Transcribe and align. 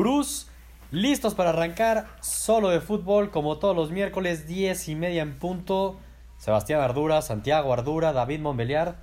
Gurús, 0.00 0.46
listos 0.92 1.34
para 1.34 1.50
arrancar 1.50 2.06
solo 2.22 2.70
de 2.70 2.80
fútbol 2.80 3.30
como 3.30 3.58
todos 3.58 3.76
los 3.76 3.90
miércoles, 3.90 4.46
10 4.46 4.88
y 4.88 4.94
media 4.94 5.20
en 5.20 5.38
punto. 5.38 6.00
Sebastián 6.38 6.80
Ardura, 6.80 7.20
Santiago 7.20 7.70
Ardura, 7.70 8.14
David 8.14 8.40
Monbeliar, 8.40 8.96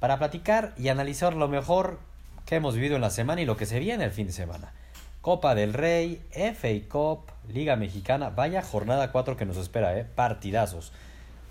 para 0.00 0.18
platicar 0.18 0.74
y 0.76 0.88
analizar 0.88 1.34
lo 1.34 1.46
mejor 1.46 2.00
que 2.46 2.56
hemos 2.56 2.74
vivido 2.74 2.96
en 2.96 3.02
la 3.02 3.10
semana 3.10 3.42
y 3.42 3.44
lo 3.44 3.56
que 3.56 3.64
se 3.64 3.78
viene 3.78 4.02
el 4.02 4.10
fin 4.10 4.26
de 4.26 4.32
semana. 4.32 4.72
Copa 5.20 5.54
del 5.54 5.72
Rey, 5.72 6.20
FA 6.32 6.88
Cup, 6.88 7.30
Liga 7.46 7.76
Mexicana, 7.76 8.30
vaya 8.30 8.60
jornada 8.60 9.12
4 9.12 9.36
que 9.36 9.46
nos 9.46 9.56
espera, 9.56 9.96
¿eh? 9.96 10.04
partidazos. 10.04 10.92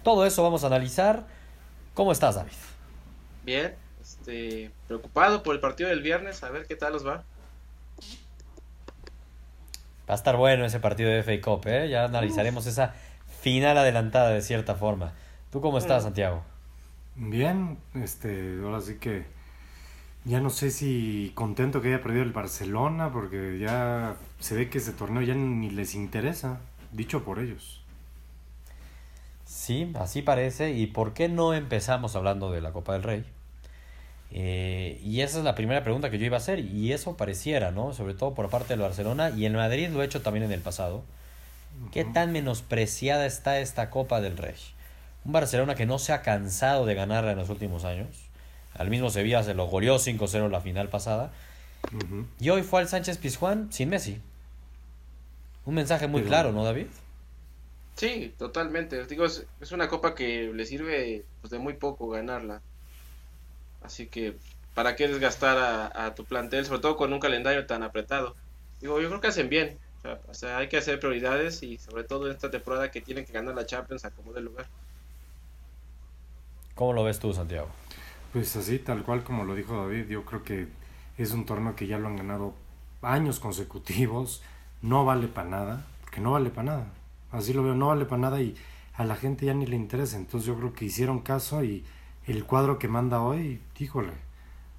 Todo 0.04 0.26
eso 0.26 0.44
vamos 0.44 0.66
a 0.66 0.68
analizar. 0.68 1.26
¿Cómo 1.94 2.12
estás, 2.12 2.36
David? 2.36 2.52
Bien, 3.46 3.76
este, 4.02 4.72
preocupado 4.88 5.42
por 5.42 5.56
el 5.56 5.62
partido 5.62 5.88
del 5.88 6.02
viernes, 6.02 6.44
a 6.44 6.50
ver 6.50 6.68
qué 6.68 6.76
tal 6.76 6.96
os 6.96 7.08
va. 7.08 7.24
Va 10.14 10.16
a 10.16 10.22
estar 10.22 10.38
bueno 10.38 10.64
ese 10.64 10.80
partido 10.80 11.10
de 11.10 11.24
FA 11.24 11.42
Cup, 11.42 11.66
¿eh? 11.66 11.90
Ya 11.90 12.04
analizaremos 12.04 12.68
esa 12.68 12.94
final 13.42 13.76
adelantada 13.80 14.30
de 14.30 14.44
cierta 14.44 14.76
forma. 14.76 15.14
¿Tú 15.52 15.60
cómo 15.60 15.80
estás, 15.80 16.04
Santiago? 16.04 16.44
Bien, 17.16 17.80
este, 17.96 18.60
ahora 18.64 18.80
sí 18.80 19.00
que 19.00 19.26
ya 20.24 20.40
no 20.40 20.52
sé 20.52 20.70
si 20.70 21.32
contento 21.34 21.82
que 21.82 21.88
haya 21.88 22.04
perdido 22.04 22.22
el 22.22 22.32
Barcelona, 22.32 23.12
porque 23.12 23.58
ya 23.58 24.14
se 24.38 24.54
ve 24.54 24.70
que 24.70 24.78
ese 24.78 24.92
torneo 24.92 25.24
ya 25.24 25.34
ni 25.34 25.72
les 25.72 25.96
interesa, 25.96 26.60
dicho 26.92 27.24
por 27.24 27.40
ellos. 27.40 27.84
Sí, 29.46 29.92
así 29.96 30.22
parece. 30.22 30.74
¿Y 30.74 30.86
por 30.86 31.14
qué 31.16 31.28
no 31.28 31.56
empezamos 31.56 32.16
hablando 32.16 32.52
de 32.52 32.62
la 32.62 32.72
Copa 32.72 32.94
del 32.94 33.02
Rey? 33.02 33.26
Eh, 34.36 35.00
y 35.04 35.22
esa 35.22 35.38
es 35.38 35.44
la 35.44 35.54
primera 35.54 35.84
pregunta 35.84 36.10
que 36.10 36.18
yo 36.18 36.26
iba 36.26 36.38
a 36.38 36.40
hacer, 36.40 36.60
y 36.60 36.92
eso 36.92 37.16
pareciera, 37.16 37.72
¿no? 37.72 37.94
Sobre 37.94 38.16
todo 38.16 38.34
por 38.34 38.50
parte 38.50 38.70
del 38.70 38.80
Barcelona, 38.80 39.30
y 39.30 39.46
el 39.46 39.54
Madrid 39.54 39.90
lo 39.90 40.02
he 40.02 40.06
hecho 40.06 40.22
también 40.22 40.46
en 40.46 40.52
el 40.52 40.62
pasado. 40.62 41.04
¿Qué 41.92 42.04
tan 42.04 42.32
menospreciada 42.32 43.26
está 43.26 43.60
esta 43.60 43.90
Copa 43.90 44.22
del 44.22 44.38
Rey? 44.38 44.56
Un 45.26 45.32
Barcelona 45.32 45.76
que 45.76 45.86
no 45.86 46.00
se 46.00 46.14
ha 46.14 46.22
cansado 46.22 46.86
de 46.86 46.96
ganarla 46.96 47.32
en 47.32 47.38
los 47.38 47.50
últimos 47.50 47.86
años. 47.86 48.08
Al 48.76 48.90
mismo 48.90 49.10
Sevilla 49.10 49.44
se 49.44 49.54
lo 49.54 49.68
goleó 49.68 49.98
5-0 49.98 50.46
en 50.46 50.52
la 50.52 50.62
final 50.62 50.90
pasada. 50.90 51.32
Y 52.40 52.50
hoy 52.50 52.64
fue 52.64 52.82
al 52.82 52.88
Sánchez 52.88 53.18
Pizjuán 53.18 53.72
sin 53.72 53.90
Messi. 53.90 54.20
Un 55.66 55.76
mensaje 55.76 56.08
muy 56.08 56.24
claro, 56.24 56.52
¿no, 56.52 56.64
David? 56.64 56.88
Sí, 57.96 58.34
totalmente. 58.38 59.06
Digo, 59.06 59.26
es, 59.26 59.46
una 59.72 59.88
copa 59.88 60.16
que 60.16 60.52
le 60.54 60.66
sirve 60.66 61.24
pues, 61.42 61.52
de 61.52 61.60
muy 61.60 61.74
poco 61.74 62.10
ganarla. 62.10 62.62
Así 63.84 64.08
que, 64.08 64.38
¿para 64.74 64.96
qué 64.96 65.08
desgastar 65.08 65.92
a, 65.96 66.16
tu 66.16 66.26
plantel, 66.26 66.66
sobre 66.66 66.82
todo 66.82 66.98
con 66.98 67.14
un 67.14 67.20
calendario 67.20 67.66
tan 67.66 67.84
apretado? 67.84 68.36
Digo, 68.82 69.00
yo 69.02 69.10
creo 69.10 69.22
que 69.22 69.28
hacen 69.28 69.50
bien. 69.50 69.78
O 70.28 70.34
sea, 70.34 70.58
hay 70.58 70.68
que 70.68 70.78
hacer 70.78 71.00
prioridades 71.00 71.64
y 71.64 71.78
sobre 71.78 72.04
todo 72.04 72.28
en 72.28 72.34
esta 72.34 72.52
temporada 72.52 72.92
que 72.92 73.02
tienen 73.02 73.26
que 73.26 73.32
ganar 73.32 73.56
la 73.56 73.66
Champions 73.66 74.04
a 74.04 74.12
como 74.12 74.34
de 74.34 74.42
lugar. 74.42 74.66
¿Cómo 76.76 76.94
lo 76.94 77.04
ves 77.04 77.20
tú, 77.20 77.34
Santiago? 77.34 77.70
Pues 78.34 78.56
así, 78.56 78.80
tal 78.80 79.04
cual 79.04 79.24
como 79.24 79.46
lo 79.46 79.56
dijo 79.56 79.78
David, 79.78 80.08
yo 80.08 80.26
creo 80.26 80.44
que 80.44 80.68
es 81.18 81.32
un 81.32 81.46
torneo 81.46 81.76
que 81.76 81.88
ya 81.88 82.00
lo 82.00 82.08
han 82.08 82.18
ganado 82.18 82.54
años 83.02 83.40
consecutivos, 83.40 84.42
no 84.82 85.06
vale 85.06 85.28
para 85.28 85.50
nada, 85.50 85.86
que 86.12 86.20
no 86.20 86.32
vale 86.32 86.50
para 86.50 86.64
nada. 86.64 86.88
Así 87.32 87.54
lo 87.54 87.64
veo, 87.64 87.76
no 87.76 87.88
vale 87.88 88.06
para 88.06 88.22
nada 88.22 88.42
y 88.42 88.56
a 88.96 89.06
la 89.06 89.16
gente 89.16 89.46
ya 89.46 89.54
ni 89.54 89.66
le 89.66 89.76
interesa. 89.76 90.18
Entonces 90.18 90.48
yo 90.48 90.56
creo 90.56 90.74
que 90.74 90.86
hicieron 90.86 91.20
caso 91.20 91.64
y 91.64 91.86
el 92.28 92.46
cuadro 92.46 92.80
que 92.80 92.88
manda 92.88 93.22
hoy, 93.22 93.62
híjole, 93.80 94.14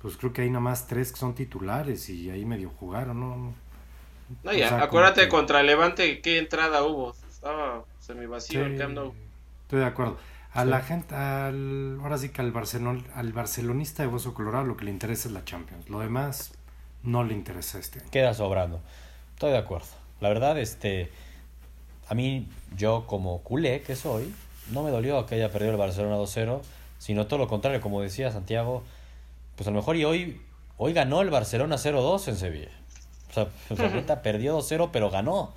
pues 0.00 0.16
creo 0.16 0.32
que 0.32 0.42
hay 0.42 0.50
nada 0.50 0.60
más 0.60 0.86
tres 0.86 1.12
que 1.12 1.18
son 1.18 1.34
titulares 1.34 2.08
y 2.10 2.30
ahí 2.30 2.44
medio 2.44 2.70
jugaron, 2.70 3.20
¿no? 3.20 3.54
No, 4.42 4.52
ya, 4.52 4.82
acuérdate 4.82 5.28
contra 5.28 5.60
el 5.60 5.66
Levante 5.66 6.20
qué 6.20 6.38
entrada 6.38 6.82
hubo. 6.82 7.14
Estaba 7.28 7.84
semi 7.98 8.26
vacío 8.26 8.64
el 8.64 8.78
Camp 8.78 8.94
Nou. 8.94 9.14
Estoy 9.62 9.80
de 9.80 9.86
acuerdo. 9.86 10.16
A 10.52 10.64
la 10.64 10.80
gente, 10.80 11.14
al, 11.14 11.98
ahora 12.00 12.16
sí 12.16 12.28
que 12.28 12.40
al, 12.40 12.52
Barcelona, 12.52 13.02
al 13.14 13.32
barcelonista 13.32 14.02
de 14.02 14.08
Bozo 14.08 14.34
Colorado 14.34 14.64
lo 14.64 14.76
que 14.76 14.84
le 14.84 14.92
interesa 14.92 15.28
es 15.28 15.34
la 15.34 15.44
Champions. 15.44 15.88
Lo 15.90 16.00
demás 16.00 16.52
no 17.02 17.24
le 17.24 17.34
interesa 17.34 17.78
este 17.78 18.00
Queda 18.10 18.34
sobrando. 18.34 18.80
Estoy 19.34 19.50
de 19.50 19.58
acuerdo. 19.58 19.88
La 20.20 20.28
verdad, 20.28 20.58
este, 20.58 21.10
a 22.08 22.14
mí, 22.14 22.48
yo 22.76 23.04
como 23.06 23.42
culé 23.42 23.82
que 23.82 23.96
soy, 23.96 24.32
no 24.70 24.82
me 24.82 24.90
dolió 24.90 25.26
que 25.26 25.34
haya 25.34 25.50
perdido 25.50 25.72
el 25.72 25.78
Barcelona 25.78 26.16
2-0, 26.16 26.60
sino 27.04 27.26
todo 27.26 27.38
lo 27.38 27.48
contrario, 27.48 27.82
como 27.82 28.00
decía 28.00 28.32
Santiago, 28.32 28.82
pues 29.56 29.68
a 29.68 29.70
lo 29.70 29.76
mejor 29.76 29.96
y 29.96 30.06
hoy, 30.06 30.40
hoy 30.78 30.94
ganó 30.94 31.20
el 31.20 31.28
Barcelona 31.28 31.76
0-2 31.76 32.28
en 32.28 32.36
Sevilla. 32.36 32.70
O 33.28 33.34
sea, 33.34 33.48
ahorita 33.88 34.22
perdió 34.22 34.58
2-0, 34.58 34.88
pero 34.90 35.10
ganó. 35.10 35.52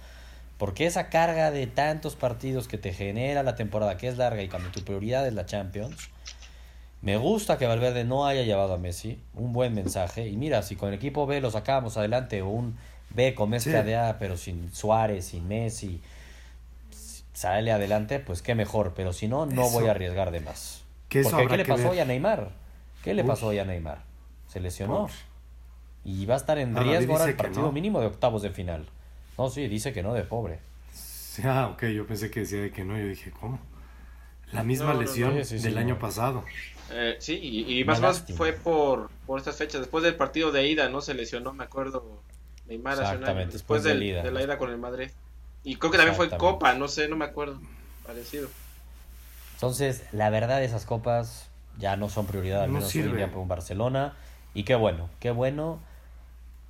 Porque 0.57 0.85
esa 0.85 1.07
carga 1.07 1.49
de 1.51 1.65
tantos 1.65 2.17
partidos 2.17 2.67
que 2.67 2.77
te 2.77 2.91
genera 2.91 3.43
la 3.43 3.55
temporada, 3.55 3.95
que 3.95 4.09
es 4.09 4.17
larga 4.17 4.43
y 4.43 4.49
cuando 4.49 4.71
tu 4.71 4.83
prioridad 4.83 5.25
es 5.25 5.33
la 5.33 5.45
Champions, 5.45 6.09
me 7.01 7.15
gusta 7.15 7.57
que 7.57 7.65
Valverde 7.65 8.03
no 8.03 8.27
haya 8.27 8.41
llevado 8.41 8.73
a 8.73 8.77
Messi, 8.77 9.17
un 9.33 9.53
buen 9.53 9.73
mensaje. 9.73 10.27
Y 10.27 10.35
mira, 10.35 10.63
si 10.63 10.75
con 10.75 10.89
el 10.89 10.95
equipo 10.95 11.27
B 11.27 11.39
lo 11.39 11.49
sacamos 11.49 11.95
adelante, 11.95 12.41
o 12.41 12.49
un 12.49 12.77
B 13.11 13.33
con 13.35 13.51
mezcla 13.51 13.83
de 13.83 13.95
A, 13.95 14.17
pero 14.19 14.35
sin 14.35 14.73
Suárez, 14.73 15.27
sin 15.27 15.47
Messi, 15.47 16.01
sale 17.31 17.71
adelante, 17.71 18.19
pues 18.19 18.41
qué 18.41 18.53
mejor. 18.53 18.95
Pero 18.97 19.13
si 19.13 19.29
no, 19.29 19.45
no 19.45 19.69
voy 19.69 19.87
a 19.87 19.91
arriesgar 19.91 20.31
de 20.31 20.41
más. 20.41 20.83
¿Qué, 21.09 21.23
Porque, 21.23 21.47
¿qué 21.47 21.57
le 21.57 21.65
pasó 21.65 21.89
hoy 21.89 21.99
a 21.99 22.05
Neymar? 22.05 22.51
¿Qué 23.03 23.13
le 23.13 23.23
pasó 23.23 23.47
hoy 23.47 23.59
a 23.59 23.65
Neymar? 23.65 24.03
Se 24.47 24.59
lesionó. 24.59 25.09
Y 26.03 26.25
va 26.25 26.35
a 26.35 26.37
estar 26.37 26.57
en 26.57 26.75
riesgo 26.75 27.13
ahora 27.13 27.25
el 27.25 27.35
partido 27.35 27.71
mínimo 27.71 27.99
de 27.99 28.07
octavos 28.07 28.41
de 28.41 28.49
final. 28.49 28.85
No, 29.37 29.49
sí, 29.49 29.67
dice 29.67 29.93
que 29.93 30.03
no, 30.03 30.13
de 30.13 30.23
pobre. 30.23 30.59
Ah, 31.43 31.69
ok, 31.73 31.83
yo 31.87 32.07
pensé 32.07 32.31
que 32.31 32.41
decía 32.41 32.61
de 32.61 32.71
que 32.71 32.83
no, 32.83 32.97
yo 32.97 33.07
dije, 33.07 33.31
¿cómo? 33.31 33.59
La 34.51 34.63
misma 34.63 34.93
lesión 34.93 35.35
del 35.35 35.77
año 35.77 35.99
pasado. 35.99 36.43
Eh, 36.91 37.17
sí, 37.19 37.37
y, 37.67 37.83
más 37.83 37.99
más 37.99 38.23
fue 38.35 38.53
por, 38.53 39.09
por 39.25 39.39
estas 39.39 39.57
fechas. 39.57 39.81
Después 39.81 40.03
del 40.03 40.15
partido 40.15 40.51
de 40.51 40.67
ida, 40.67 40.89
¿no? 40.89 41.01
Se 41.01 41.13
lesionó, 41.13 41.53
me 41.53 41.65
acuerdo, 41.65 42.21
Neymar. 42.67 42.93
Exactamente, 42.93 43.53
después, 43.53 43.83
de 43.83 43.95
la 43.95 44.41
ida 44.41 44.57
con 44.57 44.71
el 44.71 44.77
Madrid. 44.77 45.09
Y 45.63 45.75
creo 45.75 45.91
que 45.91 45.97
también 45.97 46.15
fue 46.15 46.29
Copa, 46.29 46.73
no 46.73 46.87
sé, 46.87 47.07
no 47.09 47.17
me 47.17 47.25
acuerdo. 47.25 47.59
Parecido. 48.05 48.47
Entonces, 49.57 50.03
la 50.11 50.29
verdad, 50.29 50.63
esas 50.63 50.85
copas 50.85 51.47
ya 51.79 51.95
no 51.95 52.09
son 52.09 52.27
prioridad, 52.27 52.61
al 52.61 52.69
menos 52.69 52.93
hoy 52.93 53.01
día 53.01 53.31
por 53.31 53.39
un 53.39 53.47
Barcelona. 53.47 54.13
Y 54.53 54.65
qué 54.65 54.75
bueno, 54.75 55.09
qué 55.19 55.31
bueno 55.31 55.79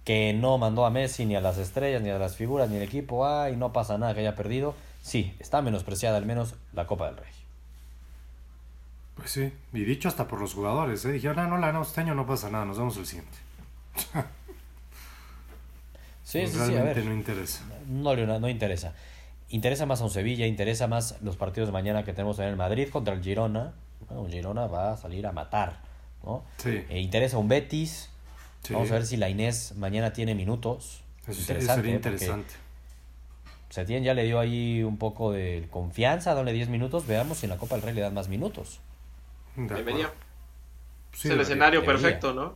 que 0.06 0.32
no 0.34 0.58
mandó 0.58 0.86
a 0.86 0.90
Messi 0.90 1.26
ni 1.26 1.36
a 1.36 1.42
las 1.42 1.58
estrellas, 1.58 2.02
ni 2.02 2.12
a 2.12 2.18
las 2.18 2.38
figuras, 2.38 2.70
ni 2.70 2.78
al 2.78 2.84
equipo, 2.84 3.26
ah, 3.26 3.50
y 3.50 3.58
no 3.58 3.74
pasa 3.74 3.98
nada 3.98 4.14
que 4.14 4.22
haya 4.22 4.38
perdido. 4.38 4.74
Sí, 5.02 5.36
está 5.40 5.62
menospreciada 5.62 6.16
al 6.16 6.26
menos 6.26 6.56
la 6.72 6.88
Copa 6.88 7.08
del 7.08 7.18
Rey. 7.18 7.32
Pues 9.18 9.32
sí, 9.32 9.52
y 9.74 9.84
dicho 9.84 10.08
hasta 10.08 10.30
por 10.30 10.40
los 10.40 10.54
jugadores, 10.54 11.04
¿eh? 11.04 11.12
dijeron, 11.12 11.40
ah, 11.40 11.48
no, 11.48 11.58
la 11.58 11.68
ganamos 11.68 11.90
este 11.90 12.00
año, 12.00 12.16
no 12.16 12.26
pasa 12.26 12.50
nada, 12.50 12.64
nos 12.64 12.78
vemos 12.78 12.96
el 12.96 13.06
siguiente. 13.06 13.38
sí, 16.24 16.48
sí, 16.48 16.54
sí, 16.54 16.78
a 16.78 16.84
ver. 16.84 17.04
no 17.04 17.14
interesa. 17.14 17.66
No, 17.90 18.16
no 18.16 18.48
interesa. 18.48 18.94
Interesa 19.50 19.86
más 19.86 20.02
a 20.02 20.04
un 20.04 20.10
Sevilla, 20.10 20.46
interesa 20.46 20.88
más 20.88 21.22
los 21.22 21.38
partidos 21.38 21.70
de 21.70 21.74
mañana 21.74 22.04
que 22.04 22.12
tenemos 22.14 22.38
en 22.40 22.46
el 22.46 22.56
Madrid 22.56 22.90
contra 22.90 23.14
el 23.14 23.24
Girona. 23.24 23.74
Bueno, 24.08 24.28
Girona 24.30 24.68
va 24.68 24.94
a 24.94 24.98
salir 24.98 25.26
a 25.26 25.32
matar, 25.32 25.80
¿no? 26.24 26.44
Sí. 26.58 26.84
E 26.90 27.00
interesa 27.00 27.38
un 27.38 27.48
Betis, 27.48 28.10
Vamos 28.70 28.92
a 28.92 28.96
ver 28.96 29.06
si 29.06 29.18
la 29.18 29.30
Inés 29.30 29.74
mañana 29.78 30.14
tiene 30.14 30.36
minutos. 30.36 31.02
Eso 31.26 31.42
sería 31.42 31.96
interesante. 31.96 32.54
Setién 33.70 34.04
ya 34.04 34.14
le 34.14 34.24
dio 34.24 34.40
ahí 34.40 34.84
un 34.84 34.98
poco 34.98 35.32
de 35.32 35.68
confianza, 35.70 36.34
dale 36.34 36.54
10 36.54 36.70
minutos. 36.70 37.06
Veamos 37.06 37.40
si 37.40 37.46
en 37.46 37.52
la 37.52 37.58
Copa 37.58 37.76
del 37.76 37.84
Rey 37.84 37.94
le 37.94 38.02
dan 38.02 38.14
más 38.14 38.30
minutos. 38.30 38.80
Debería. 39.56 40.12
es 41.14 41.26
el 41.26 41.40
escenario 41.42 41.84
perfecto, 41.84 42.34
¿no? 42.34 42.56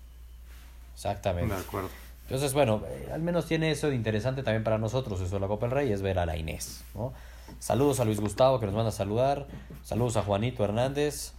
Exactamente. 0.94 1.54
De 1.54 1.60
acuerdo. 1.60 1.90
Entonces, 2.32 2.54
bueno, 2.54 2.82
eh, 2.88 3.10
al 3.12 3.22
menos 3.22 3.46
tiene 3.46 3.72
eso 3.72 3.90
de 3.90 3.96
interesante 3.96 4.42
también 4.42 4.64
para 4.64 4.78
nosotros, 4.78 5.20
eso 5.20 5.36
de 5.36 5.42
la 5.42 5.48
Copa 5.50 5.66
del 5.66 5.76
Rey, 5.76 5.92
es 5.92 6.02
ver 6.02 6.18
a 6.18 6.26
la 6.26 6.38
Inés. 6.38 6.82
¿no? 6.96 7.12
Saludos 7.60 8.00
a 8.00 8.06
Luis 8.06 8.22
Gustavo 8.22 8.58
que 8.58 8.66
nos 8.66 8.74
manda 8.74 8.88
a 8.88 8.94
saludar. 8.94 9.48
Saludos 9.84 10.16
a 10.16 10.22
Juanito 10.22 10.64
Hernández. 10.64 11.34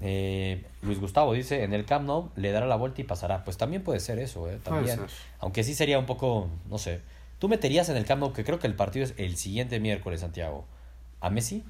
Eh, 0.00 0.64
Luis 0.82 1.00
Gustavo 1.00 1.32
dice, 1.32 1.64
en 1.64 1.74
el 1.74 1.84
Camp 1.84 2.06
Nou 2.06 2.30
le 2.36 2.52
dará 2.52 2.66
la 2.66 2.76
vuelta 2.76 3.00
y 3.00 3.04
pasará. 3.04 3.42
Pues 3.42 3.56
también 3.56 3.82
puede 3.82 3.98
ser 3.98 4.20
eso, 4.20 4.48
¿eh? 4.48 4.60
También. 4.62 5.00
Aunque 5.40 5.64
sí 5.64 5.74
sería 5.74 5.98
un 5.98 6.06
poco, 6.06 6.48
no 6.70 6.78
sé. 6.78 7.00
¿Tú 7.40 7.48
meterías 7.48 7.88
en 7.88 7.96
el 7.96 8.04
Camp 8.04 8.20
Nou, 8.20 8.32
que 8.32 8.44
creo 8.44 8.60
que 8.60 8.68
el 8.68 8.76
partido 8.76 9.04
es 9.04 9.14
el 9.16 9.36
siguiente 9.36 9.80
miércoles, 9.80 10.20
Santiago, 10.20 10.66
a 11.20 11.30
Messi? 11.30 11.64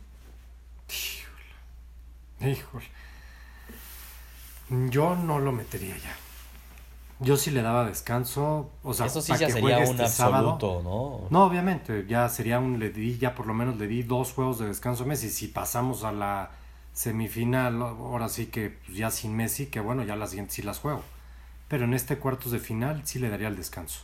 Híjole. 2.38 2.84
Yo 4.90 5.16
no 5.16 5.38
lo 5.38 5.52
metería 5.52 5.96
ya. 5.96 6.31
Yo 7.20 7.36
sí 7.36 7.50
le 7.52 7.62
daba 7.62 7.84
descanso, 7.86 8.70
o 8.82 8.94
sea, 8.94 9.06
eso 9.06 9.20
sí 9.20 9.32
ya 9.38 9.48
sería 9.48 9.78
un 9.78 10.00
este 10.00 10.02
absoluto, 10.02 10.80
¿no? 10.82 11.28
No, 11.30 11.44
obviamente, 11.46 12.04
ya 12.08 12.28
sería 12.28 12.58
un 12.58 12.78
le 12.80 12.90
di 12.90 13.16
ya 13.18 13.34
por 13.34 13.46
lo 13.46 13.54
menos 13.54 13.76
le 13.76 13.86
di 13.86 14.02
dos 14.02 14.32
juegos 14.32 14.58
de 14.58 14.66
descanso 14.66 15.04
a 15.04 15.06
Messi. 15.06 15.30
Si 15.30 15.46
pasamos 15.48 16.02
a 16.02 16.10
la 16.12 16.50
semifinal, 16.92 17.80
ahora 17.80 18.28
sí 18.28 18.46
que 18.46 18.70
pues, 18.70 18.96
ya 18.98 19.10
sin 19.10 19.36
Messi, 19.36 19.66
que 19.66 19.78
bueno, 19.80 20.02
ya 20.02 20.16
las 20.16 20.30
siguientes 20.30 20.56
sí 20.56 20.62
las 20.62 20.78
juego. 20.80 21.02
Pero 21.68 21.84
en 21.84 21.94
este 21.94 22.18
cuartos 22.18 22.50
de 22.52 22.58
final 22.58 23.02
sí 23.06 23.18
le 23.20 23.30
daría 23.30 23.48
el 23.48 23.56
descanso. 23.56 24.00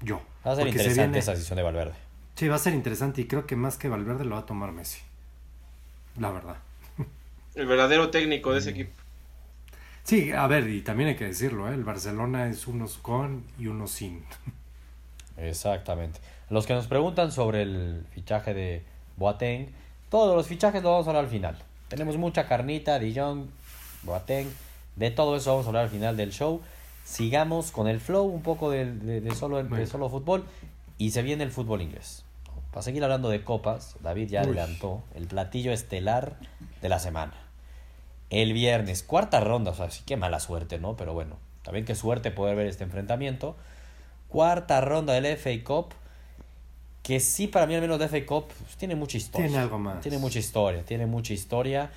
Yo. 0.00 0.20
Va 0.46 0.52
a 0.52 0.56
ser 0.56 0.64
Porque 0.64 0.78
se 0.78 0.84
interesante 0.84 1.02
viene- 1.08 1.18
esa 1.18 1.32
decisión 1.32 1.56
de 1.56 1.62
Valverde. 1.62 1.94
Sí, 2.36 2.48
va 2.48 2.56
a 2.56 2.58
ser 2.58 2.74
interesante 2.74 3.20
y 3.20 3.26
creo 3.26 3.46
que 3.46 3.56
más 3.56 3.76
que 3.76 3.88
Valverde 3.88 4.24
lo 4.24 4.34
va 4.34 4.40
a 4.42 4.46
tomar 4.46 4.72
Messi. 4.72 5.00
La 6.18 6.30
verdad. 6.30 6.56
El 7.54 7.66
verdadero 7.66 8.10
técnico 8.10 8.52
de 8.52 8.58
ese 8.58 8.70
equipo. 8.70 8.92
Sí, 10.06 10.30
a 10.30 10.46
ver, 10.46 10.68
y 10.68 10.82
también 10.82 11.08
hay 11.10 11.16
que 11.16 11.24
decirlo, 11.24 11.68
¿eh? 11.68 11.74
el 11.74 11.82
Barcelona 11.82 12.46
es 12.48 12.66
unos 12.68 12.96
con 12.98 13.42
y 13.58 13.66
unos 13.66 13.90
sin. 13.90 14.22
Exactamente. 15.36 16.20
Los 16.48 16.64
que 16.66 16.74
nos 16.74 16.86
preguntan 16.86 17.32
sobre 17.32 17.62
el 17.62 18.06
fichaje 18.12 18.54
de 18.54 18.84
Boateng, 19.16 19.68
todos 20.08 20.36
los 20.36 20.46
fichajes 20.46 20.82
lo 20.82 20.92
vamos 20.92 21.06
a 21.06 21.10
hablar 21.10 21.24
al 21.24 21.30
final. 21.30 21.58
Tenemos 21.88 22.16
mucha 22.16 22.46
carnita, 22.46 22.98
De 23.00 23.12
Jong, 23.14 23.46
Boateng, 24.04 24.48
de 24.94 25.10
todo 25.10 25.36
eso 25.36 25.50
vamos 25.50 25.66
a 25.66 25.68
hablar 25.70 25.84
al 25.84 25.90
final 25.90 26.16
del 26.16 26.30
show. 26.32 26.62
Sigamos 27.04 27.72
con 27.72 27.88
el 27.88 28.00
flow, 28.00 28.26
un 28.26 28.42
poco 28.42 28.70
de, 28.70 28.92
de- 28.92 29.20
de 29.20 29.34
solo, 29.34 29.62
de 29.62 29.86
solo 29.86 30.08
fútbol, 30.08 30.44
y 30.98 31.10
se 31.10 31.22
viene 31.22 31.42
el 31.44 31.50
fútbol 31.50 31.82
inglés. 31.82 32.24
Para 32.70 32.82
seguir 32.82 33.02
hablando 33.02 33.28
de 33.28 33.42
copas, 33.42 33.96
David 34.02 34.28
ya 34.30 34.40
Uy. 34.42 34.46
adelantó 34.48 35.02
el 35.14 35.26
platillo 35.26 35.72
estelar 35.72 36.36
de 36.80 36.88
la 36.88 36.98
semana. 37.00 37.32
El 38.30 38.52
viernes, 38.52 39.02
cuarta 39.02 39.40
ronda, 39.40 39.70
o 39.70 39.74
sea, 39.74 39.90
sí 39.90 40.02
que 40.04 40.16
mala 40.16 40.40
suerte, 40.40 40.78
¿no? 40.78 40.96
Pero 40.96 41.14
bueno, 41.14 41.38
también 41.62 41.84
qué 41.84 41.94
suerte 41.94 42.30
poder 42.30 42.56
ver 42.56 42.66
este 42.66 42.84
enfrentamiento. 42.84 43.56
Cuarta 44.28 44.80
ronda 44.80 45.12
del 45.14 45.26
FA 45.36 45.50
Cup, 45.64 45.94
que 47.02 47.20
sí 47.20 47.46
para 47.46 47.66
mí 47.66 47.74
al 47.74 47.80
menos 47.80 47.98
de 47.98 48.08
FA 48.08 48.26
Cup 48.26 48.48
pues, 48.48 48.76
tiene 48.76 48.96
mucha 48.96 49.16
historia. 49.16 49.46
Tiene 49.48 49.62
algo 49.62 49.78
más. 49.78 50.00
Tiene 50.00 50.18
mucha 50.18 50.38
historia, 50.38 50.84
tiene 50.84 51.06
mucha 51.06 51.32
historia. 51.32 51.90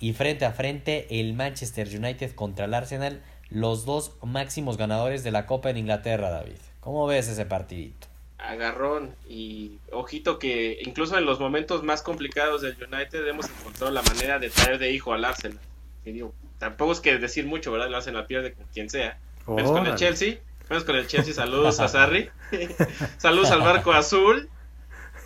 Y 0.00 0.12
frente 0.12 0.44
a 0.44 0.52
frente 0.52 1.20
el 1.20 1.34
Manchester 1.34 1.88
United 1.88 2.34
contra 2.34 2.66
el 2.66 2.74
Arsenal, 2.74 3.22
los 3.48 3.84
dos 3.84 4.12
máximos 4.22 4.76
ganadores 4.76 5.24
de 5.24 5.30
la 5.30 5.46
Copa 5.46 5.70
en 5.70 5.78
Inglaterra, 5.78 6.30
David. 6.30 6.58
¿Cómo 6.80 7.06
ves 7.06 7.28
ese 7.28 7.46
partidito? 7.46 8.08
Agarrón 8.38 9.14
y 9.28 9.78
ojito 9.90 10.38
que 10.38 10.78
incluso 10.84 11.16
en 11.16 11.24
los 11.24 11.40
momentos 11.40 11.82
más 11.82 12.02
complicados 12.02 12.62
del 12.62 12.76
United 12.76 13.26
hemos 13.26 13.46
encontrado 13.48 13.90
la 13.90 14.02
manera 14.02 14.38
de 14.38 14.50
traer 14.50 14.78
de 14.78 14.92
hijo 14.92 15.12
al 15.12 15.24
Arsenal. 15.24 15.58
Que 16.06 16.12
digo, 16.12 16.32
tampoco 16.60 16.92
es 16.92 17.00
que 17.00 17.18
decir 17.18 17.46
mucho, 17.46 17.72
¿verdad? 17.72 17.88
El 17.88 17.94
Arsenal 17.96 18.26
pierde 18.26 18.52
con 18.52 18.64
quien 18.66 18.88
sea. 18.88 19.18
Menos 19.48 19.72
con 19.72 19.84
el. 19.88 19.96
Chelsea. 19.96 20.38
Menos 20.70 20.84
con 20.84 20.94
el 20.94 21.08
Chelsea. 21.08 21.34
Saludos 21.34 21.80
a 21.80 21.88
Sarri. 21.88 22.30
Saludos 23.18 23.50
al 23.50 23.62
barco 23.62 23.90
azul. 23.90 24.48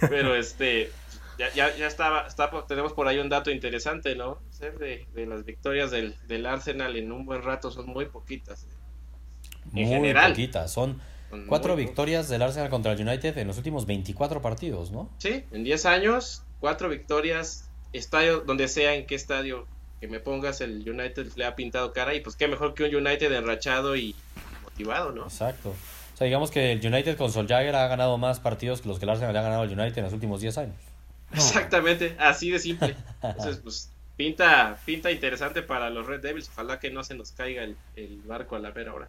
Pero 0.01 0.35
este, 0.35 0.91
ya, 1.39 1.53
ya, 1.53 1.77
ya 1.77 1.87
estaba, 1.87 2.27
está, 2.27 2.51
tenemos 2.67 2.95
por 2.95 3.07
ahí 3.09 3.19
un 3.19 3.29
dato 3.29 3.51
interesante, 3.51 4.15
¿no? 4.15 4.39
De, 4.59 5.07
de 5.15 5.27
las 5.27 5.45
victorias 5.45 5.91
del, 5.91 6.17
del 6.27 6.47
Arsenal 6.47 6.97
en 6.97 7.13
un 7.13 7.27
buen 7.27 7.43
rato 7.43 7.71
son 7.71 7.85
muy 7.85 8.07
poquitas. 8.07 8.67
En 9.67 9.73
Muy 9.73 9.85
general. 9.85 10.33
poquitas. 10.33 10.73
Son 10.73 10.99
Son 11.29 11.47
cuatro 11.47 11.75
muy 11.75 11.85
victorias 11.85 12.31
del 12.31 12.41
Arsenal 12.41 12.71
contra 12.71 12.93
el 12.93 13.07
United 13.07 13.37
en 13.37 13.49
los 13.49 13.59
últimos 13.59 13.85
24 13.85 14.41
partidos, 14.41 14.91
¿no? 14.93 15.11
Sí, 15.19 15.45
en 15.53 15.63
10 15.63 15.85
años, 15.85 16.43
cuatro 16.59 16.89
victorias, 16.89 17.69
estadio, 17.93 18.41
donde 18.41 18.67
sea, 18.67 18.95
en 18.95 19.05
qué 19.05 19.15
estadio 19.15 19.67
que 20.01 20.09
me 20.09 20.19
pongas, 20.19 20.61
el 20.63 20.89
United 20.89 21.33
le 21.37 21.45
ha 21.45 21.55
pintado 21.55 21.93
cara 21.93 22.15
y 22.15 22.21
pues 22.21 22.35
qué 22.35 22.49
mejor 22.49 22.75
que 22.75 22.85
un 22.85 23.07
United 23.07 23.31
enrachado 23.33 23.97
y 23.97 24.15
motivado, 24.65 25.13
¿no? 25.13 25.25
Exacto. 25.25 25.71
O 25.71 26.17
sea, 26.17 26.25
digamos 26.25 26.51
que 26.51 26.73
el 26.73 26.85
United 26.85 27.17
con 27.17 27.31
Solskjaer 27.31 27.75
ha 27.75 27.87
ganado 27.87 28.17
más 28.17 28.41
partidos 28.41 28.81
que 28.81 28.89
los 28.89 28.99
que 28.99 29.05
el 29.05 29.11
Arsenal 29.11 29.35
le 29.35 29.39
ha 29.39 29.43
ganado 29.43 29.63
al 29.63 29.69
United 29.71 29.99
en 29.99 30.05
los 30.05 30.13
últimos 30.15 30.41
10 30.41 30.59
años. 30.59 30.77
Exactamente, 31.33 32.17
así 32.19 32.51
de 32.51 32.59
simple. 32.59 32.97
Entonces, 33.23 33.59
pues 33.59 33.91
pinta, 34.17 34.79
pinta 34.87 35.11
interesante 35.11 35.63
para 35.63 35.91
los 35.91 36.07
Red 36.07 36.23
Devils, 36.23 36.49
ojalá 36.49 36.81
que 36.81 36.91
no 36.91 37.05
se 37.05 37.15
nos 37.15 37.33
caiga 37.33 37.63
el, 37.63 37.77
el 37.97 38.23
barco 38.23 38.57
a 38.57 38.59
la 38.59 38.71
mera 38.71 38.95
hora. 38.95 39.09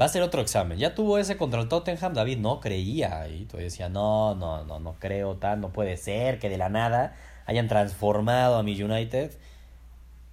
Va 0.00 0.06
a 0.06 0.08
ser 0.08 0.22
otro 0.22 0.40
examen. 0.40 0.78
Ya 0.78 0.94
tuvo 0.94 1.18
ese 1.18 1.36
contra 1.36 1.60
el 1.60 1.68
Tottenham, 1.68 2.14
David 2.14 2.38
no 2.38 2.60
creía. 2.60 3.28
Y 3.28 3.44
todavía 3.44 3.66
decía, 3.66 3.88
no, 3.88 4.34
no, 4.34 4.64
no, 4.64 4.80
no 4.80 4.94
creo 4.98 5.36
tal, 5.36 5.60
no 5.60 5.68
puede 5.68 5.96
ser 5.96 6.38
que 6.38 6.48
de 6.48 6.56
la 6.56 6.70
nada 6.70 7.14
hayan 7.46 7.68
transformado 7.68 8.56
a 8.56 8.62
mi 8.62 8.80
United. 8.80 9.32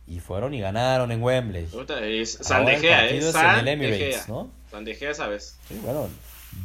Y 0.07 0.19
fueron 0.21 0.55
y 0.55 0.59
ganaron 0.59 1.11
en 1.11 1.21
Wembley. 1.21 1.65
Puta, 1.65 1.99
Es 2.03 2.03
¿eh? 2.03 2.21
es 2.21 2.39
en 2.39 2.45
San 2.45 3.59
el 3.59 3.65
De 3.65 3.71
Emirates, 3.73 4.15
Gea. 4.15 4.25
¿no? 4.27 4.49
¿sabes? 5.13 5.57
Sí, 5.67 5.79
bueno, 5.83 6.07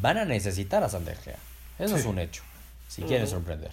van 0.00 0.16
a 0.16 0.24
necesitar 0.24 0.82
a 0.82 0.88
San 0.88 1.04
De 1.04 1.14
Gea. 1.14 1.36
Eso 1.78 1.96
es 1.96 2.06
un 2.06 2.18
hecho. 2.18 2.42
Si 2.88 3.02
quieren 3.02 3.24
Ujú. 3.26 3.34
sorprender. 3.36 3.72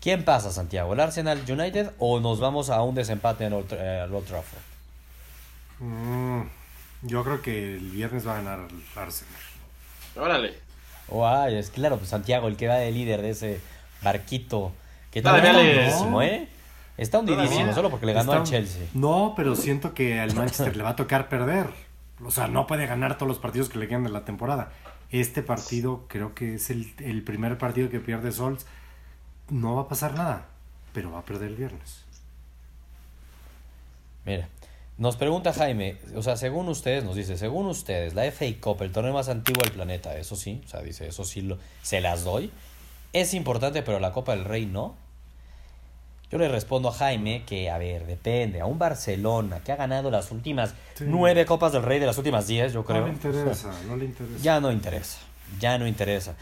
¿Quién 0.00 0.24
pasa, 0.24 0.52
Santiago? 0.52 0.92
¿El 0.92 1.00
Arsenal 1.00 1.42
United 1.48 1.90
o 1.98 2.20
nos 2.20 2.38
vamos 2.38 2.70
a 2.70 2.80
un 2.82 2.94
desempate 2.94 3.46
en 3.46 3.52
Old, 3.52 3.72
eh, 3.72 4.00
al 4.02 4.14
Old 4.14 4.26
Trafford? 4.26 4.62
Mm, 5.80 6.42
yo 7.02 7.24
creo 7.24 7.42
que 7.42 7.74
el 7.76 7.90
viernes 7.90 8.26
va 8.26 8.32
a 8.38 8.42
ganar 8.42 8.68
el 8.70 8.98
Arsenal. 9.00 9.34
Órale. 10.16 10.54
Oh, 11.08 11.26
ay, 11.26 11.56
es 11.56 11.70
claro, 11.70 11.96
pues 11.98 12.10
Santiago, 12.10 12.46
el 12.48 12.56
que 12.56 12.68
va 12.68 12.76
de 12.76 12.90
líder 12.92 13.22
de 13.22 13.30
ese 13.30 13.60
barquito. 14.02 14.72
Que 15.18 15.22
Todavía 15.22 15.52
le- 15.52 15.88
¿eh? 16.26 16.48
Está 16.96 17.18
hundidísimo, 17.20 17.50
Todavía. 17.50 17.74
solo 17.74 17.90
porque 17.90 18.06
le 18.06 18.12
ganó 18.12 18.32
Está- 18.32 18.42
al 18.42 18.48
Chelsea. 18.48 18.86
No, 18.94 19.34
pero 19.36 19.54
siento 19.54 19.94
que 19.94 20.18
al 20.20 20.34
Manchester 20.34 20.76
le 20.76 20.82
va 20.82 20.90
a 20.90 20.96
tocar 20.96 21.28
perder. 21.28 21.66
O 22.24 22.30
sea, 22.32 22.48
no 22.48 22.66
puede 22.66 22.86
ganar 22.86 23.16
todos 23.16 23.28
los 23.28 23.38
partidos 23.38 23.68
que 23.68 23.78
le 23.78 23.86
quedan 23.86 24.02
de 24.04 24.10
la 24.10 24.24
temporada. 24.24 24.72
Este 25.10 25.42
partido 25.42 26.04
creo 26.08 26.34
que 26.34 26.54
es 26.56 26.70
el, 26.70 26.92
el 26.98 27.22
primer 27.22 27.56
partido 27.56 27.88
que 27.88 28.00
pierde 28.00 28.32
Sols. 28.32 28.66
No 29.48 29.76
va 29.76 29.82
a 29.82 29.88
pasar 29.88 30.14
nada, 30.14 30.46
pero 30.92 31.12
va 31.12 31.20
a 31.20 31.24
perder 31.24 31.48
el 31.50 31.54
viernes. 31.56 32.04
Mira, 34.24 34.48
nos 34.98 35.16
pregunta 35.16 35.52
Jaime, 35.52 35.96
o 36.16 36.22
sea, 36.22 36.36
según 36.36 36.68
ustedes, 36.68 37.04
nos 37.04 37.14
dice, 37.16 37.38
según 37.38 37.66
ustedes, 37.66 38.14
la 38.14 38.24
FA 38.24 38.46
Cup, 38.60 38.82
el 38.82 38.92
torneo 38.92 39.14
más 39.14 39.28
antiguo 39.28 39.62
del 39.62 39.72
planeta, 39.72 40.16
eso 40.18 40.36
sí, 40.36 40.60
o 40.66 40.68
sea, 40.68 40.82
dice, 40.82 41.06
eso 41.08 41.24
sí, 41.24 41.40
lo, 41.42 41.58
se 41.82 42.00
las 42.00 42.24
doy. 42.24 42.50
Es 43.12 43.32
importante, 43.32 43.82
pero 43.82 44.00
la 44.00 44.12
Copa 44.12 44.32
del 44.34 44.44
Rey 44.44 44.66
no. 44.66 44.96
Yo 46.30 46.36
le 46.38 46.48
respondo 46.48 46.90
a 46.90 46.92
Jaime 46.92 47.42
que, 47.46 47.70
a 47.70 47.78
ver, 47.78 48.04
depende. 48.06 48.60
A 48.60 48.66
un 48.66 48.78
Barcelona 48.78 49.60
que 49.64 49.72
ha 49.72 49.76
ganado 49.76 50.10
las 50.10 50.30
últimas 50.30 50.74
Sí. 50.94 51.04
nueve 51.06 51.46
Copas 51.46 51.72
del 51.72 51.82
Rey 51.82 51.98
de 51.98 52.06
las 52.06 52.18
últimas 52.18 52.46
diez, 52.46 52.72
yo 52.72 52.84
creo. 52.84 53.00
No 53.00 53.06
le 53.06 53.12
interesa, 53.14 53.72
no 53.86 53.96
le 53.96 54.04
interesa. 54.04 54.42
Ya 54.42 54.60
no 54.60 54.70
interesa, 54.70 55.18
ya 55.58 55.78
no 55.78 55.86
interesa. 55.86 56.34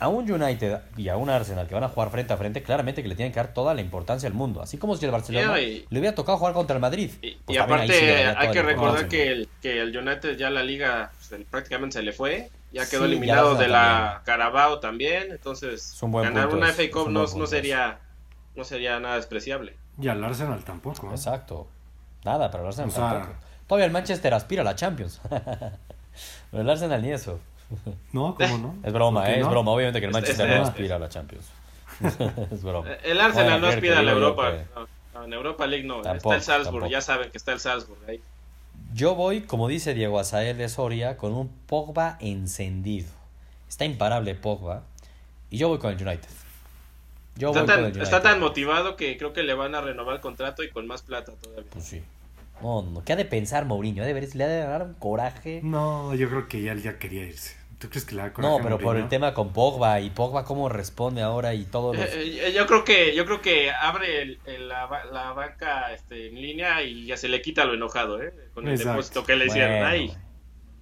A 0.00 0.06
un 0.08 0.30
United 0.30 0.78
y 0.96 1.08
a 1.08 1.16
un 1.16 1.28
Arsenal 1.28 1.66
que 1.66 1.74
van 1.74 1.82
a 1.84 1.88
jugar 1.88 2.10
frente 2.10 2.32
a 2.32 2.36
frente, 2.36 2.62
claramente 2.62 3.02
que 3.02 3.08
le 3.08 3.16
tienen 3.16 3.32
que 3.32 3.36
dar 3.40 3.52
toda 3.52 3.74
la 3.74 3.80
importancia 3.80 4.28
al 4.28 4.34
mundo. 4.34 4.62
Así 4.62 4.76
como 4.78 4.96
si 4.96 5.04
el 5.04 5.10
Barcelona 5.10 5.58
Yeah, 5.58 5.60
y- 5.68 5.86
le 5.90 5.98
hubiera 5.98 6.14
tocado 6.14 6.38
jugar 6.38 6.54
contra 6.54 6.74
el 6.76 6.80
Madrid. 6.80 7.10
Y, 7.20 7.32
pues 7.32 7.40
y 7.48 7.52
sí 7.52 7.58
aparte 7.58 8.24
hay 8.26 8.50
que 8.52 8.62
recordar 8.62 9.08
que 9.08 9.28
el, 9.28 9.48
que 9.60 9.80
el 9.80 9.96
United 9.96 10.36
ya 10.36 10.50
la 10.50 10.62
liga 10.62 11.10
pues, 11.28 11.40
prácticamente 11.50 11.94
se 11.98 12.02
le 12.04 12.12
fue, 12.12 12.48
ya 12.72 12.88
quedó 12.88 13.04
Sí, 13.06 13.10
eliminado 13.12 13.54
de 13.56 13.66
la. 13.68 14.22
Carabao 14.24 14.78
también, 14.80 15.30
entonces 15.32 15.96
ganar 16.00 16.48
punto 16.48 16.56
una 16.58 16.68
FA 16.72 16.90
Cup 16.92 17.08
no, 17.10 17.26
no 17.26 17.46
sería 17.48 17.98
no 18.58 18.64
sería 18.64 18.98
nada 19.00 19.14
despreciable. 19.16 19.74
Y 20.00 20.08
al 20.08 20.22
Arsenal 20.22 20.62
tampoco. 20.64 21.06
¿eh? 21.08 21.14
Exacto. 21.14 21.66
Nada, 22.24 22.50
pero 22.50 22.64
el 22.64 22.68
Arsenal 22.68 22.90
O 22.90 22.92
sea- 22.92 23.10
tampoco. 23.12 23.34
Todavía 23.66 23.86
el 23.86 23.92
Manchester 23.92 24.34
aspira 24.34 24.62
a 24.62 24.64
la 24.64 24.74
Champions. 24.74 25.20
pero 26.50 26.62
el 26.62 26.68
Arsenal 26.70 27.00
ni 27.02 27.10
eso. 27.12 27.38
No, 28.12 28.34
¿cómo 28.34 28.58
no? 28.58 28.74
Es 28.84 28.92
broma, 28.92 29.20
¿Por 29.20 29.28
qué 29.30 29.36
eh, 29.36 29.40
es 29.40 29.48
broma. 29.48 29.70
Obviamente 29.72 30.00
que 30.00 30.06
el 30.06 30.10
Este- 30.10 30.20
Manchester 30.20 30.46
este- 30.48 30.58
no 30.60 30.66
aspira 30.66 30.96
a 30.96 30.98
la 30.98 31.08
Champions. 31.08 31.46
es 32.52 32.62
broma. 32.62 32.90
Eh, 32.90 32.98
El 33.04 33.20
Arsenal 33.20 33.44
Bueno, 33.60 33.66
no 33.66 33.72
aspira 33.72 33.98
a 33.98 34.02
la 34.02 34.12
Europa, 34.12 34.52
que- 34.52 34.64
no, 34.74 34.86
no, 35.20 35.24
en 35.24 35.32
Europa 35.32 35.66
League 35.66 35.84
no, 35.86 36.00
Tampoco, 36.02 36.34
está 36.34 36.36
el 36.36 36.42
Salzburg, 36.42 36.74
tampoco. 36.74 36.90
ya 36.92 37.00
saben 37.00 37.30
que 37.30 37.38
está 37.38 37.52
el 37.52 37.60
Salzburg 37.60 37.98
ahí. 38.08 38.20
Yo 38.94 39.14
voy, 39.14 39.42
como 39.42 39.68
dice 39.68 39.92
Diego 39.94 40.18
Azael 40.18 40.56
de 40.56 40.68
Soria, 40.68 41.16
con 41.16 41.34
un 41.34 41.48
Pogba 41.66 42.16
encendido. 42.20 43.10
Está 43.68 43.84
imparable 43.84 44.34
Pogba. 44.34 44.82
Y 45.50 45.58
yo 45.58 45.68
voy 45.68 45.78
con 45.78 45.90
el 45.92 45.96
United. 46.06 46.28
Yo 47.38 47.48
Está 47.48 47.60
voy 47.60 47.66
con 47.66 47.70
el 47.70 47.76
tan, 47.76 47.84
United. 47.84 48.02
está 48.02 48.20
tan 48.22 48.40
motivado 48.40 48.96
que 48.96 49.16
creo 49.16 49.32
que 49.32 49.42
le 49.42 49.54
van 49.54 49.74
a 49.74 49.80
renovar 49.80 50.16
el 50.16 50.20
contrato 50.20 50.62
y 50.62 50.70
con 50.70 50.86
más 50.86 51.02
plata 51.02 51.32
todavía. 51.40 51.64
Pues 51.70 51.84
sí. 51.84 52.02
No, 52.60 52.82
no. 52.82 53.04
¿Qué 53.04 53.12
ha 53.12 53.16
de 53.16 53.24
pensar 53.24 53.64
Mourinho? 53.64 54.02
Ha 54.02 54.06
de 54.06 54.12
ver- 54.12 54.34
le 54.34 54.44
ha 54.44 54.48
de 54.48 54.58
dar 54.58 54.82
un 54.82 54.94
coraje. 54.94 55.60
No, 55.62 56.14
yo 56.14 56.28
creo 56.28 56.48
que 56.48 56.60
ya 56.60 56.72
él 56.72 56.82
ya 56.82 56.98
quería 56.98 57.24
irse. 57.24 57.56
¿Tú 57.78 57.88
crees 57.88 58.04
que 58.04 58.16
le 58.16 58.22
da 58.22 58.32
coraje 58.32 58.52
No, 58.52 58.58
a 58.58 58.62
pero 58.64 58.76
por 58.80 58.96
el 58.96 59.08
tema 59.08 59.32
con 59.34 59.52
Pogba 59.52 60.00
y 60.00 60.10
Pogba 60.10 60.44
cómo 60.44 60.68
responde 60.68 61.22
ahora 61.22 61.54
y 61.54 61.62
todos 61.64 61.96
los... 61.96 62.04
Eh, 62.06 62.48
eh, 62.48 62.52
yo 62.52 62.66
creo 62.66 62.82
que 62.84 63.14
yo 63.14 63.24
creo 63.24 63.40
que 63.40 63.70
abre 63.70 64.20
el- 64.22 64.38
el- 64.46 64.66
la, 64.68 64.88
la 65.12 65.32
banca 65.32 65.92
este, 65.92 66.26
en 66.26 66.42
línea 66.42 66.82
y 66.82 67.06
ya 67.06 67.16
se 67.16 67.28
le 67.28 67.40
quita 67.40 67.64
lo 67.64 67.74
enojado, 67.74 68.20
¿eh? 68.20 68.34
Con 68.52 68.66
el 68.66 68.72
Exacto. 68.72 68.90
depósito 68.90 69.24
que 69.24 69.36
le 69.36 69.46
hicieron 69.46 69.70
Bueno, 69.78 69.86
ahí. 69.86 70.12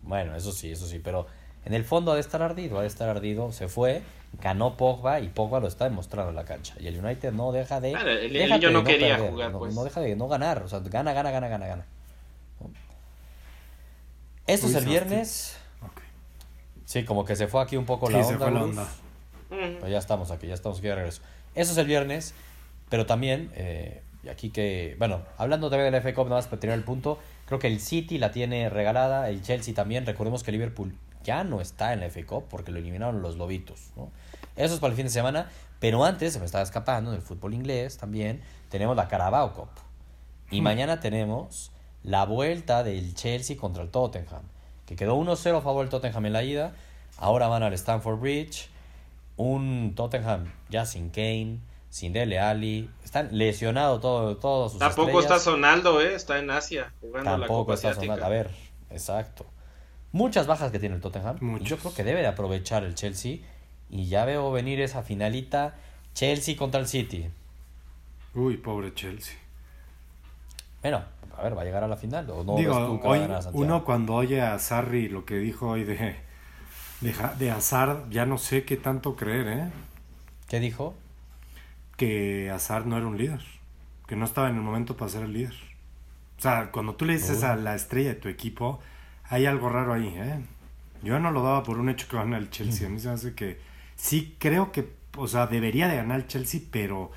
Bueno, 0.01 0.37
eso 0.37 0.53
sí, 0.53 0.71
eso 0.71 0.87
sí, 0.87 0.99
pero 1.05 1.27
en 1.67 1.75
el 1.75 1.85
fondo 1.85 2.13
ha 2.13 2.15
de 2.15 2.21
estar 2.21 2.41
ardido, 2.43 2.79
ha 2.79 2.83
de 2.83 2.87
estar 2.89 3.09
ardido, 3.09 3.53
se 3.53 3.69
fue, 3.69 4.03
ganó 4.41 4.77
Pogba 4.77 5.21
y 5.21 5.29
Pogba 5.29 5.61
lo 5.61 5.67
está 5.69 5.85
demostrando 5.85 6.31
en 6.31 6.37
la 6.37 6.45
cancha. 6.45 6.75
Y 6.81 6.87
el 6.87 7.05
United 7.05 7.33
no 7.33 7.53
deja 7.53 7.81
de... 7.81 7.91
Claro, 7.93 8.11
el- 8.11 8.33
niño 8.33 8.71
no 8.71 8.83
de 8.83 8.91
quería 8.93 9.17
perder, 9.17 9.31
jugar, 9.33 9.53
no, 9.53 9.59
pues. 9.59 9.75
no 9.75 9.85
deja 9.85 10.01
de 10.01 10.17
no 10.17 10.29
ganar, 10.29 10.63
o 10.63 10.69
sea, 10.69 10.79
gana, 10.81 11.13
gana, 11.13 11.31
gana, 11.31 11.49
gana, 11.49 11.67
gana. 11.67 11.85
Esto 14.47 14.67
es 14.69 14.75
el 14.77 14.85
viernes. 14.85 15.57
Sí, 16.85 17.05
como 17.05 17.25
que 17.25 17.35
se 17.35 17.49
fue 17.49 17.61
aquí 17.63 17.77
un 17.77 17.85
poco 17.85 18.07
Sí, 18.07 18.13
la 18.13 18.23
se 18.25 18.35
onda. 18.35 18.45
fue 18.47 18.55
la 18.55 18.63
onda. 18.63 18.89
Pero 19.49 19.89
ya 19.89 19.99
estamos 19.99 20.31
aquí, 20.31 20.47
ya 20.47 20.55
estamos 20.55 20.79
aquí 20.79 20.87
de 20.87 20.95
regreso. 20.95 21.23
Eso 21.57 21.73
es 21.73 21.79
el 21.79 21.87
viernes, 21.87 22.35
pero 22.89 23.07
también, 23.07 23.51
eh, 23.55 24.03
y 24.23 24.29
aquí 24.29 24.51
que, 24.51 24.95
bueno, 24.99 25.23
hablando 25.37 25.69
también 25.71 25.91
del 25.93 26.01
FA 26.03 26.15
Cup, 26.15 26.25
nada 26.27 26.37
más 26.37 26.47
para 26.47 26.61
tener 26.61 26.75
el 26.77 26.85
punto, 26.85 27.19
creo 27.47 27.59
que 27.59 27.67
el 27.67 27.81
City 27.81 28.19
la 28.19 28.31
tiene 28.31 28.69
regalada, 28.71 29.29
el 29.31 29.43
Chelsea 29.43 29.75
también, 29.75 30.07
recordemos 30.07 30.43
que 30.45 30.53
Liverpool 30.53 30.95
ya 31.27 31.45
no 31.45 31.61
está 31.61 31.93
en 31.93 32.01
la 32.01 32.09
FA 32.09 32.25
Cup 32.25 32.45
porque 32.49 32.71
lo 32.73 32.79
eliminaron 32.79 33.21
los 33.21 33.37
Lobitos, 33.37 33.91
¿no? 33.97 34.11
Eso 34.55 34.75
es 34.75 34.81
para 34.81 34.93
el 34.93 34.97
fin 34.97 35.07
de 35.07 35.11
semana, 35.13 35.51
pero 35.81 36.05
antes 36.05 36.33
se 36.33 36.39
me 36.39 36.47
estaba 36.47 36.63
escapando 36.65 37.11
en 37.11 37.17
el 37.17 37.23
fútbol 37.23 37.53
inglés 37.53 37.99
también, 37.99 38.41
tenemos 38.71 38.97
la 38.97 39.09
Carabao 39.09 39.53
Cup. 39.53 39.69
Y 40.51 40.63
mañana 40.63 41.01
tenemos 41.01 41.73
la 42.05 42.25
vuelta 42.25 42.83
del 42.85 43.15
Chelsea 43.15 43.57
contra 43.57 43.83
el 43.83 43.91
Tottenham, 43.91 44.43
que 44.87 44.95
quedó 44.97 45.17
1-0 45.17 45.59
a 45.59 45.61
favor 45.61 45.83
del 45.83 45.91
Tottenham 45.91 46.27
en 46.27 46.33
la 46.33 46.43
ida, 46.45 46.73
ahora 47.19 47.49
van 47.49 47.65
al 47.65 47.73
Stamford 47.75 48.21
Bridge, 48.21 48.69
un 49.37 49.93
Tottenham 49.97 50.53
ya 50.71 50.87
sin 50.87 51.11
Kane, 51.11 51.59
sin 51.91 52.13
Dele 52.13 52.39
Alli, 52.39 52.89
están 53.05 53.29
lesionados 53.37 54.01
todo, 54.01 54.37
todos 54.37 54.73
sus 54.73 54.79
Tampoco 54.79 55.09
estrellas. 55.21 55.31
está 55.39 55.51
Sonaldo, 55.51 56.01
¿eh? 56.01 56.15
Está 56.15 56.39
en 56.39 56.51
Asia 56.51 56.93
jugando 57.01 57.31
la 57.31 57.37
Tampoco 57.39 57.65
Copa 57.65 57.75
está 57.75 57.89
Asiática. 57.91 58.15
sonando. 58.15 58.27
A 58.27 58.29
ver, 58.29 58.51
exacto. 58.91 59.47
Muchas 60.17 60.47
bajas 60.47 60.73
que 60.73 60.79
tiene 60.79 60.95
el 60.95 61.03
Tottenham. 61.03 61.59
Yo 61.61 61.77
creo 61.77 61.93
que 61.93 62.03
debe 62.03 62.21
de 62.21 62.27
aprovechar 62.27 62.85
el 62.85 62.95
Chelsea. 62.95 63.41
Y 63.91 64.07
ya 64.07 64.25
veo 64.25 64.51
venir 64.51 64.81
esa 64.81 65.03
finalita 65.03 65.75
Chelsea 66.15 66.57
contra 66.57 66.81
el 66.81 66.89
City. 66.89 67.29
Uy, 68.35 68.57
pobre 68.57 68.95
Chelsea. 68.95 69.37
Bueno, 70.81 71.03
a 71.37 71.43
ver, 71.43 71.55
va 71.55 71.61
a 71.61 71.65
llegar 71.67 71.85
a 71.85 71.89
la 71.89 71.99
final. 71.99 72.31
¿O 72.31 72.45
no 72.45 72.57
Digo, 72.57 72.73
a 72.73 72.89
hoy 72.89 73.29
uno 73.53 73.85
cuando 73.85 74.15
oye 74.15 74.41
a 74.41 74.59
Sarri 74.59 75.11
lo 75.11 75.27
que 75.27 75.37
dijo 75.37 75.69
hoy 75.69 75.85
de, 75.85 76.17
de, 77.03 77.15
de 77.39 77.51
Hazard, 77.51 78.09
ya 78.09 78.25
no 78.25 78.39
sé 78.39 78.65
qué 78.65 78.79
tanto 78.79 79.17
creer, 79.17 79.49
¿eh? 79.49 79.71
¿Qué 80.49 80.61
dijo? 80.61 80.95
Que 81.99 82.51
Hazard 82.51 82.87
no 82.87 82.97
era 82.97 83.07
un 83.07 83.19
líder, 83.19 83.43
que 84.07 84.17
no 84.17 84.25
estaba 84.25 84.49
en 84.49 84.57
el 84.57 84.63
momento 84.63 84.97
para 84.97 85.11
ser 85.11 85.25
el 85.25 85.35
líder. 85.35 85.55
O 86.39 86.41
sea, 86.41 86.71
cuando 86.73 86.95
tú 86.95 87.05
le 87.05 87.13
dices 87.13 87.41
Uy. 87.41 87.45
a 87.45 87.57
la 87.57 87.75
estrella 87.75 88.15
de 88.15 88.17
tu 88.17 88.29
equipo, 88.31 88.81
hay 89.29 89.47
algo 89.47 89.69
raro 89.69 89.95
ahí, 89.95 90.09
¿eh? 90.17 90.41
Yo 91.03 91.19
no 91.19 91.31
lo 91.31 91.43
daba 91.43 91.63
por 91.63 91.79
un 91.79 91.89
hecho 91.89 92.09
que 92.09 92.17
gana 92.17 92.39
el 92.39 92.51
Chelsea. 92.51 92.87
A 92.87 92.91
mí 92.91 92.99
se 92.99 93.09
me 93.09 93.15
hace 93.15 93.35
que 93.35 93.61
sí 93.97 94.37
creo 94.39 94.73
que, 94.73 94.93
o 95.17 95.29
sea, 95.29 95.47
debería 95.47 95.89
de 95.89 95.97
ganar 95.97 96.21
el 96.21 96.27
Chelsea, 96.27 96.61
pero, 96.71 97.11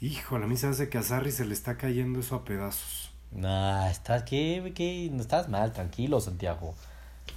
híjole, 0.00 0.44
a 0.44 0.48
mí 0.48 0.56
se 0.56 0.66
me 0.66 0.72
hace 0.72 0.88
que 0.88 0.98
a 0.98 1.02
Sarri 1.02 1.30
se 1.32 1.44
le 1.44 1.54
está 1.54 1.76
cayendo 1.76 2.20
eso 2.20 2.36
a 2.36 2.44
pedazos. 2.44 3.10
Nah, 3.30 3.90
estás, 3.90 4.22
¿qué, 4.22 4.72
qué? 4.74 5.10
No 5.12 5.20
estás 5.20 5.48
mal, 5.48 5.72
tranquilo, 5.72 6.20
Santiago. 6.20 6.74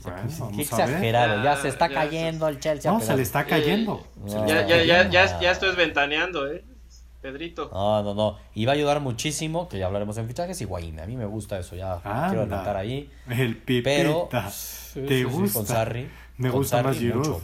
Bueno, 0.03 0.51
qué 0.55 0.61
exagerado, 0.61 1.43
ya 1.43 1.55
Ya, 1.55 1.61
se 1.61 1.67
está 1.67 1.89
ya, 1.89 1.95
cayendo 1.95 2.47
el 2.47 2.59
Chelsea. 2.59 2.91
No, 2.91 3.01
se 3.01 3.15
le 3.15 3.21
está 3.21 3.45
cayendo. 3.45 4.05
Eh, 4.25 4.29
ya, 4.47 4.61
está 4.61 4.85
ya, 4.85 5.09
ya, 5.09 5.39
ya 5.39 5.51
estoy 5.51 5.75
ventaneando, 5.75 6.51
¿eh? 6.51 6.63
Pedrito. 7.21 7.69
No, 7.71 8.01
no, 8.03 8.13
no. 8.15 8.37
Y 8.55 8.65
va 8.65 8.71
a 8.73 8.75
ayudar 8.75 8.99
muchísimo, 8.99 9.69
que 9.69 9.77
ya 9.77 9.85
hablaremos 9.85 10.17
en 10.17 10.27
fichajes, 10.27 10.59
Higuaín. 10.61 10.99
A 10.99 11.05
mí 11.05 11.15
me 11.15 11.25
gusta 11.25 11.59
eso, 11.59 11.75
ya 11.75 11.93
Anda. 12.03 12.27
quiero 12.27 12.41
adelantar 12.41 12.77
ahí. 12.77 13.11
El 13.29 13.57
pipita. 13.57 13.89
Pero 13.89 14.27
¿Te 14.31 14.37
sí, 14.49 15.01
sí, 15.07 15.07
sí, 15.07 15.23
gusta? 15.23 15.59
con 15.59 15.67
Sarri. 15.67 16.09
Me 16.37 16.49
con 16.49 16.59
gusta 16.59 16.81
más 16.83 16.97
Giroud. 16.97 17.17
mucho. 17.27 17.41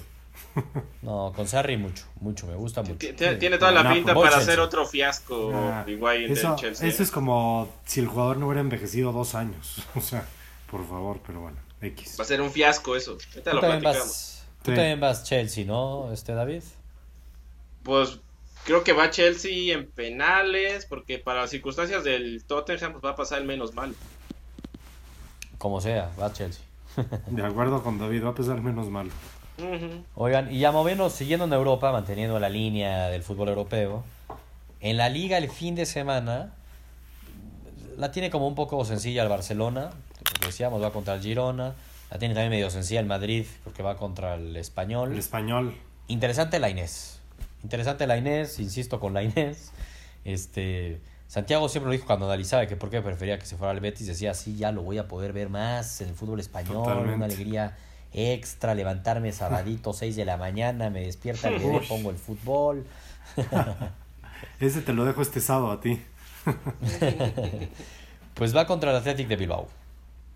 No, 1.04 1.32
con 1.36 1.48
Sarri 1.48 1.78
mucho, 1.78 2.06
mucho, 2.20 2.48
me 2.48 2.56
gusta 2.56 2.82
mucho. 2.82 2.98
Tiene, 2.98 3.36
tiene 3.36 3.58
toda 3.60 3.72
la 3.72 3.94
pinta 3.94 4.16
para 4.16 4.38
hacer 4.38 4.60
otro 4.60 4.88
fiasco 4.88 5.52
Ah, 5.54 5.84
Higuaín 5.88 6.32
eso, 6.32 6.50
del 6.50 6.58
Chelsea. 6.60 6.88
eso 6.88 7.02
¿eh? 7.02 7.06
es 7.06 7.12
como 7.12 7.70
si 7.86 8.00
el 8.00 8.08
jugador 8.08 8.38
no 8.38 8.48
hubiera 8.48 8.62
envejecido 8.62 9.12
dos 9.12 9.36
años. 9.36 9.84
O 9.96 10.02
sea, 10.02 10.26
por 10.72 10.84
favor, 10.88 11.20
pero 11.26 11.42
bueno, 11.42 11.58
X. 11.82 12.16
Va 12.20 12.24
a 12.24 12.28
ser 12.28 12.42
un 12.42 12.50
fiasco 12.52 12.96
eso. 12.96 13.12
Ahorita 13.12 13.52
Tú 13.52 13.56
lo 13.56 13.62
platicamos. 13.62 13.98
vas, 14.00 14.46
tú 14.64 14.72
Sí. 14.72 14.76
también 14.76 15.00
vas 15.00 15.24
Chelsea, 15.24 15.64
¿no, 15.66 16.12
este 16.12 16.34
David? 16.34 16.64
Pues 17.84 18.20
creo 18.66 18.84
que 18.84 18.94
va 18.94 19.10
Chelsea 19.10 19.74
en 19.74 19.90
penales, 19.92 20.86
porque 20.86 21.20
para 21.20 21.42
las 21.42 21.50
circunstancias 21.50 22.04
del 22.04 22.44
Tottenham 22.46 22.94
pues, 22.94 23.04
va 23.04 23.12
a 23.12 23.16
pasar 23.16 23.40
el 23.40 23.48
menos 23.48 23.74
mal. 23.74 23.96
Como 25.58 25.82
sea, 25.82 26.12
va 26.20 26.32
Chelsea. 26.34 26.64
De 27.28 27.46
acuerdo 27.46 27.84
con 27.84 27.98
David, 27.98 28.24
va 28.26 28.30
a 28.30 28.36
pesar 28.36 28.62
menos 28.62 28.90
mal. 28.90 29.10
Oigan, 30.16 30.54
y 30.54 30.60
ya 30.60 30.72
moviendo, 30.72 31.10
siguiendo 31.10 31.46
en 31.46 31.54
Europa, 31.54 31.92
manteniendo 31.92 32.40
la 32.40 32.50
línea 32.50 33.08
del 33.08 33.24
fútbol 33.24 33.50
europeo, 33.50 34.04
en 34.82 34.98
la 34.98 35.10
liga 35.10 35.38
el 35.38 35.50
fin 35.50 35.74
de 35.74 35.88
semana 35.88 36.54
la 37.98 38.12
tiene 38.12 38.30
como 38.30 38.48
un 38.48 38.54
poco 38.54 38.86
sencilla 38.86 39.24
el 39.24 39.30
Barcelona, 39.30 39.90
decíamos 40.46 40.82
va 40.84 40.92
contra 40.92 41.16
el 41.16 41.22
Girona, 41.22 41.74
la 42.12 42.20
tiene 42.20 42.36
también 42.36 42.52
medio 42.52 42.70
sencilla 42.70 43.00
el 43.00 43.08
Madrid, 43.08 43.46
porque 43.64 43.82
va 43.82 43.98
contra 43.98 44.36
el 44.36 44.56
Español. 44.56 45.14
El 45.14 45.20
español. 45.20 45.76
Interesante 46.08 46.60
la 46.60 46.70
Inés. 46.70 47.17
Interesante 47.64 48.08
la 48.08 48.18
Inés, 48.18 48.60
insisto 48.60 49.00
con 49.00 49.14
la 49.14 49.24
Inés. 49.24 49.72
Este, 50.26 51.00
Santiago 51.28 51.70
siempre 51.70 51.88
lo 51.88 51.94
dijo 51.94 52.06
cuando 52.06 52.26
analizaba 52.26 52.68
que 52.68 52.76
por 52.76 52.90
qué 52.90 53.02
prefería 53.02 53.40
que 53.40 53.46
se 53.46 53.58
fuera 53.58 53.72
al 53.72 53.80
Betis, 53.80 54.08
decía, 54.08 54.34
sí, 54.34 54.56
ya 54.58 54.72
lo 54.72 54.84
voy 54.84 54.98
a 54.98 55.08
poder 55.08 55.34
ver 55.34 55.50
más 55.50 56.02
en 56.02 56.10
el 56.10 56.16
fútbol 56.16 56.40
español, 56.40 56.84
Totalmente. 56.84 57.16
una 57.16 57.26
alegría 57.26 57.78
extra, 58.14 58.76
levantarme 58.76 59.32
sabadito 59.32 59.94
6 59.94 60.16
de 60.16 60.26
la 60.26 60.38
mañana, 60.38 60.90
me 60.90 61.02
despierta 61.02 61.50
el 61.50 61.60
bebé, 61.60 61.82
pongo 61.88 62.10
el 62.10 62.18
fútbol. 62.18 62.86
Ese 64.60 64.82
te 64.82 64.94
lo 64.94 65.06
dejo 65.06 65.22
este 65.22 65.42
sábado 65.42 65.72
a 65.72 65.82
ti. 65.82 66.02
Pues 68.38 68.56
va 68.56 68.68
contra 68.68 68.92
el 68.92 68.98
Athletic 68.98 69.28
de 69.28 69.36
Bilbao. 69.36 69.68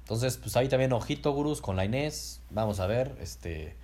Entonces, 0.06 0.38
pues 0.38 0.58
ahí 0.58 0.68
también 0.68 0.92
ojito, 0.92 1.32
gurús, 1.34 1.62
con 1.62 1.76
la 1.76 1.86
Inés. 1.86 2.42
Vamos 2.50 2.80
a 2.80 2.88
ver, 2.88 3.16
este... 3.22 3.76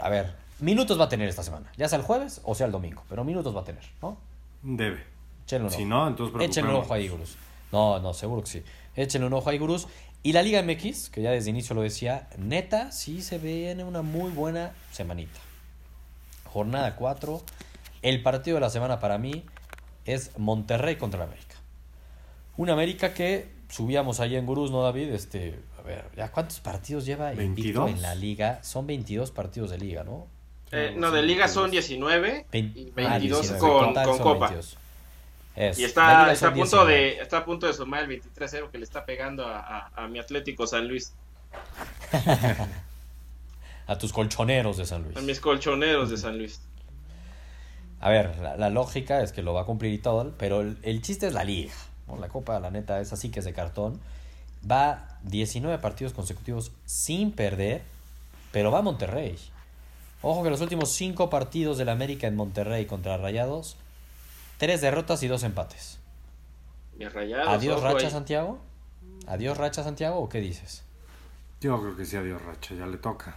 A 0.00 0.08
ver, 0.08 0.34
minutos 0.60 0.98
va 0.98 1.04
a 1.04 1.08
tener 1.08 1.28
esta 1.28 1.42
semana. 1.42 1.70
Ya 1.76 1.88
sea 1.88 1.98
el 1.98 2.04
jueves 2.04 2.40
o 2.44 2.54
sea 2.54 2.66
el 2.66 2.72
domingo, 2.72 3.02
pero 3.08 3.24
minutos 3.24 3.54
va 3.54 3.60
a 3.60 3.64
tener, 3.64 3.82
¿no? 4.02 4.18
Debe. 4.62 5.04
Échenle 5.44 5.64
un 5.66 5.70
Si 5.70 5.76
ojo. 5.82 5.86
no, 5.86 6.08
entonces 6.08 6.40
Échenle 6.42 6.70
un 6.70 6.76
ojo 6.76 6.94
ahí, 6.94 7.04
preocupémonos. 7.06 7.36
gurús. 7.36 7.72
No, 7.72 7.98
no, 8.00 8.14
seguro 8.14 8.42
que 8.42 8.48
sí. 8.48 8.62
Échenle 8.96 9.26
un 9.26 9.32
ojo 9.34 9.48
ahí, 9.50 9.58
gurús. 9.58 9.86
Y 10.22 10.32
la 10.32 10.42
Liga 10.42 10.62
MX, 10.62 11.10
que 11.10 11.22
ya 11.22 11.30
desde 11.30 11.50
inicio 11.50 11.74
lo 11.74 11.82
decía, 11.82 12.28
neta, 12.36 12.90
sí 12.92 13.22
se 13.22 13.38
viene 13.38 13.84
una 13.84 14.02
muy 14.02 14.30
buena 14.30 14.72
semanita. 14.90 15.38
Jornada 16.44 16.96
4. 16.96 17.40
El 18.02 18.22
partido 18.22 18.56
de 18.56 18.60
la 18.62 18.70
semana 18.70 18.98
para 18.98 19.18
mí 19.18 19.44
es 20.04 20.36
Monterrey 20.38 20.96
contra 20.96 21.22
el 21.22 21.28
América. 21.28 21.56
Un 22.56 22.70
América 22.70 23.14
que 23.14 23.48
subíamos 23.68 24.18
ahí 24.20 24.34
en 24.36 24.44
Gurús, 24.46 24.70
¿no, 24.70 24.82
David? 24.82 25.10
Este, 25.12 25.60
a 25.78 25.82
ver, 25.82 26.04
¿ya 26.16 26.32
cuántos 26.32 26.58
partidos 26.60 27.04
lleva 27.06 27.32
invicto 27.32 27.84
22? 27.84 27.90
en 27.90 28.02
la 28.02 28.14
liga? 28.14 28.62
Son 28.64 28.86
22 28.86 29.30
partidos 29.30 29.70
de 29.70 29.78
liga, 29.78 30.02
¿no? 30.04 30.26
Eh, 30.72 30.94
no, 30.96 31.10
de 31.10 31.22
liga 31.22 31.48
son 31.48 31.70
19 31.70 32.46
Vein- 32.52 32.72
y 32.76 32.88
ah, 32.90 33.18
22 33.18 33.40
19. 33.40 33.60
con, 33.60 33.94
con 34.04 34.18
Copa. 34.18 34.48
22. 34.48 34.76
Eso. 35.56 35.80
Y 35.80 35.84
está, 35.84 36.32
está, 36.32 36.48
a 36.48 36.52
punto 36.54 36.84
19. 36.86 36.92
de, 36.92 37.20
está 37.22 37.38
a 37.38 37.44
punto 37.44 37.66
de 37.66 37.72
sumar 37.72 38.04
el 38.08 38.22
23-0 38.22 38.70
que 38.70 38.78
le 38.78 38.84
está 38.84 39.04
pegando 39.04 39.46
a, 39.46 39.58
a- 39.58 40.04
a 40.04 40.08
mi 40.08 40.18
Atlético 40.18 40.66
San 40.66 40.86
Luis, 40.88 41.12
A 43.86 43.96
tus 43.96 44.12
colchoneros 44.12 44.76
de 44.76 44.84
San 44.84 45.02
Luis. 45.04 45.16
a 45.16 45.20
mis 45.22 45.40
colchoneros 45.40 46.10
de 46.10 46.18
San 46.18 46.36
Luis. 46.36 46.60
A 48.00 48.10
ver, 48.10 48.36
la, 48.38 48.56
la 48.56 48.68
lógica 48.70 49.22
es 49.22 49.32
que 49.32 49.42
lo 49.42 49.54
va 49.54 49.62
a 49.62 49.64
cumplir 49.64 49.92
y 49.92 49.98
todo, 49.98 50.32
pero 50.38 50.60
el, 50.60 50.76
el 50.82 51.00
chiste 51.02 51.26
es 51.26 51.32
la 51.32 51.42
liga. 51.44 51.72
¿no? 52.06 52.16
La 52.18 52.28
Copa, 52.28 52.60
la 52.60 52.70
neta, 52.70 53.00
es 53.00 53.12
así 53.12 53.30
que 53.30 53.38
es 53.38 53.44
de 53.46 53.54
cartón. 53.54 53.98
Va 54.70 55.18
19 55.22 55.78
partidos 55.78 56.12
consecutivos 56.12 56.70
sin 56.84 57.32
perder, 57.32 57.82
pero 58.52 58.70
va 58.70 58.80
a 58.80 58.82
Monterrey. 58.82 59.38
Ojo 60.22 60.42
que 60.42 60.50
los 60.50 60.60
últimos 60.60 60.90
5 60.92 61.30
partidos 61.30 61.78
del 61.78 61.88
América 61.88 62.26
en 62.26 62.36
Monterrey 62.36 62.86
contra 62.86 63.16
Rayados, 63.16 63.76
3 64.58 64.80
derrotas 64.80 65.22
y 65.22 65.28
2 65.28 65.42
empates. 65.44 65.98
Rayados. 66.98 67.48
¿Adiós 67.48 67.76
ojo 67.76 67.84
Racha 67.86 68.06
ahí. 68.06 68.12
Santiago? 68.12 68.58
¿Adiós 69.28 69.56
Racha 69.56 69.84
Santiago 69.84 70.18
o 70.18 70.28
qué 70.28 70.40
dices? 70.40 70.82
Yo 71.60 71.80
creo 71.80 71.96
que 71.96 72.04
sí, 72.04 72.16
adiós, 72.16 72.42
Racha, 72.42 72.74
ya 72.74 72.86
le 72.86 72.96
toca. 72.98 73.36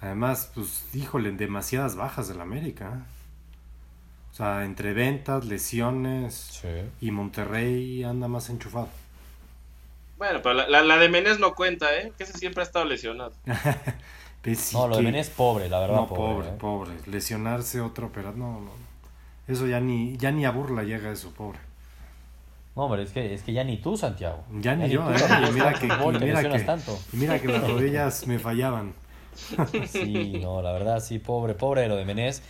Además, 0.00 0.50
pues, 0.54 0.84
híjole, 0.94 1.32
demasiadas 1.32 1.96
bajas 1.96 2.28
del 2.28 2.40
América. 2.40 3.06
O 4.32 4.36
sea, 4.36 4.64
entre 4.64 4.92
ventas, 4.92 5.44
lesiones 5.44 6.34
Sí. 6.60 6.68
y 7.00 7.10
Monterrey 7.10 8.02
anda 8.04 8.28
más 8.28 8.50
enchufado. 8.50 8.88
Bueno, 10.18 10.40
pero 10.42 10.54
la, 10.54 10.68
la, 10.68 10.82
la 10.82 10.96
de 10.96 11.08
Menés 11.08 11.38
no 11.40 11.54
cuenta, 11.54 11.96
¿eh? 11.96 12.12
Que 12.16 12.24
ese 12.24 12.38
siempre 12.38 12.62
ha 12.62 12.66
estado 12.66 12.84
lesionado. 12.84 13.32
No, 14.72 14.88
lo 14.88 14.96
de 14.96 15.02
Menés 15.02 15.30
pobre, 15.30 15.68
la 15.68 15.80
verdad, 15.80 15.96
No, 15.96 16.06
pobre. 16.06 16.22
pobre, 16.34 16.48
¿eh? 16.48 16.52
pobre. 16.58 16.92
Lesionarse 17.06 17.80
otro, 17.80 18.10
pero 18.12 18.32
no, 18.32 18.60
no. 18.60 18.70
Eso 19.48 19.66
ya 19.66 19.80
ni, 19.80 20.16
ya 20.16 20.30
ni 20.30 20.44
a 20.44 20.50
burla 20.50 20.82
llega 20.82 21.10
eso, 21.10 21.30
pobre. 21.30 21.58
No, 22.76 22.82
hombre, 22.84 23.02
es 23.04 23.10
que, 23.12 23.32
es 23.34 23.42
que 23.42 23.52
ya 23.52 23.62
ni 23.64 23.76
tú, 23.76 23.96
Santiago. 23.96 24.42
Ya 24.60 24.74
ni 24.74 24.88
yo, 24.90 25.02
tú, 25.04 25.10
¿eh? 25.10 25.16
Y 25.48 25.52
mira 25.52 25.72
que- 25.74 25.88
fútbol, 25.88 26.16
y 26.16 26.18
te 26.20 26.24
mira 26.26 26.42
que- 26.42 26.58
tanto. 26.60 26.98
Y 27.12 27.16
mira 27.16 27.40
que 27.40 27.48
las 27.48 27.66
rodillas 27.68 28.26
me 28.26 28.38
fallaban. 28.38 28.92
Sí, 29.88 30.38
no, 30.42 30.60
la 30.62 30.72
verdad, 30.72 31.00
sí, 31.00 31.18
pobre, 31.18 31.54
pobre 31.54 31.82
de 31.82 31.88
lo 31.88 31.96
de 31.96 32.04
Menés. 32.04 32.42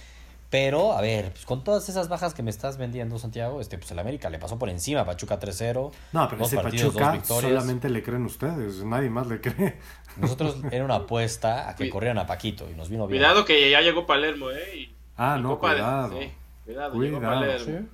Pero, 0.54 0.92
a 0.92 1.00
ver, 1.00 1.32
pues 1.32 1.44
con 1.46 1.64
todas 1.64 1.88
esas 1.88 2.08
bajas 2.08 2.32
que 2.32 2.44
me 2.44 2.50
estás 2.50 2.76
vendiendo, 2.76 3.18
Santiago, 3.18 3.61
este, 3.61 3.76
pues 3.76 3.90
el 3.90 3.99
América 3.99 4.30
le 4.30 4.38
pasó 4.38 4.56
por 4.56 4.68
encima 4.68 5.00
a 5.00 5.04
Pachuca 5.04 5.40
3-0. 5.40 5.90
No, 6.12 6.28
pero 6.28 6.38
dos 6.38 6.46
ese 6.52 6.62
partidos, 6.62 6.94
dos 6.94 7.02
Pachuca 7.02 7.12
victorias. 7.12 7.50
solamente 7.50 7.88
le 7.90 8.02
creen 8.04 8.25
ustedes, 8.25 8.84
nadie 8.84 9.11
más 9.11 9.26
le 9.26 9.40
cree. 9.40 9.80
Nosotros 10.16 10.58
era 10.70 10.84
una 10.84 10.94
apuesta 10.94 11.68
a 11.68 11.75
que 11.75 11.90
corrieran 11.90 12.18
a 12.18 12.26
Paquito 12.28 12.70
y 12.70 12.75
nos 12.76 12.88
vino 12.88 13.08
bien. 13.08 13.20
Cuidado 13.20 13.44
que 13.44 13.68
ya 13.68 13.80
llegó 13.80 14.06
Palermo, 14.06 14.50
¿eh? 14.52 14.76
Y, 14.76 14.94
Ah, 15.16 15.34
y 15.37 15.42
no, 15.42 15.49
Copa 15.56 15.70
de- 15.70 15.75
cuidado. 15.80 16.20
sí, 16.20 16.32
cuidado, 16.64 17.00
llegó 17.02 17.16
Cuidado. 17.18 17.34
Palermo. 17.40 17.66
Sí. 17.80 17.88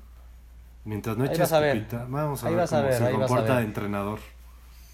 Mientras 0.85 1.17
no 1.17 1.25
eches 1.25 1.39
vas 1.39 1.53
a 1.55 1.61
ver. 1.61 1.79
copita, 1.79 2.07
vamos 2.11 2.45
a 2.45 2.49
Ahí 2.49 2.55
ver 2.57 2.65
a 2.65 2.67
cómo 2.69 2.83
ver, 2.83 2.93
se 2.95 3.11
comporta 3.11 3.57
de 3.57 3.63
entrenador. 3.65 4.19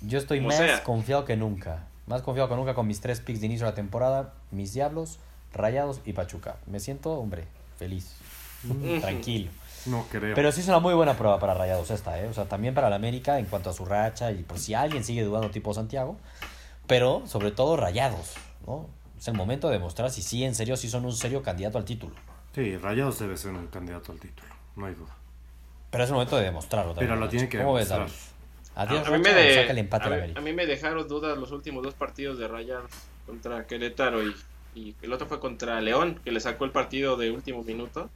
Yo 0.02 0.18
estoy 0.18 0.38
Como 0.38 0.49
más 0.50 0.56
sea. 0.58 0.85
confiado 0.85 1.25
que 1.25 1.37
nunca. 1.37 1.88
Más 2.06 2.23
confiado 2.23 2.49
que 2.49 2.54
nunca 2.54 2.75
con 2.75 2.87
mis 2.87 3.00
tres 3.00 3.18
picks 3.20 3.40
de 3.40 3.46
inicio 3.46 3.66
de 3.66 3.73
la 3.73 3.75
temporada. 3.75 4.35
Mis 4.52 4.73
Diablos, 4.73 5.18
Rayados 5.56 6.00
y 6.04 6.12
Pachuca. 6.12 6.56
Me 6.66 6.80
siento, 6.80 7.12
hombre, 7.12 7.44
feliz. 7.78 8.14
Tranquilo. 9.00 9.50
No 9.86 10.04
creo. 10.10 10.34
Pero 10.34 10.50
sí 10.50 10.62
es 10.62 10.66
una 10.66 10.80
muy 10.80 10.94
buena 10.94 11.16
prueba 11.16 11.38
para 11.38 11.54
Rayados 11.54 11.92
esta, 11.92 12.20
¿eh? 12.20 12.26
O 12.26 12.34
sea, 12.34 12.46
también 12.46 12.75
para 12.75 12.90
la 12.90 12.96
América 12.96 13.38
en 13.38 13.44
cuanto 13.46 13.70
a 13.70 13.72
su 13.72 13.84
racha 13.84 14.32
y 14.32 14.42
por 14.42 14.58
si 14.58 14.75
alguien 14.75 15.04
sigue 15.04 15.22
dudando 15.22 15.48
tipo 15.52 15.72
Santiago. 15.75 16.16
Pero 16.88 17.22
sobre 17.28 17.52
todo 17.52 17.76
Rayados, 17.76 18.34
¿no? 18.66 18.88
Es 19.16 19.28
el 19.28 19.34
momento 19.34 19.68
de 19.68 19.75
demostrar 19.75 20.10
si 20.10 20.22
sí, 20.22 20.42
en 20.42 20.56
serio, 20.56 20.76
sí 20.76 20.88
son 20.90 21.04
un 21.04 21.12
serio 21.12 21.40
candidato 21.40 21.78
al 21.78 21.84
título. 21.84 22.16
Sí, 22.52 22.76
Rayados 22.76 23.20
debe 23.20 23.36
ser 23.36 23.52
un 23.52 23.68
candidato 23.68 24.10
al 24.10 24.18
título, 24.18 24.48
no 24.75 24.86
hay 24.86 24.94
duda. 24.94 25.14
Pero 25.92 26.02
es 26.02 26.10
el 26.10 26.14
momento 26.14 26.36
de 26.36 26.42
demostrarlo 26.46 26.90
también. 26.92 27.10
Pero 27.10 27.20
lo 27.20 27.28
tiene 27.28 27.48
que 27.48 27.58
¿Cómo 27.58 27.75
ves, 27.75 27.88
demostrar. 27.88 28.18
David? 28.75 28.92
Adiós, 29.04 29.06
A 29.06 29.10
mí, 29.12 29.18
me 29.18 29.28
Racha, 29.28 29.38
o 29.38 29.42
de- 29.44 29.54
saca 29.54 29.70
el 29.70 29.78
empate 29.78 30.04
a, 30.34 30.38
a 30.38 30.40
mí 30.40 30.52
me 30.52 30.66
dejaron 30.66 31.06
dudas 31.06 31.38
los 31.38 31.52
últimos 31.52 31.84
dos 31.84 31.94
partidos 31.94 32.40
de 32.40 32.48
Rayados 32.48 32.90
contra 33.25 33.64
Querétaro 33.68 34.26
y, 34.26 34.34
y 34.76 34.95
el 35.02 35.12
otro 35.12 35.26
fue 35.26 35.40
contra 35.40 35.80
León, 35.80 36.21
que 36.23 36.30
le 36.30 36.38
sacó 36.38 36.66
el 36.66 36.71
partido 36.71 37.16
de 37.16 37.30
último 37.30 37.62
minuto. 37.64 38.11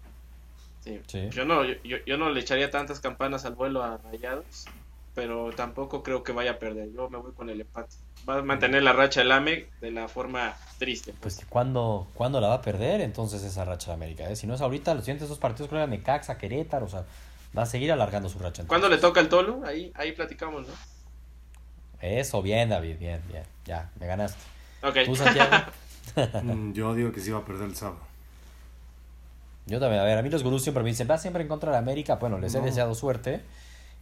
Sí. 0.85 1.00
Sí. 1.07 1.29
Yo, 1.31 1.45
no, 1.45 1.64
yo, 1.64 1.97
yo 2.07 2.17
no 2.17 2.31
le 2.31 2.40
echaría 2.40 2.71
tantas 2.71 3.00
campanas 3.00 3.45
al 3.47 3.55
vuelo 3.55 3.83
a 3.83 3.97
Rayados, 3.97 4.67
pero 5.14 5.50
tampoco 5.52 6.02
creo 6.02 6.23
que 6.23 6.33
vaya 6.33 6.52
a 6.52 6.59
perder. 6.59 6.93
Yo 6.93 7.09
me 7.09 7.19
voy 7.19 7.33
con 7.33 7.49
el 7.49 7.62
empate. 7.62 7.95
Va 8.29 8.38
a 8.38 8.43
mantener 8.43 8.83
la 8.83 8.93
racha 8.93 9.23
el 9.23 9.33
AME 9.33 9.69
de 9.81 9.90
la 9.90 10.09
forma 10.09 10.55
triste. 10.79 11.14
Pues 11.21 11.45
¿cuándo, 11.49 12.07
¿cuándo 12.14 12.40
la 12.40 12.49
va 12.49 12.55
a 12.55 12.62
perder 12.62 13.00
entonces 13.00 13.43
esa 13.43 13.64
racha 13.64 13.88
de 13.88 13.95
América? 13.95 14.29
eh? 14.29 14.37
Si 14.37 14.47
no 14.47 14.55
es 14.55 14.61
ahorita, 14.61 14.95
los 14.95 15.05
siguientes 15.05 15.29
dos 15.29 15.38
partidos 15.38 15.71
creo 15.71 15.85
que 15.85 15.90
Necaxa, 15.90 16.37
Querétaro, 16.37 16.87
o 16.87 16.88
sea, 16.90 17.05
va 17.57 17.62
a 17.62 17.67
seguir 17.67 17.90
alargando 17.90 18.29
su 18.29 18.38
racha. 18.38 18.64
¿Cuándo 18.67 18.88
le 18.88 18.99
toca 18.99 19.21
el 19.21 19.29
Tolu? 19.29 19.64
Ahí, 19.64 19.90
ahí 19.95 20.12
platicamos, 20.12 20.69
¿no? 20.69 20.75
Eso, 22.00 22.40
bien, 22.43 22.69
David, 22.69 22.99
bien, 22.99 23.23
bien. 23.29 23.45
Ya, 23.64 23.90
me 23.99 24.07
ganaste. 24.07 24.40
Ok. 24.83 24.97
¿Tú, 25.07 25.17
Santiago? 25.17 25.50
Mm, 26.42 26.73
Yo 26.75 26.95
digo 26.95 27.12
que 27.12 27.21
sí 27.21 27.30
va 27.30 27.38
a 27.38 27.45
perder 27.45 27.69
el 27.69 27.76
sábado. 27.76 27.99
Yo 29.66 29.78
también, 29.78 30.00
a 30.00 30.04
ver, 30.04 30.19
a 30.19 30.23
mí 30.23 30.30
los 30.30 30.42
gurús 30.42 30.62
siempre 30.62 30.83
me 30.83 30.88
dicen, 30.90 31.07
va 31.09 31.19
siempre 31.19 31.42
en 31.42 31.49
contra 31.49 31.71
de 31.71 31.75
la 31.75 31.78
América. 31.78 32.16
Bueno, 32.16 32.38
les 32.38 32.54
he 32.54 32.61
deseado 32.61 32.95
suerte. 32.95 33.40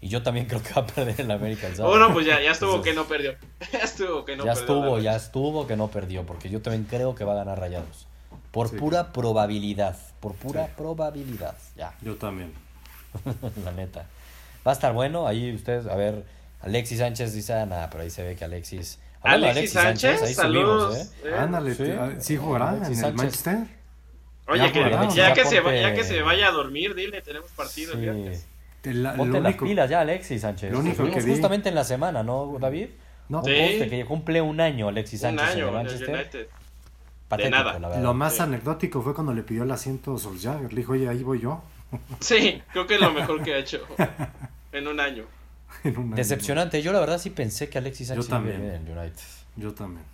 Y 0.00 0.09
yo 0.09 0.23
también 0.23 0.47
creo 0.49 0.62
que 0.62 0.73
va 0.73 0.83
a 0.83 0.87
perder 0.87 1.21
el 1.21 1.31
América 1.31 1.67
el 1.67 1.76
sábado. 1.76 1.97
Bueno, 1.99 2.12
pues 2.14 2.25
ya, 2.26 2.40
ya 2.40 2.52
estuvo 2.52 2.76
Entonces, 2.76 2.93
que 2.93 2.97
no 2.99 3.07
perdió. 3.07 3.33
ya 3.73 3.78
estuvo 3.81 4.25
que 4.25 4.37
no 4.37 4.45
ya 4.45 4.55
perdió. 4.55 4.61
estuvo, 4.62 4.99
ya 5.00 5.17
estuvo 5.17 5.67
que 5.67 5.76
no 5.76 5.88
perdió. 5.88 6.25
Porque 6.25 6.49
yo 6.49 6.62
también 6.62 6.85
creo 6.88 7.14
que 7.14 7.25
va 7.25 7.33
a 7.33 7.37
ganar 7.37 7.59
Rayados. 7.61 8.07
Por 8.52 8.69
Sí. 8.71 8.76
pura 8.76 9.12
probabilidad. 9.12 9.97
Por 10.21 10.35
pura 10.35 10.67
Sí. 10.67 10.73
probabilidad. 10.76 11.55
Ya, 11.76 11.95
Yo 12.00 12.17
también. 12.17 12.52
la 13.64 13.73
neta. 13.73 14.07
Va 14.67 14.71
a 14.73 14.75
estar 14.75 14.93
bueno. 14.93 15.26
Ahí 15.26 15.52
ustedes, 15.55 15.87
a 15.87 15.97
ver, 15.97 16.25
Alexis 16.62 16.99
Sánchez 16.99 17.35
dice, 17.35 17.52
ah, 17.55 17.67
nada, 17.67 17.90
pero 17.90 18.05
ahí 18.05 18.11
se 18.11 18.23
ve 18.23 18.37
que 18.37 18.45
Alexis. 18.45 18.99
Hablando 19.23 19.47
de 19.47 19.51
Alexis 19.53 19.73
Sánchez, 19.73 20.23
ahí 20.23 20.35
saludos. 20.35 20.95
subimos, 20.99 21.17
¿eh? 21.27 21.35
Ándale, 21.39 21.75
sí. 21.75 21.85
ah, 21.99 22.11
sí, 22.19 22.37
jugará 22.37 22.71
Alexis 22.71 22.89
en 22.89 22.93
el 22.95 23.01
Sánchez. 23.01 23.17
Manchester. 23.47 23.79
Oye, 24.47 24.59
Ya 24.61 24.73
que, 24.73 24.85
jugaron. 24.85 25.11
ya, 25.11 25.29
Ya 25.29 25.35
que 25.35 25.45
se, 25.45 25.55
ya 25.57 25.95
que 25.95 26.05
se 26.05 26.23
vaya 26.23 26.49
a 26.49 26.51
dormir, 26.53 26.95
dile, 26.95 27.21
tenemos 27.23 27.51
partido 27.53 27.95
Sí. 27.95 28.07
El- 28.85 29.03
lo 29.03 29.15
Ponte 29.17 29.41
las 29.41 29.51
único- 29.51 29.65
pilas 29.67 29.91
ya, 29.91 30.01
Alexis 30.01 30.41
Sánchez. 30.41 30.73
Lo 30.73 30.79
único 30.79 31.05
que 31.11 31.21
vi- 31.21 31.33
justamente 31.33 31.69
en 31.69 31.75
la 31.75 31.85
semana, 31.85 32.23
¿no, 32.23 32.57
David? 32.61 32.87
No, 33.29 33.41
Un 33.41 33.45
Sí. 33.45 33.51
poste 33.61 33.91
que 33.91 34.05
cumple 34.07 34.41
un 34.41 34.61
año 34.61 34.89
Alexis 34.89 35.21
Un 35.21 35.37
Sánchez 35.37 35.47
en 35.49 35.53
año 35.53 35.63
en 35.63 35.69
el 35.69 35.75
Manchester. 35.75 36.15
United. 36.15 36.47
Patético, 37.29 37.57
nada. 37.59 37.79
la 37.79 37.89
verdad. 37.89 38.03
Lo 38.03 38.15
más 38.15 38.37
Sí. 38.37 38.41
anecdótico 38.43 39.03
fue 39.03 39.13
cuando 39.15 39.35
le 39.35 39.43
pidió 39.43 39.65
el 39.65 39.71
asiento 39.71 40.15
a 40.15 40.19
Solskjaer. 40.19 40.73
Le 40.73 40.77
dijo, 40.81 40.93
oye, 40.93 41.07
ahí 41.09 41.23
voy 41.23 41.41
yo. 41.41 41.63
Sí, 42.21 42.63
creo 42.73 42.87
que 42.87 42.95
es 42.95 43.01
lo 43.01 43.13
mejor 43.13 43.43
que 43.43 43.53
ha 43.55 43.59
hecho 43.59 43.81
en 44.73 44.89
un 44.89 44.99
año. 45.01 45.25
En 45.85 45.97
un 45.99 46.06
año. 46.06 46.16
Decepcionante. 46.16 46.82
Yo 46.82 46.92
la 46.92 47.00
verdad 47.00 47.18
sí 47.18 47.30
pensé 47.30 47.68
que 47.68 47.78
Alexis 47.78 48.08
Sánchez 48.08 48.26
Yo 48.26 48.30
también. 48.30 48.56
iba 48.56 48.64
bien 48.70 48.82
en 48.82 48.88
el 48.88 48.99
United. 48.99 49.23
Yo 49.56 49.75
también. 49.75 50.04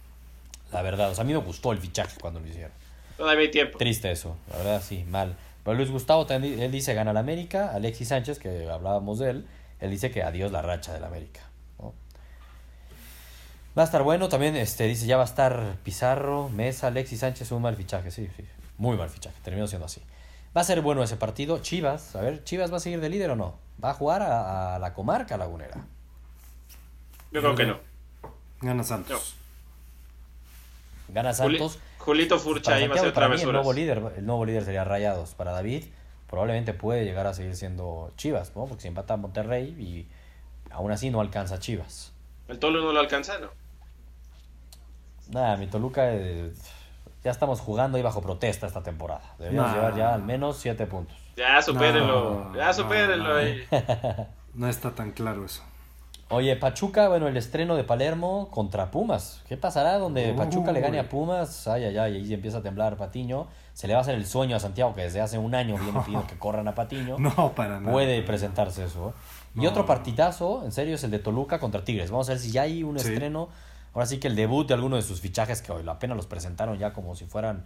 La 0.72 0.82
verdad, 0.82 1.10
o 1.10 1.14
sea, 1.14 1.22
a 1.22 1.26
mí 1.26 1.32
me 1.32 1.38
gustó 1.38 1.72
el 1.72 1.78
fichaje 1.78 2.18
cuando 2.20 2.40
lo 2.40 2.46
hicieron. 2.46 2.72
Todavía 3.16 3.42
hay 3.42 3.50
tiempo. 3.50 3.78
Triste 3.78 4.10
eso, 4.10 4.36
la 4.50 4.58
verdad 4.58 4.82
sí, 4.82 5.04
mal. 5.08 5.36
Pero 5.62 5.76
Luis 5.76 5.90
Gustavo 5.90 6.26
también, 6.26 6.60
él 6.60 6.72
dice 6.72 6.94
gana 6.94 7.12
la 7.12 7.20
América, 7.20 7.70
Alexis 7.72 8.08
Sánchez, 8.08 8.38
que 8.38 8.68
hablábamos 8.68 9.18
de 9.18 9.30
él, 9.30 9.46
él 9.80 9.90
dice 9.90 10.10
que 10.10 10.22
adiós 10.22 10.52
la 10.52 10.62
racha 10.62 10.92
del 10.92 11.04
América. 11.04 11.40
¿no? 11.78 11.94
Va 13.76 13.82
a 13.82 13.84
estar 13.86 14.02
bueno, 14.02 14.28
también 14.28 14.56
este 14.56 14.86
dice 14.86 15.06
ya 15.06 15.16
va 15.16 15.22
a 15.22 15.26
estar 15.26 15.76
Pizarro, 15.82 16.48
Mesa, 16.50 16.88
Alexis 16.88 17.20
Sánchez, 17.20 17.50
un 17.52 17.62
mal 17.62 17.76
fichaje, 17.76 18.10
sí, 18.10 18.28
sí, 18.36 18.44
muy 18.76 18.96
mal 18.96 19.08
fichaje, 19.08 19.36
terminó 19.42 19.66
siendo 19.66 19.86
así. 19.86 20.02
Va 20.56 20.60
a 20.60 20.64
ser 20.64 20.80
bueno 20.82 21.02
ese 21.02 21.16
partido, 21.16 21.58
Chivas, 21.58 22.14
a 22.14 22.20
ver, 22.20 22.44
Chivas 22.44 22.72
va 22.72 22.76
a 22.76 22.80
seguir 22.80 23.00
de 23.00 23.08
líder 23.08 23.30
o 23.30 23.36
no, 23.36 23.56
va 23.82 23.90
a 23.90 23.94
jugar 23.94 24.22
a, 24.22 24.76
a 24.76 24.78
la 24.78 24.94
comarca 24.94 25.36
lagunera. 25.36 25.84
Yo 27.32 27.40
creo 27.40 27.54
que 27.56 27.66
no. 27.66 27.78
Gana 28.60 28.84
Santos. 28.84 29.34
Gana 31.08 31.32
Juli- 31.34 31.58
Santos. 31.58 31.78
Julito 31.98 32.34
Pues 32.36 32.42
Furcha 32.44 32.70
para 32.72 32.84
iba 32.84 32.94
a 32.94 32.98
ser 32.98 33.04
mí, 33.04 33.08
el 33.08 33.14
travesuras. 33.14 33.52
nuevo 33.54 33.72
líder, 33.72 34.02
el 34.16 34.26
nuevo 34.26 34.44
líder 34.46 34.64
sería 34.64 34.84
Rayados. 34.84 35.34
Para 35.34 35.52
David, 35.52 35.84
probablemente 36.28 36.72
puede 36.74 37.04
llegar 37.04 37.26
a 37.26 37.34
seguir 37.34 37.56
siendo 37.56 38.12
Chivas, 38.16 38.54
¿no? 38.54 38.66
Porque 38.66 38.82
si 38.82 38.88
empata 38.88 39.14
a 39.14 39.16
Monterrey 39.16 39.68
y 39.78 40.06
aún 40.70 40.92
así 40.92 41.10
no 41.10 41.20
alcanza 41.20 41.56
a 41.56 41.58
Chivas. 41.58 42.12
El 42.48 42.58
Tolu 42.58 42.82
no 42.82 42.92
lo 42.92 43.00
alcanza, 43.00 43.38
¿no? 43.38 43.48
Nada, 45.30 45.56
mi 45.56 45.66
Toluca 45.66 46.12
eh, 46.12 46.52
ya 47.24 47.30
estamos 47.30 47.60
jugando 47.60 47.96
ahí 47.96 48.02
bajo 48.02 48.20
protesta 48.20 48.66
esta 48.66 48.82
temporada. 48.82 49.22
Deberíamos 49.38 49.70
Nah. 49.70 49.76
llevar 49.76 49.96
ya 49.96 50.14
al 50.14 50.22
menos 50.22 50.58
siete 50.58 50.86
puntos. 50.86 51.16
Ya 51.36 51.60
supérenlo. 51.62 52.50
No, 52.52 52.56
ya 52.56 52.72
supérenlo 52.72 53.24
no, 53.24 53.30
no. 53.30 53.36
ahí. 53.38 53.64
No 54.54 54.68
está 54.68 54.92
tan 54.94 55.10
claro 55.10 55.44
eso. 55.44 55.62
Oye, 56.30 56.54
Pachuca, 56.56 57.08
bueno, 57.08 57.26
el 57.28 57.36
estreno 57.36 57.74
de 57.76 57.82
Palermo 57.84 58.48
contra 58.50 58.90
Pumas. 58.90 59.42
¿Qué 59.48 59.56
pasará 59.56 59.98
donde. 59.98 60.32
Pachuca 60.32 60.70
le 60.72 60.80
gane 60.80 60.98
a 61.00 61.08
Pumas? 61.08 61.66
Ay, 61.68 61.84
ay, 61.84 61.98
ay, 61.98 62.16
ahí 62.16 62.32
empieza 62.34 62.58
a 62.58 62.62
temblar 62.62 62.96
Patiño. 62.96 63.46
Se 63.72 63.86
le 63.88 63.94
va 63.94 63.98
a 63.98 64.02
hacer 64.02 64.14
el 64.14 64.26
sueño 64.26 64.56
a 64.56 64.60
Santiago, 64.60 64.94
que 64.94 65.02
desde 65.02 65.20
hace 65.20 65.38
un 65.38 65.54
año 65.56 65.76
viene 65.76 66.00
pidiendo 66.00 66.26
que 66.26 66.38
corran 66.38 66.66
a 66.68 66.74
Patiño. 66.74 67.16
No, 67.18 67.52
para 67.54 67.80
nada. 67.80 67.92
puede 67.92 68.22
presentarse 68.22 68.84
eso. 68.84 69.08
¿eh? 69.56 69.60
Y 69.62 69.66
otro 69.66 69.86
partidazo, 69.86 70.62
en 70.64 70.72
serio, 70.72 70.94
es 70.94 71.04
el 71.04 71.10
de 71.10 71.18
Toluca 71.18 71.58
contra 71.58 71.84
Tigres. 71.84 72.10
Vamos 72.10 72.28
a 72.28 72.32
ver 72.32 72.40
si 72.40 72.50
ya 72.52 72.62
hay 72.62 72.82
un 72.84 72.98
Sí. 72.98 73.08
estreno. 73.08 73.48
Ahora 73.94 74.06
sí 74.06 74.18
que 74.18 74.28
el 74.28 74.36
debut 74.36 74.66
de 74.66 74.74
alguno 74.74 74.96
de 74.96 75.02
sus 75.02 75.20
fichajes, 75.20 75.62
que 75.62 75.72
hoy 75.72 75.84
apenas 75.88 76.16
los 76.16 76.26
presentaron 76.26 76.78
ya 76.78 76.92
como 76.92 77.14
si 77.16 77.26
fueran, 77.26 77.64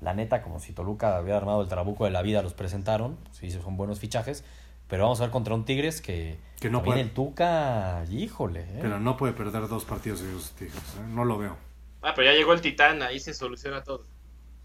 la 0.00 0.14
neta, 0.14 0.42
como 0.42 0.60
si 0.60 0.72
Toluca 0.72 1.20
hubiera 1.20 1.38
armado 1.38 1.60
el 1.62 1.68
trabuco 1.68 2.04
de 2.04 2.10
la 2.10 2.22
vida, 2.22 2.42
los 2.42 2.54
presentaron. 2.54 3.18
Sí, 3.32 3.50
son 3.50 3.76
buenos 3.76 3.98
fichajes. 3.98 4.44
Pero 4.88 5.02
vamos 5.02 5.20
a 5.20 5.24
ver 5.24 5.30
contra 5.32 5.54
un 5.54 5.64
Tigres 5.64 6.00
que, 6.00 6.38
Que 6.60 6.70
no 6.70 6.82
puede. 6.82 7.00
el 7.00 7.10
Tuca, 7.10 8.04
híjole. 8.08 8.60
¿eh? 8.60 8.78
Pero 8.80 9.00
no 9.00 9.16
puede 9.16 9.32
perder 9.32 9.66
dos 9.66 9.84
partidos 9.84 10.20
seguidos 10.20 10.52
Tigres. 10.52 10.76
¿eh? 10.76 11.06
No 11.08 11.24
lo 11.24 11.38
veo. 11.38 11.56
Ah, 12.02 12.12
pero 12.14 12.30
ya 12.30 12.36
llegó 12.36 12.52
el 12.52 12.60
Titán, 12.60 13.02
ahí 13.02 13.18
se 13.18 13.34
soluciona 13.34 13.82
todo. 13.82 14.04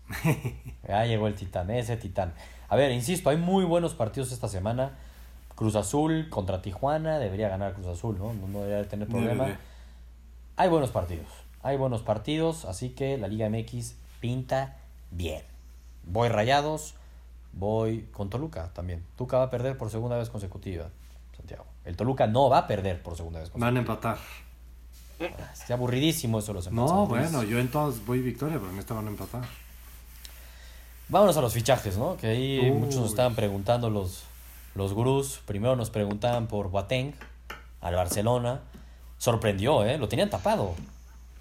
Ya 0.87 1.05
llegó 1.05 1.27
el 1.27 1.35
titán, 1.35 1.69
ese 1.71 1.95
titán. 1.95 2.33
A 2.67 2.75
ver, 2.75 2.91
insisto, 2.91 3.29
hay 3.29 3.37
muy 3.37 3.63
buenos 3.63 3.93
partidos 3.93 4.31
esta 4.31 4.47
semana. 4.47 4.97
Cruz 5.55 5.75
Azul 5.75 6.27
contra 6.29 6.61
Tijuana, 6.61 7.19
debería 7.19 7.49
ganar 7.49 7.73
Cruz 7.73 7.87
Azul, 7.87 8.17
¿no? 8.17 8.33
No, 8.33 8.61
debería 8.61 8.87
tener 8.89 9.07
problema. 9.07 9.45
Debe 9.45 9.57
de. 9.57 9.70
Hay 10.57 10.69
buenos 10.69 10.89
partidos, 10.91 11.27
hay 11.63 11.77
buenos 11.77 12.01
partidos, 12.01 12.65
así 12.65 12.89
que 12.89 13.17
la 13.17 13.27
Liga 13.27 13.49
MX 13.49 13.95
pinta 14.19 14.77
bien. 15.11 15.43
Voy 16.05 16.29
rayados, 16.29 16.95
voy 17.53 18.07
con 18.11 18.29
Toluca 18.29 18.71
también. 18.73 19.03
Tuca 19.17 19.37
va 19.37 19.43
a 19.45 19.49
perder 19.49 19.77
por 19.77 19.89
segunda 19.89 20.17
vez 20.17 20.29
consecutiva, 20.29 20.89
Santiago. 21.35 21.65
El 21.85 21.95
Toluca 21.95 22.27
no 22.27 22.49
va 22.49 22.59
a 22.59 22.67
perder 22.67 23.01
por 23.01 23.15
segunda 23.17 23.39
vez 23.39 23.51
Van 23.53 23.63
a 23.63 23.81
consecutiva. 23.83 24.13
empatar. 24.13 24.17
Está 25.53 25.75
aburridísimo 25.75 26.39
eso 26.39 26.51
los 26.53 26.65
empates. 26.67 26.91
No, 26.91 27.05
bueno, 27.05 27.43
yo 27.43 27.59
en 27.59 27.69
todas 27.69 28.03
voy 28.05 28.21
victoria, 28.21 28.57
pero 28.59 28.71
en 28.71 28.79
esta 28.79 28.93
van 28.95 29.05
a 29.07 29.09
empatar. 29.11 29.43
Vámonos 31.09 31.35
a 31.37 31.41
los 31.41 31.53
fichajes, 31.53 31.97
¿no? 31.97 32.17
Que 32.17 32.27
ahí 32.27 32.59
Uy. 32.59 32.71
muchos 32.71 32.95
nos 32.95 33.09
estaban 33.09 33.35
preguntando 33.35 33.89
los, 33.89 34.23
los 34.75 34.93
gurús. 34.93 35.41
Primero 35.45 35.75
nos 35.75 35.89
preguntaban 35.89 36.47
por 36.47 36.69
Boateng 36.71 37.13
al 37.81 37.95
Barcelona. 37.95 38.61
Sorprendió, 39.21 39.85
¿eh? 39.85 39.99
Lo 39.99 40.07
tenían 40.07 40.31
tapado. 40.31 40.73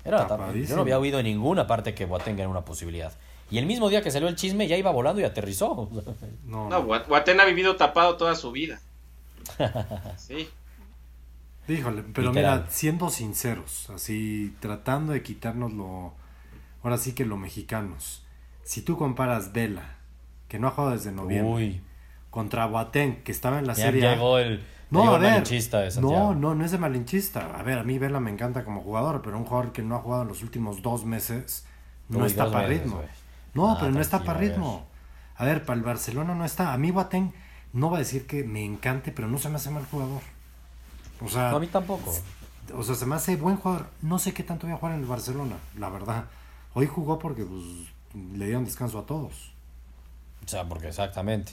Era 0.04 0.26
tapado. 0.26 0.54
Yo 0.54 0.76
no 0.76 0.82
había 0.82 0.98
oído 0.98 1.18
en 1.18 1.24
ninguna 1.24 1.66
parte 1.66 1.94
que 1.94 2.04
Boateng 2.04 2.38
era 2.38 2.46
una 2.46 2.60
posibilidad. 2.60 3.10
Y 3.50 3.56
el 3.56 3.64
mismo 3.64 3.88
día 3.88 4.02
que 4.02 4.10
salió 4.10 4.28
el 4.28 4.36
chisme 4.36 4.68
ya 4.68 4.76
iba 4.76 4.90
volando 4.90 5.22
y 5.22 5.24
aterrizó. 5.24 5.88
No, 6.44 6.68
No, 6.68 6.94
ha 6.94 7.44
vivido 7.46 7.76
tapado 7.76 8.18
toda 8.18 8.34
su 8.34 8.52
vida. 8.52 8.82
Sí. 10.18 10.46
Híjole, 11.68 12.02
pero 12.12 12.28
Literal. 12.28 12.58
mira, 12.60 12.70
siendo 12.70 13.08
sinceros, 13.08 13.88
así 13.88 14.54
tratando 14.60 15.14
de 15.14 15.22
quitarnos 15.22 15.72
lo, 15.72 16.12
ahora 16.82 16.98
sí 16.98 17.14
que 17.14 17.24
lo 17.24 17.38
mexicanos. 17.38 18.26
Si 18.62 18.82
tú 18.82 18.98
comparas 18.98 19.54
Vela, 19.54 19.96
que 20.48 20.58
no 20.58 20.68
ha 20.68 20.72
jugado 20.72 20.92
desde 20.94 21.12
noviembre, 21.12 21.50
Uy, 21.54 21.80
contra 22.28 22.66
Boateng, 22.66 23.22
que 23.22 23.32
estaba 23.32 23.58
en 23.58 23.66
la 23.66 23.72
ya 23.72 23.84
serie 23.84 24.02
llegó 24.02 24.38
el, 24.38 24.62
No, 24.90 25.14
a 25.14 25.18
ver. 25.18 25.30
malinchista 25.30 25.80
de 25.80 25.90
Santiago. 25.90 26.34
No, 26.34 26.34
no, 26.34 26.54
no 26.54 26.64
es 26.64 26.70
de 26.72 26.78
malinchista. 26.78 27.58
A 27.58 27.62
ver, 27.62 27.78
a 27.78 27.84
mí 27.84 27.98
Vela 27.98 28.18
me 28.20 28.30
encanta 28.30 28.64
como 28.64 28.80
jugador, 28.82 29.22
pero 29.22 29.38
un 29.38 29.44
jugador 29.44 29.72
que 29.72 29.82
no 29.82 29.96
ha 29.96 30.00
jugado 30.00 30.22
en 30.22 30.28
los 30.28 30.42
últimos 30.42 30.82
dos 30.82 31.04
meses 31.04 31.64
no 32.08 32.20
Uy, 32.20 32.26
está 32.26 32.50
para 32.50 32.66
ritmo. 32.66 33.00
No, 33.54 33.70
Ah, 33.70 33.76
pero 33.78 33.92
no 33.92 34.00
está 34.00 34.22
para 34.24 34.38
ritmo. 34.40 34.86
A 35.36 35.44
ver, 35.44 35.64
para 35.64 35.78
el 35.78 35.84
Barcelona 35.84 36.34
no 36.34 36.44
está. 36.44 36.72
A 36.72 36.78
mí 36.78 36.90
Boateng 36.90 37.32
no 37.72 37.88
va 37.90 37.96
a 37.96 38.00
decir 38.00 38.26
que 38.26 38.42
me 38.44 38.64
encante, 38.64 39.12
pero 39.12 39.28
no 39.28 39.38
se 39.38 39.48
me 39.48 39.56
hace 39.56 39.70
mal 39.70 39.86
jugador. 39.90 40.22
O 41.24 41.28
sea, 41.28 41.50
No, 41.50 41.56
a 41.56 41.60
mí 41.60 41.66
tampoco. 41.68 42.12
o 42.74 42.82
sea, 42.82 42.94
se 42.96 43.06
me 43.06 43.14
hace 43.14 43.36
buen 43.36 43.56
jugador. 43.56 43.86
No 44.02 44.18
sé 44.18 44.34
qué 44.34 44.42
tanto 44.42 44.66
voy 44.66 44.74
a 44.74 44.78
jugar 44.78 44.94
en 44.96 45.00
el 45.02 45.06
Barcelona, 45.06 45.56
la 45.78 45.88
verdad. 45.88 46.24
Hoy 46.74 46.86
jugó 46.86 47.18
porque 47.18 47.44
pues, 47.44 47.62
le 48.36 48.46
dieron 48.46 48.64
descanso 48.64 48.98
a 48.98 49.06
todos. 49.06 49.52
O 50.44 50.48
sea, 50.48 50.68
porque 50.68 50.88
exactamente. 50.88 51.52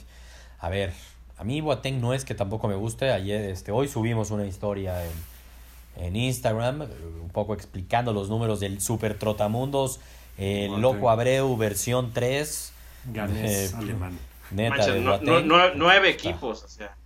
A 0.58 0.68
ver, 0.68 0.92
a 1.38 1.44
mí 1.44 1.60
Boateng 1.60 2.00
no 2.00 2.12
es 2.14 2.24
que 2.24 2.34
tampoco 2.34 2.68
me 2.68 2.74
guste. 2.74 3.10
Ayer, 3.12 3.42
este, 3.50 3.70
hoy 3.72 3.88
subimos 3.88 4.30
una 4.30 4.44
historia 4.46 5.04
en, 5.04 6.04
en 6.04 6.16
Instagram, 6.16 6.82
eh, 6.82 6.86
un 7.22 7.30
poco 7.30 7.54
explicando 7.54 8.12
los 8.12 8.28
números 8.28 8.60
del 8.60 8.80
Super 8.80 9.18
Trotamundos, 9.18 10.00
el 10.36 10.68
Boateng. 10.68 10.82
Loco 10.82 11.10
Abreu 11.10 11.56
versión 11.56 12.12
3. 12.12 12.72
Ganés 13.12 13.72
Eh, 13.72 13.76
alemán. 13.76 14.18
Neta, 14.50 14.76
Manches, 14.76 14.94
de 14.94 15.00
no- 15.00 15.10
Boateng. 15.10 15.26
no- 15.26 15.40
no- 15.68 15.74
nueve 15.74 16.10
Está. 16.10 16.28
equipos, 16.28 16.62
o 16.64 16.68
sea. 16.68 16.96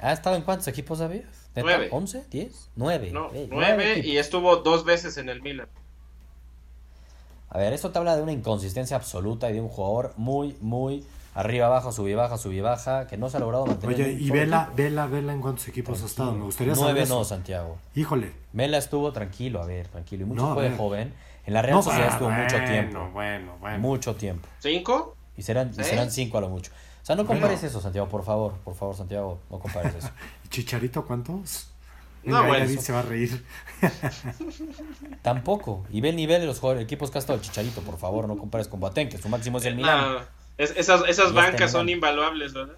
¿Ha 0.00 0.12
estado 0.12 0.36
en 0.36 0.42
cuántos 0.42 0.66
equipos? 0.68 0.98
¿Neta? 1.00 1.22
Nueve. 1.56 1.88
¿11? 1.90 2.24
¿10? 2.30 2.50
9. 2.76 3.10
No, 3.12 3.30
nueve 3.50 4.00
y 4.04 4.18
estuvo 4.18 4.56
dos 4.56 4.84
veces 4.84 5.16
en 5.16 5.28
el 5.30 5.40
Milan. 5.40 5.68
A 7.48 7.58
ver, 7.58 7.72
esto 7.72 7.90
te 7.90 7.98
habla 7.98 8.16
de 8.16 8.22
una 8.22 8.32
inconsistencia 8.32 8.96
absoluta 8.96 9.48
y 9.50 9.54
de 9.54 9.60
un 9.60 9.68
jugador 9.68 10.12
muy, 10.16 10.56
muy 10.60 11.04
arriba, 11.36 11.66
abajo, 11.66 11.92
subí, 11.92 12.14
baja, 12.14 12.36
subí, 12.38 12.60
baja, 12.60 13.06
que 13.06 13.16
no 13.16 13.28
se 13.30 13.36
ha 13.36 13.40
logrado 13.40 13.66
mantener. 13.66 13.94
Oye, 13.94 14.12
y 14.12 14.30
Vela, 14.30 14.62
equipo. 14.62 14.76
Vela, 14.76 15.06
Vela, 15.06 15.32
¿en 15.34 15.40
cuántos 15.40 15.68
equipos 15.68 16.02
ha 16.02 16.06
estado? 16.06 16.32
Me 16.32 16.44
gustaría 16.44 16.74
saber 16.74 16.92
Nueve 16.94 17.02
eso. 17.02 17.18
no, 17.18 17.24
Santiago. 17.24 17.76
Híjole. 17.94 18.32
Mela 18.52 18.78
estuvo 18.78 19.12
tranquilo, 19.12 19.62
a 19.62 19.66
ver, 19.66 19.86
tranquilo. 19.88 20.24
Y 20.24 20.26
mucho 20.26 20.42
No, 20.42 20.54
fue 20.54 20.70
joven. 20.76 21.14
En 21.44 21.54
la 21.54 21.62
Real 21.62 21.76
No, 21.76 21.82
Sociedad 21.82 22.08
ah, 22.08 22.12
estuvo 22.12 22.30
mucho 22.30 22.56
tiempo. 22.64 23.10
Bueno, 23.12 23.52
bueno. 23.60 23.78
Mucho 23.78 24.16
tiempo. 24.16 24.48
¿Cinco? 24.58 25.14
Y 25.36 25.42
serán, 25.42 25.70
y 25.78 25.84
serán 25.84 26.10
cinco 26.10 26.38
a 26.38 26.40
lo 26.40 26.48
mucho. 26.48 26.72
O 27.02 27.06
sea, 27.06 27.14
no 27.14 27.24
compares 27.24 27.60
Bueno. 27.60 27.68
eso, 27.68 27.80
Santiago, 27.80 28.08
por 28.08 28.24
favor. 28.24 28.54
Por 28.64 28.74
favor, 28.74 28.96
Santiago, 28.96 29.38
no 29.50 29.58
compares 29.60 29.94
eso. 29.94 30.08
¿Y 30.44 30.48
Chicharito 30.48 31.04
cuántos? 31.04 31.68
No, 32.24 32.42
Venga, 32.42 32.48
bueno, 32.48 32.80
se 32.82 32.92
va 32.92 32.98
a 32.98 33.02
reír. 33.02 33.44
Tampoco. 35.22 35.84
Y 35.90 36.00
ve 36.00 36.08
el 36.08 36.16
nivel 36.16 36.40
de 36.40 36.46
los 36.46 36.58
jugadores, 36.58 36.84
equipos 36.84 37.10
que 37.10 37.18
ha 37.18 37.20
estado 37.20 37.38
el 37.38 37.44
Chicharito, 37.44 37.82
por 37.82 37.98
favor, 37.98 38.26
no 38.26 38.36
compares 38.36 38.66
con 38.66 38.80
Boateng, 38.80 39.08
que 39.08 39.18
su 39.18 39.28
máximo 39.28 39.58
es 39.58 39.64
el 39.66 39.76
Milan. 39.76 40.18
No, 40.58 40.64
es- 40.64 40.74
esas 40.76 41.08
esas 41.08 41.32
bancas 41.32 41.70
son 41.72 41.88
invaluables, 41.88 42.52
¿verdad? 42.54 42.76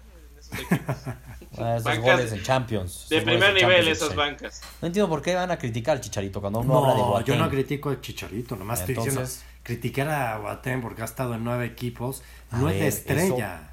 En 1.57 1.67
esos 1.67 1.83
bancas 1.83 1.99
goles 2.03 2.31
en 2.33 2.43
Champions. 2.43 3.07
De 3.09 3.21
primer 3.21 3.53
nivel, 3.53 3.87
esas 3.87 4.15
bancas. 4.15 4.61
No 4.81 4.87
entiendo 4.87 5.09
por 5.09 5.21
qué 5.21 5.35
van 5.35 5.51
a 5.51 5.57
criticar 5.57 5.97
al 5.97 6.01
Chicharito 6.01 6.41
cuando 6.41 6.59
uno 6.59 6.77
habla 6.77 6.93
de 6.93 6.99
No, 6.99 7.07
Boateng. 7.07 7.35
yo 7.35 7.41
no 7.43 7.49
critico 7.49 7.89
a 7.89 8.01
Chicharito, 8.01 8.55
nomás 8.55 8.79
estoy 8.81 8.95
Entonces- 8.95 9.15
diciendo 9.15 9.49
criticar 9.63 10.09
a 10.09 10.37
Boateng 10.39 10.81
porque 10.81 11.01
ha 11.01 11.05
estado 11.05 11.35
en 11.35 11.43
nueve 11.43 11.65
equipos, 11.65 12.23
no 12.51 12.69
es 12.69 12.73
ver, 12.75 12.81
de 12.83 12.87
estrella. 12.87 13.65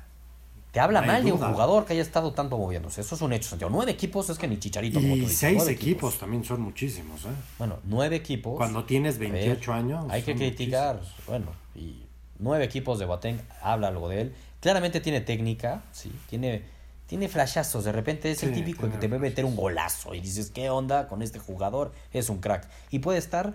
Te 0.73 0.81
habla 0.81 1.01
No 1.01 1.07
mal 1.07 1.25
de 1.25 1.33
un 1.33 1.38
jugador 1.38 1.87
que 1.87 1.95
haya 1.95 2.03
estado 2.03 2.33
tanto 2.35 2.59
moviéndose. 2.59 3.01
Eso 3.01 3.14
es 3.14 3.23
un 3.23 3.33
hecho, 3.33 3.49
Santiago. 3.49 3.71
Nueve 3.75 3.92
equipos 3.92 4.29
es 4.29 4.37
que 4.37 4.47
ni 4.47 4.59
Chicharito. 4.59 4.99
como 5.01 5.14
tú 5.14 5.16
Y 5.16 5.21
dices, 5.21 5.38
seis 5.38 5.66
equipos 5.69 6.19
también 6.19 6.45
son 6.45 6.61
muchísimos, 6.61 7.25
¿eh? 7.25 7.29
Bueno, 7.57 7.79
nueve 7.85 8.16
equipos. 8.16 8.59
Cuando 8.59 8.85
tienes 8.85 9.16
A 9.16 9.21
ver, 9.21 9.33
28 9.33 9.73
años. 9.73 10.05
Hay 10.11 10.23
que 10.23 10.35
criticar. 10.35 10.97
muchísimos. 10.97 11.27
Bueno, 11.27 11.47
y 11.75 12.05
nueve 12.38 12.64
equipos 12.64 12.99
de 12.99 13.05
Boateng 13.05 13.40
habla 13.62 13.88
algo 13.88 14.09
de 14.09 14.20
él. 14.22 14.35
Claramente 14.61 15.01
tiene 15.01 15.20
técnica, 15.20 15.83
sí. 15.92 16.12
Tiene, 16.29 16.62
tiene 17.07 17.29
flashazos. 17.29 17.85
De 17.85 17.92
repente 17.92 18.31
es 18.31 18.42
el 18.42 18.53
típico 18.53 18.90
que 18.90 18.96
te 18.99 19.09
ve 19.09 19.18
meter 19.18 19.44
un 19.44 19.55
golazo 19.57 20.14
y 20.14 20.20
dices, 20.20 20.51
¿qué 20.51 20.70
onda 20.70 21.09
con 21.09 21.22
este 21.22 21.38
jugador? 21.38 21.92
Es 22.12 22.29
un 22.31 22.38
crack. 22.40 22.66
Y 22.90 22.99
puede 23.01 23.18
estar 23.18 23.55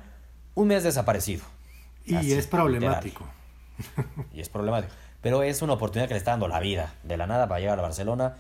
un 0.56 0.68
mes 0.68 0.84
desaparecido. 0.84 1.44
Y 2.06 2.16
Así, 2.16 2.34
es 2.34 2.48
problemático. 2.48 3.26
y 4.34 4.42
es 4.42 4.50
problemático. 4.50 4.94
Pero 5.22 5.44
es 5.44 5.62
una 5.62 5.74
oportunidad 5.74 6.08
que 6.08 6.14
le 6.16 6.18
está 6.20 6.32
dando 6.32 6.48
la 6.48 6.60
vida 6.60 6.94
de 7.04 7.18
la 7.18 7.28
nada 7.28 7.48
para 7.48 7.60
llegar 7.60 7.78
a 7.80 7.82
Barcelona. 7.82 8.36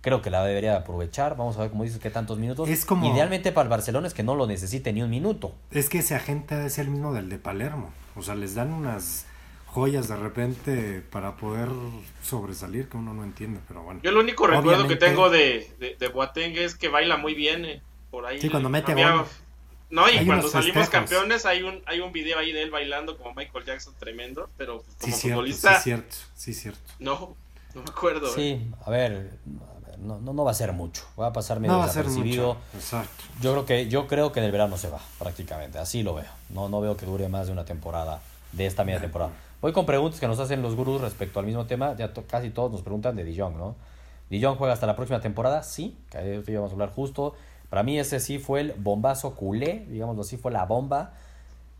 Creo 0.00 0.20
que 0.20 0.30
la 0.30 0.44
debería 0.44 0.76
aprovechar. 0.76 1.36
Vamos 1.36 1.56
a 1.56 1.60
ver, 1.62 1.70
como 1.70 1.84
dices, 1.84 1.98
qué 1.98 2.10
tantos 2.10 2.38
minutos. 2.38 2.68
Es 2.68 2.84
como- 2.84 3.10
Idealmente 3.12 3.52
para 3.52 3.62
el 3.64 3.68
Barcelona 3.70 4.06
es 4.06 4.14
que 4.14 4.22
no 4.22 4.34
lo 4.34 4.46
necesite 4.46 4.92
ni 4.92 5.02
un 5.02 5.10
minuto. 5.10 5.54
Es 5.70 5.88
que 5.88 5.98
ese 6.00 6.14
agente 6.14 6.66
es 6.66 6.78
el 6.78 6.88
mismo 6.88 7.14
del 7.14 7.28
de 7.28 7.38
Palermo. 7.38 7.90
O 8.16 8.22
sea, 8.22 8.34
les 8.34 8.54
dan 8.54 8.72
unas 8.72 9.24
joyas 9.74 10.06
de 10.08 10.16
repente 10.16 11.02
para 11.10 11.36
poder 11.36 11.68
sobresalir 12.22 12.88
que 12.88 12.96
uno 12.96 13.12
no 13.12 13.24
entiende, 13.24 13.60
pero 13.66 13.82
bueno. 13.82 14.00
Yo 14.02 14.10
el 14.10 14.16
único 14.16 14.46
recuerdo 14.46 14.86
que 14.86 14.96
tengo 14.96 15.30
de, 15.30 15.68
de, 15.80 15.96
de 15.98 16.08
Boateng 16.08 16.56
es 16.56 16.74
que 16.76 16.88
baila 16.88 17.16
muy 17.16 17.34
bien. 17.34 17.64
eh, 17.64 17.82
Por 18.10 18.24
ahí. 18.26 18.40
Sí, 18.40 18.48
cuando 18.48 18.68
mete 18.68 18.92
había-. 18.92 19.24
No, 19.90 20.08
y 20.08 20.16
Hay 20.18 20.26
cuando 20.26 20.48
salimos 20.48 20.82
festejos. 20.84 20.88
campeones 20.90 21.44
hay 21.46 21.62
un, 21.62 21.82
hay 21.86 22.00
un 22.00 22.12
video 22.12 22.38
ahí 22.38 22.52
de 22.52 22.62
él 22.62 22.70
bailando 22.70 23.16
como 23.18 23.34
Michael 23.34 23.64
Jackson 23.64 23.94
tremendo, 23.98 24.48
pero 24.56 24.82
Sí, 24.82 24.94
como 25.00 25.16
cierto, 25.16 25.36
futbolista, 25.36 25.76
sí, 25.76 25.82
cierto, 25.84 26.16
sí, 26.34 26.54
cierto. 26.54 26.80
no, 26.98 27.36
no 27.74 27.82
me 27.82 27.90
acuerdo. 27.90 28.28
eh. 28.28 28.32
Sí, 28.34 28.70
a 28.84 28.90
ver, 28.90 29.12
a 29.12 29.88
ver, 29.88 29.98
no, 29.98 30.18
no, 30.20 30.32
no 30.32 30.44
va 30.44 30.50
a 30.52 30.54
ser 30.54 30.72
mucho. 30.72 31.04
Va 31.20 31.28
a 31.28 31.32
pasar 31.32 31.60
medio 31.60 31.74
No 31.74 31.78
va 31.80 31.84
a 31.84 31.88
ser 31.88 32.04
desapercibido. 32.06 32.54
mucho. 32.54 32.60
Exacto. 32.76 33.24
Yo 33.40 33.52
creo 33.52 33.66
que 33.66 33.88
yo 33.88 34.06
creo 34.08 34.32
que 34.32 34.40
en 34.40 34.46
el 34.46 34.52
verano 34.52 34.78
se 34.78 34.88
va 34.88 35.00
prácticamente, 35.18 35.78
así 35.78 36.02
lo 36.02 36.14
veo. 36.14 36.30
No 36.50 36.68
no 36.68 36.80
veo 36.80 36.96
que 36.96 37.06
dure 37.06 37.28
más 37.28 37.46
de 37.46 37.52
una 37.52 37.64
temporada 37.64 38.20
de 38.52 38.66
esta 38.66 38.84
media 38.84 39.00
temporada. 39.00 39.32
Voy 39.64 39.72
con 39.72 39.86
preguntas 39.86 40.20
que 40.20 40.28
nos 40.28 40.38
hacen 40.40 40.60
los 40.60 40.76
gurús 40.76 41.00
respecto 41.00 41.40
al 41.40 41.46
mismo 41.46 41.64
tema. 41.64 41.96
Ya 41.96 42.12
casi 42.28 42.50
todos 42.50 42.70
nos 42.70 42.82
preguntan 42.82 43.16
de 43.16 43.24
Dijon, 43.24 43.56
¿no? 43.56 43.76
Dijon 44.28 44.56
juega 44.56 44.74
hasta 44.74 44.86
la 44.86 44.94
próxima 44.94 45.22
temporada, 45.22 45.62
sí, 45.62 45.96
que 46.10 46.36
eso 46.36 46.52
íbamos 46.52 46.70
a 46.70 46.74
hablar 46.74 46.90
justo. 46.90 47.34
Para 47.70 47.82
mí 47.82 47.98
ese 47.98 48.20
sí 48.20 48.38
fue 48.38 48.60
el 48.60 48.72
bombazo 48.72 49.34
culé, 49.34 49.86
digámoslo 49.88 50.20
así, 50.20 50.36
fue 50.36 50.52
la 50.52 50.66
bomba 50.66 51.14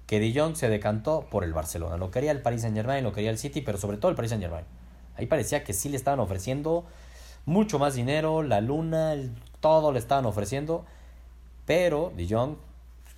que 0.07 0.19
Dijon 0.19 0.57
se 0.57 0.71
decantó 0.71 1.27
por 1.31 1.45
el 1.45 1.53
Barcelona. 1.53 1.99
Lo 1.99 2.11
quería 2.11 2.31
el 2.31 2.41
Paris 2.41 2.63
Saint 2.63 2.75
Germain, 2.75 3.05
lo 3.05 3.13
quería 3.13 3.29
el 3.29 3.37
City, 3.37 3.61
pero 3.61 3.77
sobre 3.77 3.99
todo 3.99 4.09
el 4.09 4.17
Paris 4.17 4.31
Saint 4.31 4.43
Germain. 4.43 4.65
Ahí 5.19 5.27
parecía 5.27 5.63
que 5.63 5.75
sí 5.75 5.91
le 5.91 5.99
estaban 5.99 6.21
ofreciendo 6.21 6.87
mucho 7.45 7.79
más 7.79 7.93
dinero, 7.93 8.43
la 8.43 8.63
luna, 8.63 9.15
todo 9.61 9.93
le 9.93 9.99
estaban 9.99 10.25
ofreciendo, 10.25 10.87
pero 11.67 12.15
Dijon 12.17 12.57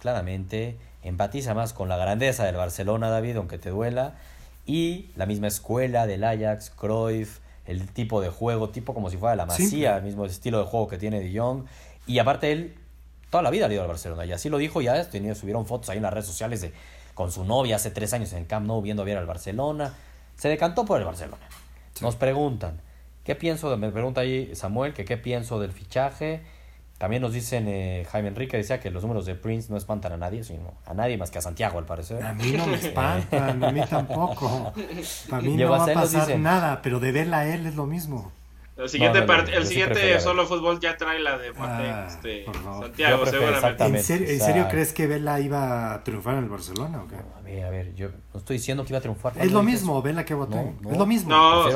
claramente 0.00 0.76
empatiza 1.04 1.54
más 1.54 1.72
con 1.72 1.88
la 1.88 1.96
grandeza 1.96 2.44
del 2.44 2.56
Barcelona, 2.56 3.10
David, 3.10 3.36
aunque 3.36 3.58
te 3.58 3.70
duela, 3.70 4.16
y 4.66 5.10
la 5.16 5.26
misma 5.26 5.46
escuela 5.46 6.06
del 6.06 6.24
Ajax, 6.24 6.70
Cruyff, 6.70 7.38
el 7.64 7.88
tipo 7.88 8.20
de 8.20 8.28
juego, 8.28 8.70
tipo 8.70 8.94
como 8.94 9.10
si 9.10 9.16
fuera 9.16 9.34
la 9.36 9.48
Sí. 9.50 9.62
Masía, 9.64 9.96
el 9.96 10.02
mismo 10.04 10.24
estilo 10.26 10.58
de 10.58 10.64
juego 10.64 10.88
que 10.88 10.98
tiene 10.98 11.20
Dijon, 11.20 11.66
y 12.06 12.18
aparte 12.18 12.52
él 12.52 12.74
toda 13.30 13.42
la 13.42 13.50
vida 13.50 13.66
ha 13.66 13.72
ido 13.72 13.82
al 13.82 13.88
Barcelona, 13.88 14.24
y 14.26 14.32
así 14.32 14.48
lo 14.48 14.58
dijo 14.58 14.80
ya, 14.80 15.08
tenía, 15.10 15.34
subieron 15.34 15.66
fotos 15.66 15.88
ahí 15.90 15.96
en 15.96 16.02
las 16.02 16.12
redes 16.12 16.26
sociales 16.26 16.60
de 16.60 16.72
con 17.14 17.32
su 17.32 17.44
novia 17.44 17.76
hace 17.76 17.90
tres 17.90 18.12
años 18.12 18.32
en 18.32 18.40
el 18.40 18.46
Camp 18.46 18.66
Nou 18.66 18.82
viendo 18.82 19.02
bien 19.04 19.16
al 19.18 19.26
Barcelona, 19.26 19.94
se 20.36 20.48
decantó 20.48 20.84
por 20.84 20.98
el 21.00 21.06
Barcelona. 21.06 21.42
Nos 22.02 22.14
preguntan, 22.14 22.80
¿qué 23.24 23.34
pienso? 23.34 23.70
de- 23.70 23.76
me 23.78 23.90
pregunta 23.90 24.20
ahí 24.20 24.54
Samuel, 24.54 24.92
que 24.92 25.04
qué 25.06 25.16
pienso 25.16 25.58
del 25.58 25.72
fichaje. 25.72 26.42
También 26.98 27.20
nos 27.20 27.32
dicen, 27.32 27.66
eh, 27.68 28.06
Jaime 28.10 28.28
Enrique 28.28 28.56
decía 28.56 28.80
que 28.80 28.90
los 28.90 29.02
números 29.02 29.26
de 29.26 29.34
Prince 29.34 29.70
no 29.70 29.76
espantan 29.76 30.12
a 30.12 30.16
nadie, 30.16 30.42
sino 30.44 30.72
a 30.86 30.94
nadie 30.94 31.18
más 31.18 31.30
que 31.30 31.38
a 31.38 31.42
Santiago, 31.42 31.78
al 31.78 31.84
parecer. 31.84 32.22
A 32.22 32.32
mí 32.32 32.52
no 32.52 32.66
me 32.66 32.76
espantan, 32.76 33.62
a 33.62 33.70
mí 33.70 33.80
tampoco. 33.90 34.72
Para 35.28 35.42
mí 35.42 35.56
Diego 35.56 35.76
no 35.76 35.84
va 35.86 35.90
a 35.92 35.94
pasar 35.94 36.38
nada, 36.38 36.80
pero 36.82 36.98
de 36.98 37.12
Vela 37.12 37.40
a 37.40 37.46
él 37.54 37.66
es 37.66 37.74
lo 37.76 37.84
mismo. 37.86 38.32
El 38.78 38.90
siguiente, 38.90 39.20
No, 39.22 39.26
no, 39.26 39.42
no, 39.42 39.48
el 39.48 39.66
siguiente 39.66 39.94
ver. 39.94 40.20
solo 40.20 40.46
fútbol 40.46 40.78
ya 40.80 40.98
trae 40.98 41.18
la 41.18 41.38
de 41.38 41.50
Boateng, 41.50 41.86
Ah, 41.90 42.06
este. 42.08 42.44
Santiago, 42.44 43.24
seguramente. 43.24 43.84
¿En 43.86 44.02
serio, 44.02 44.28
¿En 44.28 44.38
serio 44.40 44.66
crees 44.70 44.92
que 44.92 45.06
Vela 45.06 45.40
iba 45.40 45.94
a 45.94 46.04
triunfar 46.04 46.34
en 46.34 46.44
el 46.44 46.50
Barcelona 46.50 47.02
o 47.02 47.08
qué? 47.08 47.14
A 47.16 47.40
ver, 47.42 47.64
a 47.64 47.70
ver, 47.70 47.94
yo 47.94 48.08
no 48.34 48.38
estoy 48.40 48.58
diciendo 48.58 48.84
que 48.84 48.90
iba 48.90 48.98
a 48.98 49.00
triunfar. 49.00 49.32
Es 49.32 49.38
¿cuándo 49.38 49.54
lo 49.54 49.62
mismo? 49.62 50.02
Vela 50.02 50.24
que 50.26 50.34
no. 50.34 50.74
Es 50.90 50.98
lo 50.98 51.06
mismo. 51.06 51.30
No, 51.30 51.70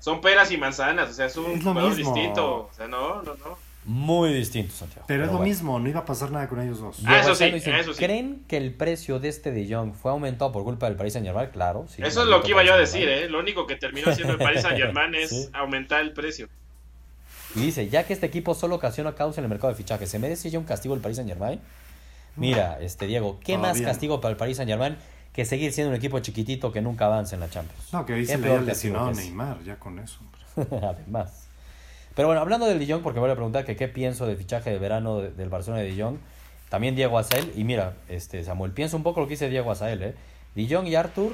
son 0.00 0.20
peras 0.20 0.50
y 0.50 0.58
manzanas, 0.58 1.10
o 1.10 1.12
sea, 1.12 1.26
es 1.26 1.36
un 1.36 1.52
Es 1.52 1.62
lo 1.62 1.70
jugador 1.72 1.96
mismo. 1.96 2.14
distinto. 2.14 2.68
O 2.68 2.70
sea, 2.72 2.88
no, 2.88 3.22
no, 3.22 3.34
no. 3.34 3.69
Muy 3.84 4.32
distinto, 4.34 4.74
Santiago. 4.74 5.04
Pero 5.08 5.22
es 5.24 5.28
lo 5.28 5.38
bueno. 5.38 5.48
mismo, 5.48 5.78
no 5.80 5.88
iba 5.88 6.00
a 6.00 6.04
pasar 6.04 6.30
nada 6.30 6.48
con 6.48 6.60
ellos 6.60 6.80
dos. 6.80 6.98
Ah, 7.06 7.20
eso 7.20 7.34
sí, 7.34 7.44
eso. 7.44 7.92
¿Creen 7.96 8.44
que 8.46 8.58
el 8.58 8.74
precio 8.74 9.18
de 9.18 9.28
este 9.28 9.52
de 9.52 9.72
Jong 9.74 9.94
fue 9.94 10.10
aumentado 10.10 10.52
por 10.52 10.64
culpa 10.64 10.86
del 10.86 10.96
Paris 10.96 11.14
Saint 11.14 11.26
Germain? 11.26 11.48
Claro. 11.50 11.86
sí, 11.88 12.02
Eso 12.02 12.22
es 12.22 12.28
lo 12.28 12.42
que 12.42 12.50
iba 12.50 12.62
yo 12.62 12.74
a 12.74 12.76
decir. 12.76 13.08
¿eh? 13.08 13.28
Lo 13.30 13.40
único 13.40 13.66
que 13.66 13.76
terminó 13.76 14.10
haciendo 14.10 14.34
el 14.34 14.38
Paris 14.38 14.60
Saint 14.62 14.76
Germain 14.78 15.14
es 15.16 15.30
Sí. 15.30 15.48
aumentar 15.54 16.02
el 16.02 16.12
precio. 16.12 16.48
Y 17.56 17.60
dice, 17.62 17.88
ya 17.88 18.04
que 18.04 18.12
este 18.12 18.26
equipo 18.26 18.54
solo 18.54 18.76
ocasiona 18.76 19.14
caos 19.14 19.36
en 19.38 19.44
el 19.44 19.50
mercado 19.50 19.72
de 19.72 19.76
fichajes, 19.76 20.08
¿se 20.10 20.18
merece 20.18 20.50
ya 20.50 20.58
un 20.58 20.66
castigo 20.66 20.94
el 20.94 21.00
Paris 21.00 21.16
Saint 21.16 21.30
Germain? 21.30 21.58
Mira, 22.36 22.78
este 22.80 23.06
Diego, 23.06 23.40
¿qué 23.42 23.58
más 23.58 23.80
castigo 23.80 24.20
para 24.20 24.32
el 24.32 24.36
Paris 24.36 24.58
Saint 24.58 24.70
Germain 24.70 24.96
que 25.32 25.44
seguir 25.44 25.72
siendo 25.72 25.90
un 25.90 25.96
equipo 25.96 26.18
chiquitito 26.20 26.70
que 26.70 26.80
nunca 26.80 27.06
avanza 27.06 27.34
en 27.34 27.40
la 27.40 27.48
Champions? 27.50 27.92
No, 27.92 28.04
que 28.06 28.14
¿Qué 28.14 28.26
se 28.26 28.38
le 28.38 28.60
lesionado 28.60 29.08
a? 29.08 29.12
Neymar, 29.12 29.62
ya 29.64 29.76
con 29.78 29.98
eso. 29.98 30.20
Además. 30.82 31.48
Pero 32.14 32.28
bueno, 32.28 32.40
hablando 32.40 32.66
del 32.66 32.78
Dijon, 32.78 33.02
porque 33.02 33.20
voy 33.20 33.30
a 33.30 33.34
preguntar 33.34 33.64
que 33.64 33.76
qué 33.76 33.88
pienso 33.88 34.26
del 34.26 34.36
fichaje 34.36 34.70
de 34.70 34.78
verano 34.78 35.18
de- 35.18 35.30
del 35.30 35.48
Barcelona 35.48 35.82
de 35.82 35.88
Dijon, 35.90 36.18
también 36.68 36.94
Diego 36.94 37.18
Azael, 37.18 37.52
y 37.56 37.64
mira, 37.64 37.94
este 38.08 38.42
Samuel, 38.44 38.72
piensa 38.72 38.96
un 38.96 39.02
poco 39.02 39.20
lo 39.20 39.26
que 39.26 39.32
dice 39.34 39.48
Diego 39.48 39.70
Azael, 39.70 40.02
¿eh? 40.02 40.14
Dijon 40.54 40.86
y 40.86 40.94
Arthur, 40.94 41.32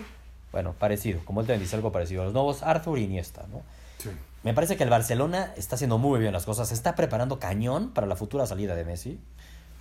bueno, 0.52 0.74
parecido, 0.78 1.20
como 1.24 1.40
él 1.40 1.46
también 1.46 1.62
dice 1.62 1.76
algo 1.76 1.92
parecido, 1.92 2.24
los 2.24 2.32
nuevos 2.32 2.62
Arthur 2.62 2.98
y 2.98 3.04
Iniesta, 3.04 3.44
¿no? 3.50 3.62
Sí. 3.98 4.10
Me 4.42 4.54
parece 4.54 4.76
que 4.76 4.84
el 4.84 4.90
Barcelona 4.90 5.52
está 5.56 5.74
haciendo 5.74 5.98
muy 5.98 6.20
bien 6.20 6.32
las 6.32 6.44
cosas, 6.44 6.68
se 6.68 6.74
está 6.74 6.94
preparando 6.94 7.38
cañón 7.40 7.90
para 7.90 8.06
la 8.06 8.14
futura 8.16 8.46
salida 8.46 8.74
de 8.74 8.84
Messi. 8.84 9.18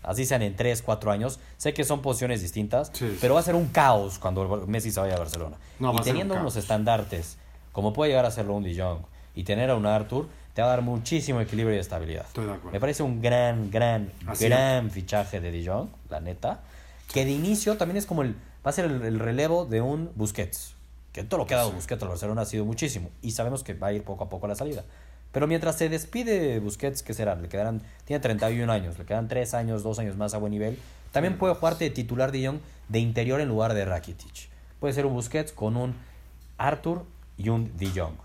Así 0.01 0.25
sean 0.25 0.41
en 0.43 0.55
3, 0.55 0.81
4 0.81 1.11
años. 1.11 1.39
Sé 1.57 1.73
que 1.73 1.83
son 1.83 2.01
posiciones 2.01 2.41
distintas, 2.41 2.89
Sí, 2.93 3.07
sí. 3.09 3.17
pero 3.21 3.33
va 3.35 3.39
a 3.39 3.43
ser 3.43 3.55
un 3.55 3.67
caos 3.67 4.19
cuando 4.19 4.65
Messi 4.67 4.91
se 4.91 4.99
vaya 4.99 5.15
a 5.15 5.19
Barcelona. 5.19 5.57
No, 5.79 5.89
y 5.89 5.91
ser 5.93 5.99
un 5.99 6.03
teniendo 6.05 6.35
unos 6.35 6.55
estandartes, 6.57 7.37
como 7.71 7.91
puede 7.93 8.11
llegar 8.11 8.25
a 8.25 8.31
serlo 8.31 8.53
un 8.55 8.63
De 8.63 8.75
Jong, 8.79 8.99
y 9.35 9.43
tener 9.43 9.69
a 9.69 9.75
un 9.75 9.85
Arthur, 9.85 10.27
te 10.55 10.61
va 10.61 10.69
a 10.69 10.71
dar 10.71 10.81
muchísimo 10.81 11.41
equilibrio 11.41 11.75
y 11.75 11.79
estabilidad. 11.79 12.25
Estoy 12.25 12.45
de 12.45 12.53
acuerdo. 12.53 12.71
Me 12.71 12.79
parece 12.79 13.03
un 13.03 13.21
gran, 13.21 13.69
gran, 13.69 14.09
Así 14.25 14.45
gran 14.45 14.89
fichaje 14.89 15.41
de 15.41 15.67
Jong, 15.67 15.89
la 16.09 16.21
neta. 16.21 16.61
Que 17.13 17.25
de 17.25 17.31
inicio 17.31 17.75
también 17.75 17.97
es 17.97 18.05
como 18.05 18.21
el. 18.21 18.35
Va 18.65 18.69
a 18.69 18.71
ser 18.71 18.85
el, 18.85 19.01
el 19.03 19.19
relevo 19.19 19.65
de 19.65 19.81
un 19.81 20.11
Busquets. 20.15 20.75
Que 21.11 21.25
todo 21.25 21.39
lo 21.39 21.45
que 21.45 21.55
ha 21.55 21.57
dado 21.57 21.73
Busquets 21.73 22.01
al 22.01 22.07
Barcelona 22.07 22.43
ha 22.43 22.45
sido 22.45 22.63
muchísimo. 22.63 23.09
Y 23.21 23.31
sabemos 23.31 23.65
que 23.65 23.73
va 23.73 23.87
a 23.87 23.93
ir 23.93 24.05
poco 24.05 24.23
a 24.23 24.29
poco 24.29 24.45
a 24.45 24.49
la 24.49 24.55
salida. 24.55 24.85
Pero 25.33 25.45
mientras 25.45 25.77
se 25.77 25.89
despide 25.89 26.61
Busquets, 26.61 27.03
¿qué 27.03 27.13
será? 27.13 27.35
Le 27.35 27.49
quedarán. 27.49 27.81
Tiene 28.05 28.21
31 28.21 28.71
años, 28.71 28.97
le 28.97 29.03
quedan 29.03 29.27
3 29.27 29.53
años, 29.55 29.83
2 29.83 29.99
años 29.99 30.15
más 30.15 30.33
a 30.33 30.37
buen 30.37 30.51
nivel. 30.51 30.79
También 31.11 31.37
puede 31.37 31.53
jugarte 31.55 31.83
de 31.83 31.89
titular 31.89 32.31
de 32.31 32.47
Jong 32.47 32.59
de 32.87 32.99
interior 32.99 33.41
en 33.41 33.49
lugar 33.49 33.73
de 33.73 33.83
Rakitic. 33.83 34.47
Puede 34.79 34.93
ser 34.93 35.05
un 35.05 35.15
Busquets 35.15 35.51
con 35.51 35.75
un 35.75 35.95
Arthur 36.57 37.03
y 37.37 37.49
un 37.49 37.75
De 37.75 37.87
Jong. 37.87 38.24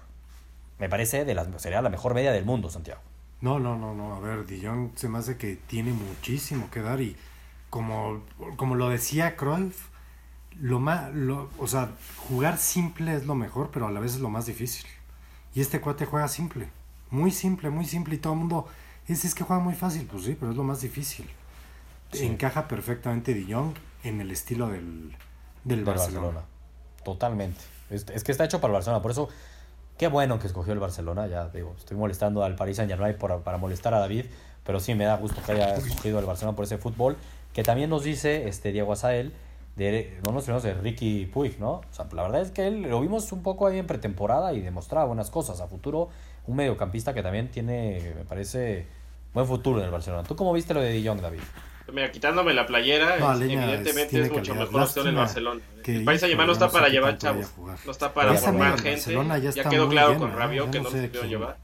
Me 0.80 0.88
parece 0.88 1.26
de 1.26 1.34
las, 1.34 1.46
sería 1.62 1.82
la 1.82 1.90
mejor 1.90 2.14
media 2.14 2.32
del 2.32 2.46
mundo, 2.46 2.70
Santiago. 2.70 3.00
No, 3.42 3.58
no, 3.58 3.76
no, 3.76 3.94
no. 3.94 4.14
A 4.14 4.20
ver, 4.20 4.46
Dijon 4.46 4.92
se 4.96 5.08
me 5.08 5.18
hace 5.18 5.36
que 5.36 5.56
tiene 5.56 5.92
muchísimo 5.92 6.70
que 6.70 6.80
dar 6.80 7.00
y 7.02 7.16
como, 7.68 8.22
como 8.56 8.74
lo 8.74 8.88
decía 8.88 9.36
Cruyff, 9.36 9.88
lo 10.58 10.80
más, 10.80 11.14
lo, 11.14 11.50
o 11.58 11.66
sea, 11.66 11.90
jugar 12.28 12.58
simple 12.58 13.14
es 13.14 13.26
lo 13.26 13.34
mejor, 13.34 13.70
pero 13.70 13.86
a 13.86 13.90
la 13.90 14.00
vez 14.00 14.14
es 14.14 14.20
lo 14.20 14.30
más 14.30 14.46
difícil. 14.46 14.86
Y 15.54 15.60
este 15.60 15.80
cuate 15.80 16.06
juega 16.06 16.28
simple, 16.28 16.68
muy 17.10 17.30
simple, 17.30 17.70
muy 17.70 17.84
simple 17.84 18.14
y 18.14 18.18
todo 18.18 18.32
el 18.32 18.38
mundo 18.38 18.66
es, 19.06 19.24
es 19.24 19.34
que 19.34 19.44
juega 19.44 19.62
muy 19.62 19.74
fácil, 19.74 20.06
pues 20.10 20.24
sí, 20.24 20.36
pero 20.38 20.52
es 20.52 20.56
lo 20.56 20.64
más 20.64 20.80
difícil. 20.80 21.28
Sí. 22.12 22.26
Encaja 22.26 22.68
perfectamente 22.68 23.34
Dijon 23.34 23.74
en 24.02 24.20
el 24.20 24.30
estilo 24.30 24.68
del, 24.68 25.14
del 25.64 25.78
del 25.78 25.84
Barcelona. 25.84 26.26
Barcelona. 26.26 26.46
Totalmente. 27.04 27.60
Es, 27.90 28.06
es 28.08 28.24
que 28.24 28.32
está 28.32 28.44
hecho 28.44 28.60
para 28.60 28.72
el 28.72 28.74
Barcelona. 28.74 29.02
Por 29.02 29.10
eso, 29.10 29.28
qué 30.00 30.08
bueno 30.08 30.38
que 30.38 30.46
escogió 30.46 30.72
el 30.72 30.78
Barcelona. 30.78 31.26
Ya 31.26 31.48
digo, 31.50 31.74
estoy 31.76 31.94
molestando 31.94 32.42
al 32.42 32.54
Paris 32.54 32.78
Saint 32.78 32.90
Germain 32.90 33.14
por- 33.18 33.42
para 33.42 33.58
molestar 33.58 33.92
a 33.92 33.98
David. 33.98 34.24
Pero 34.64 34.80
sí 34.80 34.94
me 34.94 35.04
da 35.04 35.16
gusto 35.18 35.42
que 35.44 35.52
haya 35.52 35.74
escogido 35.76 36.18
el 36.18 36.24
Barcelona 36.24 36.56
por 36.56 36.64
ese 36.64 36.78
fútbol. 36.78 37.18
Que 37.52 37.62
también 37.62 37.90
nos 37.90 38.02
dice 38.02 38.48
este 38.48 38.72
Diego 38.72 38.94
Azael, 38.94 39.34
de, 39.76 40.18
no 40.24 40.32
nos 40.32 40.44
olvidemos 40.44 40.62
de 40.62 40.72
Ricky 40.72 41.26
Puig, 41.26 41.58
¿no? 41.60 41.72
O 41.72 41.84
sea, 41.90 42.06
la 42.14 42.22
verdad 42.22 42.40
es 42.40 42.50
que 42.50 42.66
él 42.66 42.80
lo 42.82 42.98
vimos 43.02 43.30
un 43.32 43.42
poco 43.42 43.66
ahí 43.66 43.78
en 43.78 43.86
pretemporada 43.86 44.54
y 44.54 44.60
demostraba 44.62 45.04
buenas 45.04 45.28
cosas. 45.30 45.60
A 45.60 45.66
futuro, 45.66 46.08
un 46.46 46.56
mediocampista 46.56 47.12
que 47.12 47.22
también 47.22 47.50
tiene, 47.50 48.14
me 48.16 48.24
parece, 48.24 48.86
buen 49.34 49.44
futuro 49.46 49.80
en 49.80 49.84
el 49.84 49.90
Barcelona. 49.90 50.22
¿Tú 50.26 50.34
cómo 50.34 50.54
viste 50.54 50.72
lo 50.72 50.80
de 50.80 50.92
De 50.92 51.06
Jong, 51.06 51.20
David? 51.20 51.40
Mira, 51.92 52.11
quitándome 52.12 52.55
la 52.55 52.66
playera, 52.66 53.18
No, 53.18 53.33
es- 53.35 53.40
evidentemente 53.40 54.20
es 54.20 54.31
mucho 54.31 54.53
calidad. 54.53 54.66
mejor 54.66 54.83
opción 54.83 55.07
el 55.09 55.14
Barcelona. 55.14 55.61
que, 55.83 55.96
el 55.96 56.05
Paris 56.05 56.20
Saint-Germain 56.20 56.46
no 56.46 56.53
está 56.53 56.66
no 56.66 56.72
para 56.72 56.88
llevar 56.88 57.18
chavos, 57.18 57.46
no 57.85 57.90
está 57.92 58.12
para 58.14 58.35
está 58.35 58.46
formar 58.50 58.72
gente. 58.74 58.90
Barcelona 58.90 59.38
ya 59.38 59.50
Ya, 59.50 59.68
quedó 59.68 59.88
claro 59.88 60.09
lleno, 60.11 60.20
con 60.20 60.31
¿eh? 60.31 60.35
Rabiot 60.37 60.66
Ya 60.66 60.70
que 60.70 60.79
no 60.79 60.85
no 60.85 60.90
se 60.90 61.00
de 61.00 61.11
quién. 61.11 61.29
llevar. 61.29 61.57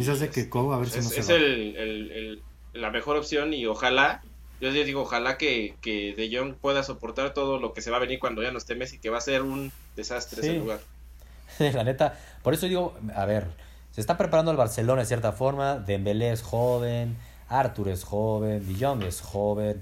Se 0.00 0.10
hace 0.10 0.28
que 0.30 0.48
Cobo 0.48 0.72
a 0.74 0.78
ver 0.78 0.88
si 0.90 0.98
es 0.98 1.04
no 1.04 1.10
se 1.10 1.20
es 1.20 1.30
va. 1.30 1.34
el, 1.34 1.76
el- 1.76 2.10
el- 2.10 2.42
la 2.74 2.90
mejor 2.90 3.16
opción 3.16 3.52
y 3.54 3.66
ojalá, 3.66 4.22
yo 4.60 4.70
les 4.70 4.84
digo, 4.86 5.02
ojalá 5.02 5.38
que, 5.38 5.76
que 5.80 6.14
De 6.16 6.36
Jong 6.36 6.54
pueda 6.54 6.82
soportar 6.82 7.32
todo 7.34 7.58
lo 7.60 7.72
que 7.72 7.80
se 7.80 7.90
va 7.90 7.98
a 7.98 8.00
venir 8.00 8.18
cuando 8.18 8.42
ya 8.42 8.50
no 8.50 8.58
esté 8.58 8.74
Messi, 8.74 8.98
que 8.98 9.10
va 9.10 9.18
a 9.18 9.20
ser 9.20 9.42
un 9.42 9.70
desastre 9.96 10.42
Sí. 10.42 10.48
ese 10.48 10.58
lugar. 10.58 10.80
la 11.58 11.84
neta, 11.84 12.18
por 12.42 12.54
eso 12.54 12.66
digo, 12.66 12.96
a 13.14 13.24
ver, 13.26 13.46
se 13.92 14.00
está 14.00 14.18
preparando 14.18 14.50
el 14.50 14.56
Barcelona 14.56 15.02
de 15.02 15.06
cierta 15.06 15.30
forma, 15.32 15.76
Dembélé 15.76 16.32
es 16.32 16.42
joven, 16.42 17.16
Arthur 17.48 17.88
es 17.88 18.04
joven, 18.04 18.64
Jong 18.80 19.02
es 19.04 19.20
joven, 19.20 19.80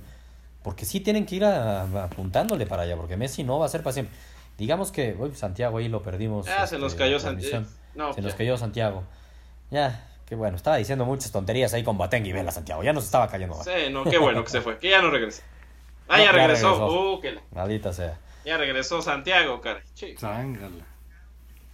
porque 0.63 0.85
sí 0.85 1.01
tienen 1.01 1.27
que 1.27 1.37
ir 1.37 1.45
a- 1.45 1.83
a- 1.83 2.05
apuntándole 2.05 2.67
para 2.67 2.83
allá, 2.83 2.97
porque 2.97 3.17
Messi 3.17 3.45
no 3.45 3.59
va 3.59 3.67
a 3.67 3.69
ser 3.69 3.83
para 3.83 3.93
siempre. 3.95 4.15
Digamos 4.59 4.93
que, 4.93 5.17
uy, 5.19 5.35
Santiago 5.35 5.79
ahí 5.79 5.89
lo 5.89 6.03
perdimos. 6.03 6.47
Ah, 6.49 6.59
se 6.59 6.77
este, 6.77 6.79
nos 6.79 6.95
cayó 6.95 7.17
la 7.17 7.23
transmisión. 7.23 7.65
Santiago. 7.65 7.83
No, 7.95 8.13
se 8.15 8.21
nos 8.23 8.33
ya. 8.33 8.39
cayó 8.39 8.57
Santiago. 8.57 9.03
Ya, 9.71 10.09
qué 10.27 10.35
bueno, 10.35 10.57
estaba 10.57 10.77
diciendo 10.77 11.05
muchas 11.05 11.31
tonterías 11.33 11.73
ahí 11.75 11.83
con 11.83 11.97
Batengue 11.99 12.31
y 12.31 12.33
Vela, 12.33 12.51
Santiago, 12.53 12.83
ya 12.83 12.93
nos 12.93 13.05
estaba 13.05 13.29
cayendo. 13.29 13.57
mal. 13.57 13.65
Sí, 13.65 13.91
no, 13.91 14.05
qué 14.05 14.19
bueno 14.19 14.45
que 14.45 14.51
se 14.51 14.61
fue, 14.61 14.79
que 14.79 14.91
ya 14.91 15.01
no 15.03 15.11
regresa. 15.11 15.43
Ah, 16.09 16.17
No, 16.19 16.19
ya 16.19 16.25
ya 16.25 16.33
regresó. 16.33 16.71
regresó. 16.75 17.13
Uh, 17.15 17.21
que 17.21 17.33
la- 17.33 17.41
Maldita 17.53 17.93
sea. 17.93 18.19
ya 18.45 18.57
regresó 18.59 19.01
Santiago, 19.03 19.61
caray. 19.61 19.83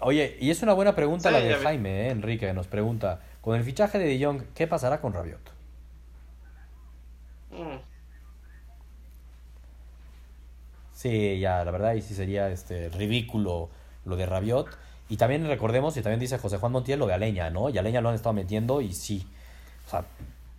Oye, 0.01 0.37
y 0.41 0.51
es 0.51 0.63
una 0.63 0.75
buena 0.75 0.95
pregunta 0.95 1.29
Sí, 1.29 1.33
la 1.35 1.41
de. 1.41 1.55
Jaime, 1.57 2.07
eh, 2.07 2.11
Enrique, 2.11 2.47
que 2.47 2.53
nos 2.53 2.69
pregunta, 2.69 3.21
con 3.41 3.57
el 3.57 3.65
fichaje 3.65 3.99
de 3.99 4.07
De 4.07 4.25
Jong, 4.25 4.43
¿qué 4.55 4.67
pasará 4.69 5.01
con 5.01 5.13
Rabiot? 5.13 5.41
Mm. 7.59 7.79
Sí, 10.93 11.39
ya, 11.39 11.65
la 11.65 11.71
verdad, 11.71 11.95
y 11.95 12.03
sí 12.03 12.15
sería 12.15 12.49
este 12.51 12.89
ridículo 12.89 13.69
lo 14.05 14.17
de 14.17 14.27
Rabiot. 14.27 14.67
Y 15.09 15.17
también 15.17 15.47
recordemos, 15.47 15.97
y 15.97 16.03
también 16.03 16.21
dice 16.21 16.39
José 16.39 16.59
Juan 16.59 16.73
Montiel, 16.73 16.99
lo 16.99 17.07
de 17.07 17.15
Aleña, 17.15 17.51
¿no? 17.51 17.71
Y 17.71 17.79
Aleña 17.79 18.01
lo 18.01 18.09
han 18.11 18.15
estado 18.17 18.33
metiendo 18.33 18.81
y 18.81 18.93
sí. 18.93 19.27
O 19.87 19.91
sea, 19.91 20.05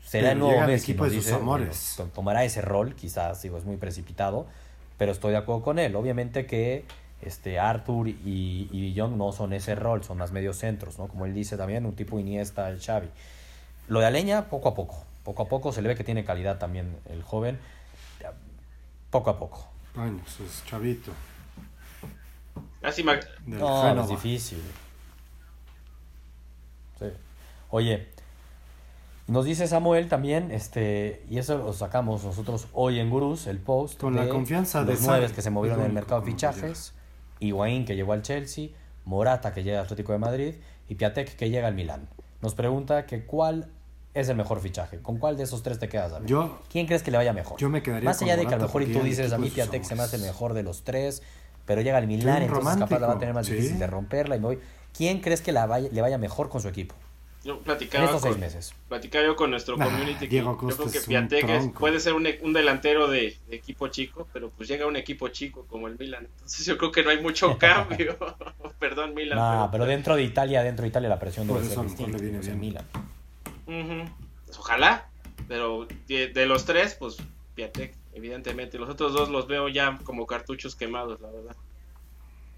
será 0.03 0.31
el 0.31 0.39
nuevo 0.39 0.61
Messi, 0.65 0.91
equipo 0.91 1.03
nos 1.03 1.11
de 1.11 1.17
sus 1.17 1.25
dice. 1.25 1.35
amores. 1.35 1.93
Bueno, 1.97 2.09
to- 2.11 2.15
tomará 2.15 2.43
ese 2.45 2.61
rol, 2.61 2.95
quizás, 2.95 3.41
digo, 3.41 3.57
es 3.57 3.65
muy 3.65 3.77
precipitado, 3.77 4.47
pero 4.97 5.11
estoy 5.11 5.31
de 5.31 5.37
acuerdo 5.37 5.61
con 5.61 5.77
él. 5.77 5.95
Obviamente 5.95 6.45
que 6.45 6.85
este 7.21 7.59
Arthur 7.59 8.07
y, 8.07 8.69
y 8.71 8.95
Jong 8.97 9.17
no 9.17 9.31
son 9.33 9.53
ese 9.53 9.75
rol, 9.75 10.03
son 10.03 10.17
más 10.17 10.31
medios 10.31 10.57
centros, 10.57 10.97
¿no? 10.97 11.07
Como 11.09 11.25
él 11.25 11.33
dice 11.33 11.57
también, 11.57 11.85
un 11.85 11.95
tipo 11.95 12.17
Iniesta, 12.17 12.69
el 12.69 12.81
Xavi. 12.81 13.09
Lo 13.87 13.99
de 13.99 14.05
Aleña, 14.07 14.45
poco 14.49 14.69
a 14.69 14.73
poco. 14.73 15.03
Poco 15.29 15.43
a 15.43 15.47
poco 15.47 15.71
se 15.71 15.83
le 15.83 15.89
ve 15.89 15.95
que 15.95 16.03
tiene 16.03 16.25
calidad 16.25 16.57
también 16.57 16.97
el 17.07 17.21
joven. 17.21 17.59
Poco 19.11 19.29
a 19.29 19.37
poco. 19.37 19.63
Años, 19.95 20.39
es 20.39 20.65
chavito. 20.65 21.11
Casi 22.81 23.03
ma- 23.03 23.13
Del 23.45 23.59
No, 23.59 24.01
es 24.01 24.09
difícil. 24.09 24.59
Sí. 26.97 27.05
Oye, 27.69 28.07
nos 29.27 29.45
dice 29.45 29.67
Samuel 29.67 30.09
también, 30.09 30.49
este, 30.49 31.23
y 31.29 31.37
eso 31.37 31.59
lo 31.59 31.73
sacamos 31.73 32.23
nosotros 32.23 32.67
hoy 32.73 32.99
en 32.99 33.11
Gurús, 33.11 33.45
el 33.45 33.59
post. 33.59 33.99
Con 33.99 34.15
la 34.15 34.27
confianza 34.29 34.83
de 34.83 34.93
los 34.93 35.01
nueve 35.03 35.31
que 35.31 35.43
se 35.43 35.51
movieron 35.51 35.81
en 35.81 35.85
el 35.85 35.93
mercado 35.93 36.21
de 36.21 36.25
fichajes, 36.31 36.93
Higuaín 37.39 37.85
que 37.85 37.95
llegó 37.95 38.13
al 38.13 38.23
Chelsea, 38.23 38.69
Morata 39.05 39.53
que 39.53 39.61
llega 39.61 39.77
al 39.77 39.83
Atlético 39.85 40.11
de 40.11 40.17
Madrid 40.17 40.55
y 40.87 40.95
Piatek 40.95 41.35
que 41.35 41.51
llega 41.51 41.67
al 41.67 41.75
Milán. 41.75 42.09
Nos 42.41 42.55
pregunta 42.55 43.05
que 43.05 43.25
cuál 43.25 43.69
es 44.13 44.27
el 44.29 44.35
mejor 44.35 44.59
fichaje. 44.59 44.99
¿Con 44.99 45.17
cuál 45.17 45.37
de 45.37 45.43
esos 45.43 45.61
tres 45.63 45.79
te 45.79 45.87
quedas, 45.89 46.11
David? 46.11 46.27
Yo, 46.27 46.59
¿Quién 46.71 46.87
crees 46.87 47.03
que 47.03 47.11
le 47.11 47.17
vaya 47.17 47.33
mejor? 47.33 47.59
Yo 47.59 47.69
me 47.69 47.83
quedaría 47.83 48.09
Más 48.09 48.17
con 48.17 48.27
allá 48.27 48.37
de 48.37 48.45
que 48.47 48.53
a 48.53 48.57
lo 48.57 48.63
mejor 48.63 48.81
y 48.83 48.91
tú 48.93 49.01
dices, 49.01 49.31
a 49.33 49.37
mí 49.37 49.49
Piatek 49.49 49.83
se 49.83 49.95
me 49.95 50.03
hace 50.03 50.15
el 50.17 50.23
mejor 50.23 50.53
de 50.53 50.63
los 50.63 50.83
tres, 50.83 51.21
pero 51.65 51.81
llega 51.81 51.97
al 51.97 52.07
Milán, 52.07 52.41
entonces 52.43 52.75
capaz 52.77 52.99
la 52.99 53.07
va 53.07 53.13
a 53.13 53.15
romántico, 53.15 53.19
tener 53.19 53.33
más 53.35 53.45
sí. 53.45 53.53
difícil 53.53 53.79
de 53.79 53.87
romperla 53.87 54.35
y 54.35 54.39
me 54.39 54.45
voy. 54.47 54.59
¿Quién 54.97 55.21
crees 55.21 55.41
que 55.41 55.51
la 55.51 55.65
vaya- 55.67 55.89
le 55.91 56.01
vaya 56.01 56.17
mejor 56.17 56.49
con 56.49 56.61
su 56.61 56.67
equipo 56.67 56.95
yo 57.43 57.53
en 57.53 57.59
platicaba 57.59 58.03
estos 58.05 58.21
seis 58.21 58.33
con, 58.33 58.41
meses? 58.41 58.73
platicaba 58.89 59.25
yo 59.25 59.35
con 59.35 59.49
nuestro 59.51 59.77
Nah, 59.77 59.85
community 59.85 60.19
que 60.21 60.27
Diego 60.27 60.51
yo 60.53 60.57
Costa 60.57 60.83
creo 60.83 60.91
que 60.91 60.99
Piatek 61.07 61.47
es- 61.49 61.69
puede 61.79 61.99
ser 62.01 62.13
un, 62.13 62.25
e- 62.25 62.39
un 62.41 62.51
delantero 62.53 63.07
de, 63.07 63.37
de 63.47 63.55
equipo 63.55 63.87
chico, 63.89 64.27
pero 64.33 64.49
pues 64.49 64.67
llega 64.67 64.87
un 64.87 64.95
equipo 64.97 65.27
chico 65.29 65.65
como 65.69 65.87
el 65.87 65.97
Milan. 65.97 66.27
Entonces 66.33 66.65
yo 66.65 66.77
creo 66.77 66.91
que 66.91 67.03
no 67.03 67.11
hay 67.11 67.21
mucho 67.21 67.55
cambio. 67.59 68.17
Perdón, 68.79 69.13
Milan. 69.13 69.37
No, 69.37 69.69
pero 69.71 69.85
dentro 69.85 70.15
de 70.15 70.23
Italia, 70.23 70.63
dentro 70.63 70.81
de 70.83 70.89
Italia 70.89 71.07
la 71.07 71.19
presión 71.19 71.47
debe 71.47 71.63
ser 71.63 71.81
distinta. 71.83 72.17
Milan. 72.55 72.85
Pues 74.45 74.57
ojalá, 74.57 75.07
pero 75.47 75.87
de, 76.07 76.27
de 76.29 76.45
los 76.45 76.65
tres, 76.65 76.95
pues 76.95 77.17
Piatek, 77.55 77.93
evidentemente. 78.13 78.77
Los 78.79 78.89
otros 78.89 79.13
dos 79.13 79.29
los 79.29 79.47
veo 79.47 79.67
ya 79.69 79.99
como 80.03 80.25
cartuchos 80.25 80.75
quemados, 80.75 81.21
la 81.21 81.29
verdad. 81.29 81.55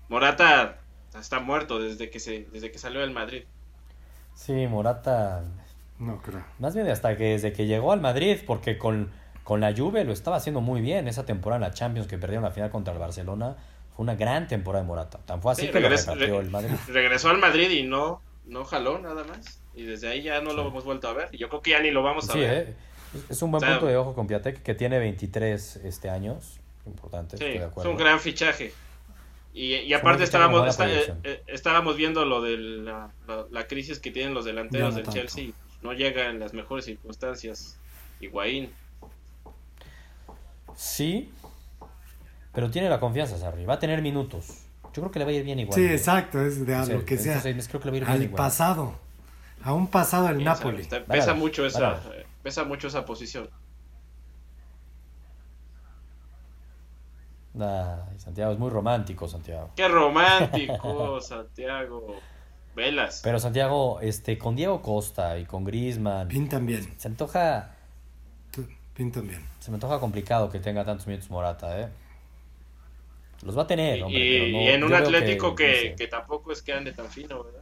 Morata 0.09 0.77
está 1.19 1.39
muerto 1.39 1.79
desde 1.79 2.09
que 2.09 2.19
se 2.19 2.45
desde 2.51 2.71
que 2.71 2.77
salió 2.77 3.01
del 3.01 3.11
Madrid. 3.11 3.43
Sí, 4.33 4.67
Morata, 4.67 5.43
no 5.99 6.21
creo. 6.21 6.43
más 6.59 6.73
bien 6.73 6.87
hasta 6.89 7.15
que 7.17 7.25
desde 7.31 7.53
que 7.53 7.65
llegó 7.67 7.91
al 7.91 8.01
Madrid, 8.01 8.39
porque 8.47 8.77
con, 8.77 9.11
con 9.43 9.59
la 9.61 9.73
Juve 9.75 10.03
lo 10.03 10.13
estaba 10.13 10.37
haciendo 10.37 10.61
muy 10.61 10.81
bien 10.81 11.07
esa 11.07 11.25
temporada 11.25 11.57
en 11.65 11.69
la 11.69 11.73
Champions 11.75 12.07
que 12.07 12.17
perdieron 12.17 12.43
la 12.43 12.51
final 12.51 12.69
contra 12.71 12.93
el 12.93 12.99
Barcelona. 12.99 13.55
Fue 13.95 14.03
una 14.03 14.15
gran 14.15 14.47
temporada 14.47 14.83
de 14.83 14.87
Morata. 14.87 15.19
Tan 15.25 15.41
fue 15.41 15.51
así 15.51 15.63
Sí, 15.63 15.67
que 15.71 15.79
lo 15.81 15.89
regres- 15.89 16.05
repatrió 16.05 16.39
re- 16.39 16.45
el 16.45 16.49
Madrid. 16.51 16.71
regresó 16.87 17.29
al 17.29 17.37
Madrid 17.39 17.69
y 17.71 17.83
no 17.83 18.21
no 18.45 18.65
jaló 18.65 18.99
nada 18.99 19.23
más. 19.23 19.59
Y 19.73 19.83
desde 19.83 20.09
ahí 20.09 20.21
ya 20.23 20.41
no 20.41 20.53
lo 20.53 20.67
hemos 20.67 20.83
vuelto 20.83 21.07
a 21.07 21.13
ver. 21.13 21.29
Y 21.31 21.37
yo 21.37 21.49
creo 21.49 21.61
que 21.61 21.71
ya 21.71 21.79
ni 21.79 21.91
lo 21.91 22.03
vamos 22.03 22.29
a 22.29 22.33
Sí, 22.33 22.39
ver. 22.39 22.67
eh, 22.69 22.75
es- 23.29 23.41
un 23.41 23.51
buen 23.51 23.63
O 23.63 23.65
sea, 23.65 23.75
punto 23.75 23.87
de 23.87 23.97
ojo 23.97 24.13
con 24.15 24.27
Piatek 24.27 24.61
que 24.63 24.75
tiene 24.75 24.99
23 24.99 25.77
este 25.77 26.09
años. 26.09 26.59
Importante, 26.85 27.37
Sí, 27.37 27.43
estoy 27.45 27.59
de 27.59 27.65
es 27.81 27.85
un 27.85 27.97
gran 27.97 28.19
fichaje. 28.19 28.73
Y, 29.53 29.75
y 29.75 29.93
aparte 29.93 30.23
estábamos, 30.23 30.67
está- 30.67 30.89
eh, 30.91 31.13
eh, 31.23 31.43
estábamos 31.47 31.95
viendo 31.97 32.25
lo 32.25 32.41
de 32.41 32.57
la, 32.57 33.11
la- 33.27 33.45
la 33.51 33.67
crisis 33.67 33.99
que 33.99 34.09
tienen 34.11 34.33
los 34.33 34.45
delanteros 34.45 34.89
no 34.91 34.95
del 34.95 35.03
tanto. 35.05 35.19
Chelsea. 35.19 35.43
y 35.45 35.53
No 35.81 35.93
llega 35.93 36.29
en 36.29 36.39
las 36.39 36.53
mejores 36.53 36.85
circunstancias. 36.85 37.77
Higuaín. 38.19 38.71
Sí, 40.75 41.31
pero 42.53 42.69
tiene 42.71 42.89
la 42.89 42.99
confianza, 42.99 43.37
Sarri. 43.37 43.65
Va 43.65 43.75
a 43.75 43.79
tener 43.79 44.01
minutos. 44.01 44.60
Yo 44.93 45.01
creo 45.01 45.11
que 45.11 45.19
le 45.19 45.25
va 45.25 45.31
a 45.31 45.33
ir 45.33 45.43
bien 45.43 45.59
igual. 45.59 45.75
Sí, 45.79 45.85
exacto, 45.85 46.41
es 46.41 46.65
de 46.65 46.75
a 46.75 46.83
Sí, 46.83 46.93
lo 46.93 47.05
que 47.05 47.17
sea. 47.17 47.41
creo 47.41 47.79
que 47.79 47.85
le 47.85 47.91
va 47.91 47.93
a 47.93 47.97
ir 47.97 48.03
bien 48.05 48.09
Al 48.09 48.23
igual. 48.23 48.37
pasado. 48.37 48.93
A 49.63 49.73
un 49.73 49.87
pasado 49.87 50.27
del 50.27 50.43
Napoli. 50.43 50.81
está- 50.81 51.05
pesa 51.05 51.33
mucho 51.33 51.65
esa 51.65 52.01
eh, 52.15 52.25
pesa 52.43 52.63
mucho 52.63 52.87
esa 52.87 53.05
posición. 53.05 53.49
Ay, 57.59 58.17
Santiago 58.17 58.53
es 58.53 58.59
muy 58.59 58.69
romántico, 58.69 59.27
Santiago. 59.27 59.71
Qué 59.75 59.87
romántico, 59.87 61.19
Santiago. 61.21 62.15
Velas. 62.75 63.19
Pero 63.23 63.37
Santiago, 63.39 63.99
este, 63.99 64.37
con 64.37 64.55
Diego 64.55 64.81
Costa 64.81 65.37
y 65.37 65.45
con 65.45 65.65
Griezmann, 65.65 66.29
Pintan 66.29 66.65
bien. 66.65 66.87
se 66.97 67.09
antoja, 67.09 67.71
Pintan 68.95 69.27
bien. 69.27 69.45
se 69.59 69.71
me 69.71 69.75
antoja 69.75 69.99
complicado 69.99 70.49
que 70.49 70.59
tenga 70.59 70.85
tantos 70.85 71.05
minutos 71.05 71.29
Morata, 71.29 71.81
¿eh? 71.81 71.89
Los 73.43 73.57
va 73.57 73.63
a 73.63 73.67
tener, 73.67 73.97
Y, 73.97 74.01
hombre, 74.03 74.19
y- 74.19 74.39
pero 74.39 74.51
no- 74.51 74.61
y 74.61 74.67
en 74.67 74.79
yo 74.81 74.85
un 74.85 74.93
Atlético 74.93 75.55
que, 75.55 75.67
no 75.67 75.73
sé. 75.81 75.95
que 75.95 76.07
tampoco 76.07 76.51
es 76.51 76.61
que 76.61 76.73
ande 76.73 76.91
tan 76.93 77.07
fino, 77.07 77.43
¿verdad? 77.43 77.61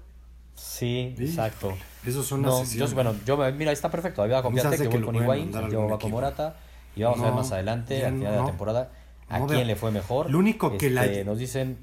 Sí, 0.56 1.13
Sí. 1.18 1.24
exacto. 1.26 1.74
Eso 2.06 2.22
son 2.24 2.42
No, 2.42 2.63
yo, 2.65 2.88
bueno, 2.89 3.15
yo, 3.26 3.38
me- 3.38 3.52
mira, 3.54 3.72
está 3.72 3.89
perfecto. 3.89 4.24
A 4.24 4.42
confiate 4.42 4.68
hace 4.68 4.78
que 4.84 4.89
que 4.89 4.98
voy 4.98 5.06
con 5.06 5.15
Higuaín, 5.15 5.56
a 5.56 5.60
algún 5.60 5.92
va 5.92 6.00
con. 6.00 6.12
Morata. 6.12 6.56
Y 6.96 7.04
vamos 7.04 7.20
a 7.20 7.24
ver 7.24 7.32
No, 7.32 7.38
más 7.38 7.52
adelante, 7.52 8.06
al 8.06 8.13
final 8.15 8.32
de 8.32 8.38
no. 8.38 8.44
la 8.44 8.50
temporada, 8.50 8.92
a 9.30 9.39
No 9.39 9.48
quién 9.48 9.68
le 9.68 9.76
fue 9.76 9.92
mejor. 9.92 10.30
Lo 10.30 10.38
único 10.39 10.78
que 10.78 10.89
la- 10.89 11.06
Este, 11.06 11.24
Nos 11.24 11.38
dicen, 11.38 11.78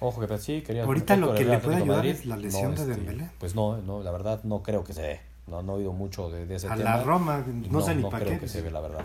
ojo 0.00 0.20
que 0.20 0.26
pues, 0.26 0.42
sí, 0.42 0.62
quería 0.62 0.84
Ahorita 0.84 1.16
lo 1.16 1.34
que 1.34 1.44
le 1.44 1.58
puede 1.58 1.76
ayudar 1.76 1.96
Madrid. 1.98 2.10
es 2.12 2.24
la 2.24 2.36
lesión 2.36 2.74
de 2.74 2.86
Dembélé. 2.86 3.28
Pues 3.38 3.54
no, 3.54 3.76
no, 3.78 4.02
la 4.02 4.10
verdad 4.10 4.40
no 4.44 4.62
creo 4.62 4.84
que 4.84 4.94
se 4.94 5.02
dé. 5.02 5.20
No, 5.46 5.62
no 5.62 5.74
he 5.74 5.76
oído 5.80 5.92
mucho 5.92 6.30
de, 6.30 6.46
de 6.46 6.54
ese 6.54 6.68
A 6.68 6.76
tema. 6.76 6.96
la 6.96 7.02
Roma, 7.02 7.44
Y 7.46 7.68
no 7.68 7.82
sé 7.82 7.94
ni 7.94 8.02
no 8.02 8.08
para 8.08 8.24
creo 8.24 8.36
qué. 8.38 8.44
que 8.44 8.48
se 8.48 8.62
ve, 8.62 8.70
la 8.70 8.80
verdad. 8.80 9.04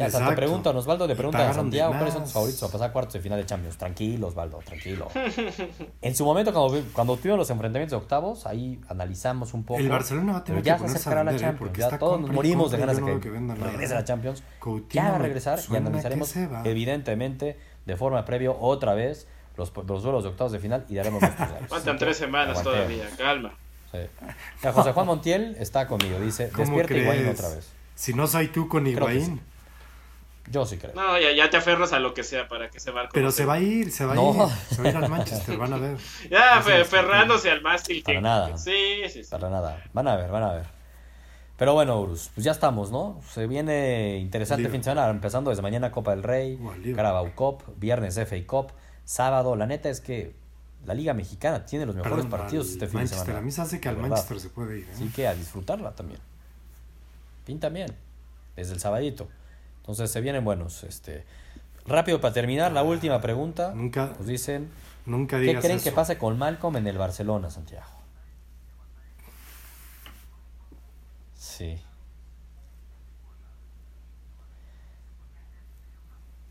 Ya, 0.00 0.06
hasta 0.06 0.18
te 0.18 0.24
Exacto. 0.24 0.36
preguntan, 0.40 0.76
Osvaldo 0.76 1.06
le 1.06 1.14
pregunta 1.14 1.48
a 1.48 1.52
Santiago 1.54 1.92
cuáles 1.92 2.14
son 2.14 2.22
tus 2.24 2.32
favoritos 2.32 2.60
para 2.60 2.72
pasar 2.72 2.92
cuartos 2.92 3.12
de 3.14 3.20
final 3.20 3.38
de 3.38 3.46
Champions. 3.46 3.76
Tranquilo, 3.76 4.26
Osvaldo, 4.28 4.58
tranquilo. 4.64 5.08
en 6.02 6.16
su 6.16 6.24
momento, 6.24 6.52
cuando, 6.52 6.82
cuando 6.92 7.16
tuvimos 7.16 7.38
los 7.38 7.50
enfrentamientos 7.50 7.98
de 7.98 8.02
octavos, 8.02 8.46
ahí 8.46 8.80
analizamos 8.88 9.54
un 9.54 9.64
poco. 9.64 9.78
El 9.80 9.88
Barcelona 9.88 10.32
va 10.32 10.38
a 10.38 10.44
tener 10.44 10.62
Pero 10.62 10.66
ya 10.66 10.76
que 10.76 10.84
ponerse 10.84 11.08
a 11.08 11.24
la 11.24 11.32
¿eh? 11.32 11.36
Champions. 11.38 11.58
porque 11.58 11.80
Ya 11.80 11.98
todos 11.98 12.20
nos 12.20 12.30
morimos 12.32 12.70
de 12.70 12.78
ganas 12.78 12.96
de 12.96 13.04
que, 13.04 13.20
que 13.20 13.30
regrese 13.30 13.94
la 13.94 14.04
Champions. 14.04 14.42
Coutinho 14.58 15.04
ya 15.04 15.10
va 15.10 15.16
a 15.16 15.18
regresar 15.18 15.60
y 15.70 15.76
analizaremos, 15.76 16.34
evidentemente, 16.64 17.58
de 17.86 17.96
forma 17.96 18.24
previa, 18.24 18.50
otra 18.52 18.94
vez, 18.94 19.26
los, 19.56 19.72
los 19.86 20.02
duelos 20.02 20.22
de 20.22 20.30
octavos 20.30 20.52
de 20.52 20.58
final 20.58 20.84
y 20.88 20.94
daremos 20.94 21.20
nuestros. 21.20 21.48
Faltan 21.68 21.98
tres 21.98 22.16
semanas 22.16 22.58
Aguantemos. 22.58 22.86
todavía, 22.88 23.10
calma. 23.16 23.52
Sí. 23.92 23.98
Ya, 24.62 24.72
José 24.72 24.92
Juan 24.92 25.06
Montiel 25.06 25.56
está 25.58 25.86
conmigo. 25.86 26.18
Dice: 26.20 26.48
¿Cómo 26.54 26.76
Despierta 26.76 26.94
Higuaín 26.94 27.22
crees? 27.22 27.40
otra 27.40 27.54
vez. 27.56 27.68
Si 27.96 28.14
no 28.14 28.26
soy 28.26 28.48
tú 28.48 28.68
con 28.68 28.84
Creo 28.84 29.06
que 29.06 29.14
Higuaín. 29.14 29.40
Yo 30.50 30.66
sí 30.66 30.78
creo. 30.78 30.92
No, 30.94 31.18
ya, 31.18 31.30
ya 31.32 31.48
te 31.48 31.56
aferras 31.56 31.92
a 31.92 32.00
lo 32.00 32.12
que 32.12 32.24
sea 32.24 32.48
para 32.48 32.68
que 32.70 32.78
ese 32.78 32.90
barco. 32.90 33.10
Pero 33.14 33.26
no 33.26 33.32
se 33.32 33.44
va 33.44 33.54
a 33.54 33.60
ir, 33.60 33.92
se 33.92 34.04
va 34.04 34.12
a 34.12 34.14
No. 34.16 34.32
ir. 34.32 34.74
Se 34.76 34.82
va 34.82 34.88
a 34.88 34.90
ir 34.90 34.96
al 34.96 35.08
Manchester, 35.08 35.56
van 35.56 35.72
a 35.72 35.76
ver. 35.78 35.96
Ya, 36.30 36.54
Eso 36.58 36.62
fe- 36.68 36.80
es- 36.80 36.86
aferrándose 36.88 37.50
al 37.50 37.62
mástil. 37.62 38.02
Para 38.02 38.16
que, 38.18 38.20
nada. 38.22 38.58
Sí, 38.58 39.02
sí, 39.08 39.22
sí. 39.24 39.30
Para 39.30 39.48
nada. 39.48 39.82
Van 39.92 40.08
a 40.08 40.16
ver, 40.16 40.30
van 40.30 40.42
a 40.42 40.52
ver. 40.54 40.66
Pero 41.56 41.74
bueno, 41.74 42.00
Urus, 42.00 42.30
pues 42.34 42.44
ya 42.44 42.52
estamos, 42.52 42.90
¿no? 42.90 43.20
Se 43.30 43.46
viene 43.46 44.16
interesante 44.18 44.64
fin 44.70 44.80
de 44.80 44.84
semana, 44.84 45.08
empezando 45.10 45.50
desde 45.50 45.62
mañana 45.62 45.90
Copa 45.92 46.10
del 46.12 46.22
Rey. 46.22 46.58
Carabao 46.96 47.30
Cup, 47.34 47.62
viernes 47.76 48.16
FA 48.18 48.36
Cup, 48.46 48.72
sábado. 49.04 49.54
La 49.56 49.66
neta 49.66 49.88
es 49.90 50.00
que 50.00 50.34
la 50.86 50.94
Liga 50.94 51.12
Mexicana 51.14 51.64
tiene 51.66 51.84
los 51.86 51.94
mejores 51.94 52.24
Perdón, 52.24 52.30
partidos 52.40 52.70
este 52.70 52.86
fin 52.88 53.00
de 53.00 53.08
semana. 53.08 53.38
A 53.38 53.42
mí 53.42 53.50
se 53.52 53.60
hace 53.60 53.78
que 53.78 53.88
al 53.90 53.96
verdad. 53.96 54.08
Manchester 54.10 54.40
se 54.40 54.48
puede 54.48 54.78
ir. 54.78 54.84
¿eh? 54.84 54.90
Así 54.94 55.08
que 55.10 55.28
a 55.28 55.34
disfrutarla 55.34 55.92
también. 55.92 56.18
Pinta 57.44 57.68
bien. 57.68 57.94
Desde 58.56 58.72
el 58.74 58.80
sabadito. 58.80 59.28
Entonces 59.90 60.12
se 60.12 60.20
vienen 60.20 60.44
buenos. 60.44 60.84
Este. 60.84 61.24
Rápido 61.86 62.20
para 62.20 62.32
terminar, 62.32 62.70
la 62.72 62.82
última 62.84 63.20
pregunta. 63.20 63.72
Nunca, 63.74 64.12
Nos 64.18 64.26
dicen, 64.26 64.70
nunca 65.06 65.36
¿qué 65.38 65.42
digas 65.46 65.62
creen 65.64 65.78
eso. 65.78 65.84
que 65.84 65.92
pase 65.92 66.16
con 66.18 66.38
Malcolm 66.38 66.76
en 66.76 66.86
el 66.86 66.96
Barcelona, 66.96 67.50
Santiago? 67.50 67.86
Sí. 71.36 71.80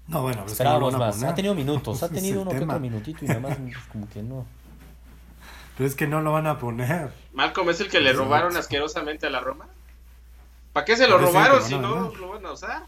No, 0.08 0.24
bueno, 0.24 0.42
pero 0.44 0.52
es 0.52 0.58
que 0.58 0.64
no 0.64 0.80
lo 0.80 0.88
Esperábamos 0.88 0.94
van 0.94 1.02
a 1.02 1.06
más. 1.06 1.16
poner. 1.16 1.30
Ha 1.32 1.36
tenido 1.36 1.56
minutos. 1.56 2.04
Ha 2.04 2.10
tenido 2.10 2.42
uno 2.42 2.52
que 2.52 2.60
tema. 2.60 2.74
otro 2.74 2.82
minutito 2.82 3.24
y 3.26 3.28
nada 3.28 3.40
más 3.40 3.58
pues, 3.58 3.78
como 3.92 4.10
que 4.10 4.24
no. 4.24 4.46
Pero 5.78 5.88
es 5.88 5.96
que 5.96 6.08
no 6.08 6.20
lo 6.22 6.34
van 6.34 6.48
a 6.48 6.58
poner. 6.60 7.14
Malcolm 7.32 7.70
es 7.70 7.80
el 7.80 7.90
que 7.90 8.02
le 8.02 8.12
robaron 8.12 8.58
asquerosamente 8.58 9.28
a 9.28 9.30
la 9.30 9.40
Roma. 9.40 9.66
¿Para 10.74 10.86
qué 10.86 10.98
se 10.98 11.08
lo 11.08 11.18
robaron 11.18 11.60
que 11.60 11.66
si 11.66 11.78
no 11.78 12.14
lo 12.16 12.30
van 12.32 12.46
a 12.46 12.52
usar? 12.52 12.84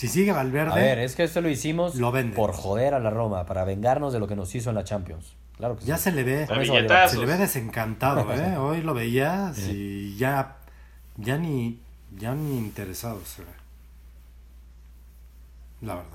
Si 0.00 0.08
sigue 0.08 0.32
Valverde, 0.32 0.72
A 0.72 0.76
ver, 0.76 0.98
es 0.98 1.14
que 1.14 1.24
esto 1.24 1.42
lo 1.42 1.50
hicimos 1.50 1.96
Lo 1.96 2.10
por 2.34 2.52
joder 2.52 2.94
a 2.94 3.00
la 3.00 3.10
Roma, 3.10 3.44
para 3.44 3.64
vengarnos 3.64 4.14
de 4.14 4.18
lo 4.18 4.26
que 4.26 4.34
nos 4.34 4.54
hizo 4.54 4.70
en 4.70 4.76
la 4.76 4.84
Champions. 4.84 5.34
Claro 5.58 5.76
que 5.76 5.84
ya 5.84 5.98
sí. 5.98 6.04
se 6.04 6.12
le 6.12 6.24
ve. 6.24 6.46
Se 6.46 7.18
le 7.18 7.26
ve 7.26 7.36
desencantado, 7.36 8.32
¿eh? 8.34 8.56
Hoy 8.56 8.80
lo 8.80 8.94
veías 8.94 9.58
y 9.58 10.16
ya, 10.16 10.56
ya 11.18 11.36
ni, 11.36 11.78
ya 12.16 12.34
ni 12.34 12.56
interesado 12.56 13.20
se 13.26 13.42
ve. 13.42 13.48
La 15.82 15.96
verdad. 15.96 16.10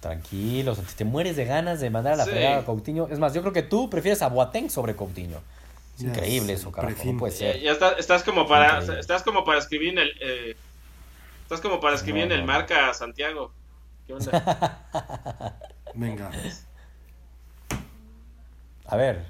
Tranquilo, 0.00 0.74
Santi, 0.74 0.94
te 0.96 1.04
mueres 1.04 1.36
de 1.36 1.44
ganas 1.44 1.78
de 1.80 1.90
mandar 1.90 2.14
a 2.14 2.16
la 2.16 2.24
Sí. 2.24 2.42
a 2.44 2.64
Coutinho. 2.64 3.06
Es 3.08 3.20
más, 3.20 3.34
yo 3.34 3.40
creo 3.42 3.52
que 3.52 3.62
tú 3.62 3.88
prefieres 3.88 4.20
a 4.22 4.28
Boateng 4.28 4.68
sobre 4.68 4.96
Coutinho. 4.96 5.38
Es 5.96 6.02
Ya 6.02 6.08
increíble 6.08 6.54
eso, 6.54 6.72
carajo. 6.72 7.04
No 7.04 7.18
puede 7.20 7.32
Ya, 7.34 7.38
ser. 7.38 7.60
ya 7.60 7.70
está- 7.70 7.92
estás 7.92 8.24
como 8.24 8.48
para 8.48 8.78
Increíble. 8.80 8.98
estás 8.98 9.22
como 9.22 9.44
para 9.44 9.60
escribir 9.60 9.90
en 9.90 9.98
el 9.98 10.10
eh, 10.20 10.56
estás 11.54 11.60
como 11.60 11.80
para 11.80 11.96
escribir 11.96 12.26
No, 12.26 12.34
en 12.34 12.40
el 12.40 12.46
marca 12.46 12.92
Santiago. 12.94 13.52
¿Qué 14.06 14.14
onda? 14.14 15.58
Venga. 15.94 16.30
A 18.86 18.96
ver, 18.96 19.26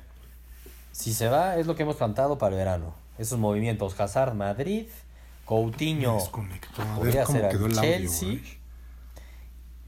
si 0.92 1.12
se 1.12 1.28
va, 1.28 1.56
es 1.56 1.66
lo 1.66 1.74
que 1.74 1.82
hemos 1.82 1.96
plantado 1.96 2.38
para 2.38 2.52
el 2.52 2.58
verano. 2.58 2.94
Esos 3.18 3.38
movimientos, 3.38 3.98
Hazard 3.98 4.34
Madrid, 4.34 4.86
Coutinho. 5.44 6.18
A 6.18 6.84
ver 6.84 6.94
podría 6.96 7.24
cómo 7.24 7.38
ser 7.40 7.50
quedó 7.50 7.66
el 7.66 7.74
Chelsea 7.74 8.38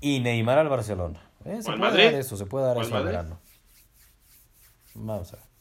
y 0.00 0.20
Neymar 0.20 0.58
al 0.58 0.68
Barcelona. 0.68 1.20
Eh, 1.44 1.62
se 1.62 1.70
¿O 1.70 1.72
al 1.72 1.78
puede 1.78 1.90
Madrid? 1.92 2.04
dar 2.04 2.14
eso, 2.14 2.36
se 2.36 2.46
puede 2.46 2.66
dar 2.66 2.76
¿O 2.76 2.80
al 2.80 2.86
eso 2.86 2.96
al 2.96 3.04
verano. 3.04 3.38
Vamos 4.94 5.32
a 5.32 5.36
ver. 5.36 5.53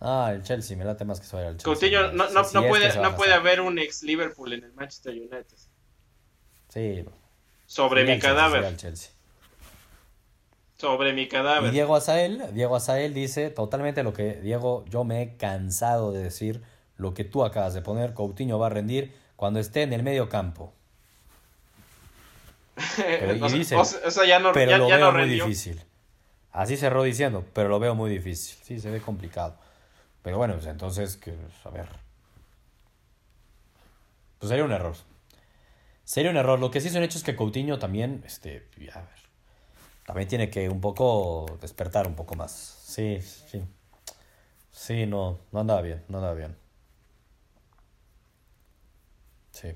Ah, 0.00 0.32
el 0.34 0.42
Chelsea, 0.42 0.76
me 0.76 0.84
late 0.84 1.04
más 1.04 1.20
que 1.20 1.26
se 1.26 1.36
vaya 1.36 1.48
al 1.48 1.56
Chelsea. 1.56 1.72
Coutinho 1.72 2.12
no, 2.12 2.30
no, 2.30 2.42
no 2.42 2.66
puede 2.68 2.94
no 3.00 3.16
puede 3.16 3.32
haber 3.32 3.60
un 3.60 3.78
ex 3.78 4.02
Liverpool 4.02 4.52
en 4.52 4.64
el 4.64 4.72
Manchester 4.74 5.14
United. 5.14 5.46
Sí, 6.68 7.04
Sobre 7.66 8.04
mi 8.04 8.18
cadáver. 8.18 8.76
Chelsea. 8.76 9.10
Sobre 10.76 11.14
mi 11.14 11.22
Y 11.22 11.28
cadáver. 11.28 11.70
Diego 11.70 11.96
Azael, 11.96 12.42
Diego 12.52 12.76
Azael 12.76 13.14
dice 13.14 13.48
totalmente 13.48 14.02
lo 14.02 14.12
que, 14.12 14.34
Diego, 14.34 14.84
yo 14.90 15.04
me 15.04 15.22
he 15.22 15.36
cansado 15.38 16.12
de 16.12 16.22
decir 16.22 16.62
lo 16.96 17.14
que 17.14 17.24
tú 17.24 17.44
acabas 17.44 17.72
de 17.72 17.80
poner. 17.80 18.12
Coutinho 18.12 18.58
va 18.58 18.66
a 18.66 18.70
rendir 18.70 19.14
cuando 19.36 19.58
esté 19.58 19.82
en 19.82 19.94
el 19.94 20.02
medio 20.02 20.28
campo. 20.28 20.74
Pero- 22.96 23.34
y 23.34 23.52
dice, 23.52 23.74
o 23.76 23.84
sea, 23.84 24.00
o 24.06 24.10
sea, 24.10 24.26
ya 24.26 24.38
no, 24.38 24.52
pero 24.52 24.70
ya, 24.70 24.78
lo 24.78 24.88
ya 24.88 24.96
veo 24.96 25.12
no 25.12 25.18
muy 25.18 25.28
difícil. 25.28 25.82
Así 26.52 26.76
cerró 26.76 27.02
diciendo, 27.02 27.44
pero 27.52 27.68
lo 27.68 27.78
veo 27.78 27.94
muy 27.94 28.10
difícil. 28.10 28.58
Sí, 28.62 28.80
se 28.80 28.90
ve 28.90 29.00
complicado. 29.00 29.58
Pero 30.26 30.38
bueno, 30.38 30.54
pues 30.54 30.66
entonces, 30.66 31.16
que, 31.16 31.36
a 31.62 31.70
ver. 31.70 31.86
Pues 34.40 34.48
sería 34.48 34.64
un 34.64 34.72
error. 34.72 34.96
Sería 36.02 36.32
un 36.32 36.36
error. 36.36 36.58
Lo 36.58 36.68
que 36.72 36.80
sí 36.80 36.88
es 36.88 36.96
un 36.96 37.04
hecho 37.04 37.16
es 37.16 37.22
que 37.22 37.36
Coutinho 37.36 37.78
también, 37.78 38.24
este, 38.26 38.68
a 38.92 39.02
ver, 39.02 39.20
también 40.04 40.26
tiene 40.26 40.50
que 40.50 40.68
un 40.68 40.80
poco 40.80 41.46
despertar 41.60 42.08
un 42.08 42.16
poco 42.16 42.34
más. 42.34 42.50
Sí, 42.50 43.20
sí. 43.22 43.62
Sí, 44.72 45.06
no, 45.06 45.38
no 45.52 45.60
andaba 45.60 45.80
bien, 45.80 46.02
no 46.08 46.18
andaba 46.18 46.34
bien. 46.34 46.56
Sí, 49.52 49.68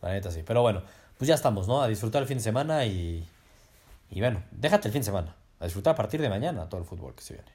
la 0.00 0.12
neta 0.12 0.30
sí. 0.30 0.42
Pero 0.46 0.62
bueno, 0.62 0.82
pues 1.18 1.28
ya 1.28 1.34
estamos, 1.34 1.68
¿no? 1.68 1.82
A 1.82 1.88
disfrutar 1.88 2.22
el 2.22 2.28
fin 2.28 2.38
de 2.38 2.44
semana 2.44 2.86
y, 2.86 3.28
y 4.08 4.20
bueno, 4.20 4.42
déjate 4.50 4.88
el 4.88 4.92
fin 4.92 5.02
de 5.02 5.06
semana. 5.06 5.36
A 5.60 5.66
disfrutar 5.66 5.92
a 5.92 5.96
partir 5.96 6.22
de 6.22 6.30
mañana 6.30 6.70
todo 6.70 6.80
el 6.80 6.86
fútbol 6.86 7.14
que 7.14 7.22
se 7.22 7.34
viene. 7.34 7.53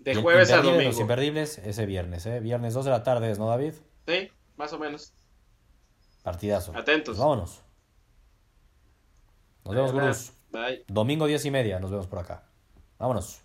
De 0.00 0.14
jueves 0.14 0.50
a 0.50 0.56
imperdible, 0.56 0.84
Los 0.84 0.96
domingo. 0.96 1.00
imperdibles 1.02 1.58
ese 1.58 1.86
viernes, 1.86 2.26
¿eh? 2.26 2.40
Viernes 2.40 2.74
2 2.74 2.84
de 2.86 2.90
la 2.90 3.02
tarde, 3.02 3.34
¿no, 3.36 3.46
David? 3.48 3.74
Sí, 4.06 4.30
más 4.56 4.72
o 4.72 4.78
menos. 4.78 5.12
Partidazo. 6.22 6.76
Atentos. 6.76 7.16
Pues 7.16 7.18
vámonos. 7.18 7.62
Nos 9.64 9.74
vemos, 9.74 9.92
Gurús. 9.92 10.32
Bye. 10.50 10.84
Domingo 10.88 11.26
10 11.26 11.44
y 11.44 11.50
media, 11.50 11.78
nos 11.78 11.90
vemos 11.90 12.06
por 12.06 12.18
acá. 12.18 12.44
Vámonos. 12.98 13.42